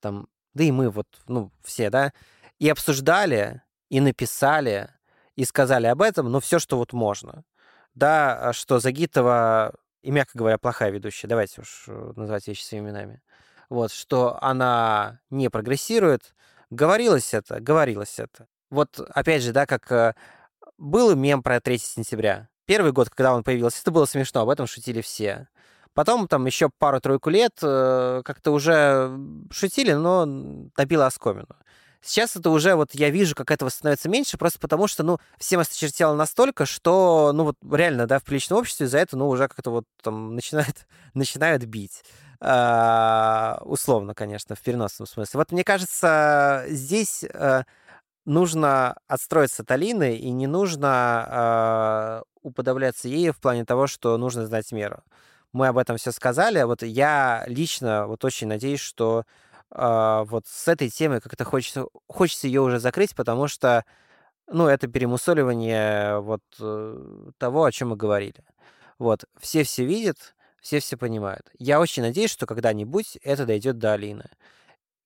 там, 0.00 0.28
да 0.54 0.64
и 0.64 0.70
мы 0.70 0.90
вот, 0.90 1.06
ну, 1.26 1.50
все, 1.64 1.90
да, 1.90 2.12
и 2.58 2.68
обсуждали, 2.68 3.62
и 3.88 4.00
написали, 4.00 4.90
и 5.34 5.44
сказали 5.44 5.86
об 5.86 6.02
этом, 6.02 6.30
ну, 6.30 6.40
все, 6.40 6.58
что 6.58 6.78
вот 6.78 6.92
можно. 6.92 7.44
Да, 7.94 8.52
что 8.52 8.78
Загитова, 8.78 9.74
и, 10.02 10.10
мягко 10.10 10.38
говоря, 10.38 10.58
плохая 10.58 10.90
ведущая, 10.90 11.26
давайте 11.26 11.62
уж 11.62 11.84
э, 11.88 12.12
называть 12.16 12.46
вещи 12.46 12.62
своими 12.62 12.86
именами, 12.86 13.22
вот, 13.68 13.92
что 13.92 14.38
она 14.42 15.20
не 15.30 15.50
прогрессирует, 15.50 16.34
говорилось 16.70 17.34
это, 17.34 17.60
говорилось 17.60 18.18
это. 18.18 18.46
Вот, 18.70 19.00
опять 19.00 19.42
же, 19.42 19.52
да, 19.52 19.66
как 19.66 19.90
э, 19.90 20.14
был 20.76 21.14
мем 21.14 21.42
про 21.42 21.60
3 21.60 21.78
сентября. 21.78 22.48
Первый 22.66 22.92
год, 22.92 23.08
когда 23.08 23.34
он 23.34 23.42
появился, 23.42 23.80
это 23.80 23.90
было 23.90 24.04
смешно, 24.04 24.42
об 24.42 24.50
этом 24.50 24.66
шутили 24.66 25.00
все. 25.00 25.48
Потом 25.94 26.28
там 26.28 26.46
еще 26.46 26.70
пару-тройку 26.78 27.30
лет 27.30 27.58
э, 27.62 28.22
как-то 28.24 28.52
уже 28.52 29.10
шутили, 29.50 29.94
но 29.94 30.26
набило 30.76 31.06
оскомину. 31.06 31.56
Сейчас 32.00 32.36
это 32.36 32.50
уже, 32.50 32.76
вот 32.76 32.94
я 32.94 33.10
вижу, 33.10 33.34
как 33.34 33.50
этого 33.50 33.68
становится 33.70 34.08
меньше, 34.08 34.38
просто 34.38 34.60
потому 34.60 34.86
что, 34.86 35.02
ну, 35.02 35.18
всем 35.38 35.60
осточертело 35.60 36.14
настолько, 36.14 36.64
что, 36.64 37.32
ну, 37.34 37.44
вот 37.44 37.56
реально, 37.72 38.06
да, 38.06 38.20
в 38.20 38.24
приличном 38.24 38.60
обществе 38.60 38.86
за 38.86 38.98
это, 38.98 39.16
ну, 39.16 39.28
уже 39.28 39.48
как-то 39.48 39.70
вот 39.70 39.84
там 40.02 40.34
начинают, 40.36 40.86
начинают 41.14 41.64
бить. 41.64 42.04
А, 42.40 43.60
условно, 43.64 44.14
конечно, 44.14 44.54
в 44.54 44.60
переносном 44.60 45.06
смысле. 45.06 45.38
Вот 45.38 45.50
мне 45.52 45.64
кажется, 45.64 46.64
здесь 46.68 47.24
э, 47.24 47.64
нужно 48.24 48.96
отстроиться 49.08 49.62
от 49.62 49.70
Алины, 49.72 50.16
и 50.16 50.30
не 50.30 50.46
нужно 50.46 52.22
э, 52.22 52.22
уподобляться 52.42 53.08
ей 53.08 53.30
в 53.30 53.40
плане 53.40 53.64
того, 53.64 53.86
что 53.88 54.16
нужно 54.18 54.46
знать 54.46 54.70
меру. 54.70 55.02
Мы 55.52 55.68
об 55.68 55.78
этом 55.78 55.96
все 55.96 56.12
сказали. 56.12 56.62
Вот 56.62 56.82
я 56.82 57.44
лично 57.48 58.06
вот 58.06 58.24
очень 58.24 58.46
надеюсь, 58.46 58.80
что 58.80 59.24
э, 59.74 60.24
вот 60.26 60.46
с 60.46 60.68
этой 60.68 60.90
темой 60.90 61.20
как-то 61.20 61.44
хочется, 61.44 61.86
хочется 62.06 62.46
ее 62.46 62.60
уже 62.60 62.78
закрыть, 62.78 63.16
потому 63.16 63.48
что, 63.48 63.84
ну, 64.46 64.68
это 64.68 64.86
перемусоливание 64.88 66.20
вот 66.20 66.42
э, 66.60 67.30
того, 67.38 67.64
о 67.64 67.72
чем 67.72 67.90
мы 67.90 67.96
говорили. 67.96 68.44
Вот, 68.98 69.24
все 69.40 69.64
все 69.64 69.84
видят, 69.84 70.34
все 70.60 70.80
все 70.80 70.96
понимают. 70.96 71.50
Я 71.58 71.80
очень 71.80 72.02
надеюсь, 72.02 72.30
что 72.30 72.46
когда-нибудь 72.46 73.16
это 73.22 73.46
дойдет 73.46 73.78
до 73.78 73.92
Алины. 73.92 74.30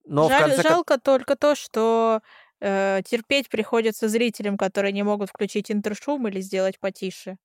Но 0.05 0.29
Жаль, 0.29 0.55
конце... 0.55 0.63
Жалко 0.63 0.99
только 0.99 1.37
то, 1.37 1.55
что 1.55 2.21
э, 2.61 3.03
терпеть 3.05 3.49
приходится 3.49 4.09
зрителям, 4.09 4.57
которые 4.57 4.93
не 4.93 5.03
могут 5.03 5.31
включить 5.31 5.71
интершум 5.71 6.27
или 6.29 6.41
сделать 6.41 6.79
потише. 6.81 7.37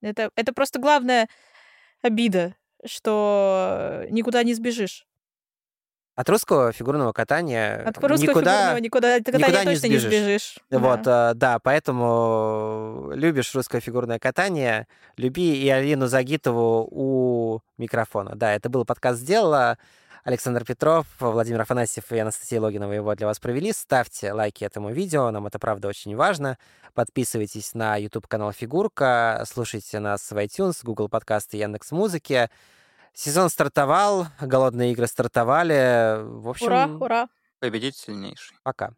Это, 0.00 0.30
это 0.36 0.52
просто 0.52 0.78
главная 0.78 1.28
обида, 2.02 2.54
что 2.84 4.04
никуда 4.10 4.42
не 4.44 4.54
сбежишь. 4.54 5.06
От 6.18 6.28
русского 6.30 6.72
фигурного 6.72 7.12
катания 7.12 7.80
От 7.86 7.96
русского 7.98 8.30
никуда, 8.30 8.40
фигурного 8.40 8.80
никуда, 8.80 9.18
никуда 9.18 9.62
точно 9.62 9.68
не 9.68 9.76
сбежишь. 9.76 10.02
Не 10.02 10.08
сбежишь. 10.08 10.58
Вот, 10.68 11.02
да. 11.02 11.32
да, 11.34 11.58
поэтому 11.60 13.12
любишь 13.14 13.54
русское 13.54 13.80
фигурное 13.80 14.18
катание, 14.18 14.88
люби 15.16 15.62
и 15.62 15.68
Алину 15.68 16.08
Загитову 16.08 16.88
у 16.90 17.60
микрофона. 17.76 18.34
Да, 18.34 18.52
это 18.52 18.68
был 18.68 18.84
подкаст 18.84 19.20
«Сделала». 19.20 19.78
Александр 20.24 20.64
Петров, 20.64 21.06
Владимир 21.20 21.60
Афанасьев 21.60 22.10
и 22.10 22.18
Анастасия 22.18 22.60
Логинова 22.60 22.90
его 22.90 23.14
для 23.14 23.28
вас 23.28 23.38
провели. 23.38 23.72
Ставьте 23.72 24.32
лайки 24.32 24.64
этому 24.64 24.90
видео, 24.90 25.30
нам 25.30 25.46
это 25.46 25.60
правда 25.60 25.86
очень 25.86 26.16
важно. 26.16 26.58
Подписывайтесь 26.94 27.74
на 27.74 27.96
YouTube-канал 27.96 28.50
Фигурка, 28.50 29.44
слушайте 29.48 30.00
нас 30.00 30.28
в 30.32 30.36
iTunes, 30.36 30.80
Google 30.82 31.08
подкасты, 31.08 31.58
Яндекс 31.58 31.92
Музыки. 31.92 32.50
Сезон 33.20 33.50
стартовал, 33.50 34.28
голодные 34.40 34.92
игры 34.92 35.08
стартовали. 35.08 36.22
В 36.22 36.50
общем... 36.50 36.66
Ура, 36.66 36.86
ура. 36.86 37.28
Победить 37.58 37.96
сильнейший. 37.96 38.56
Пока. 38.62 38.92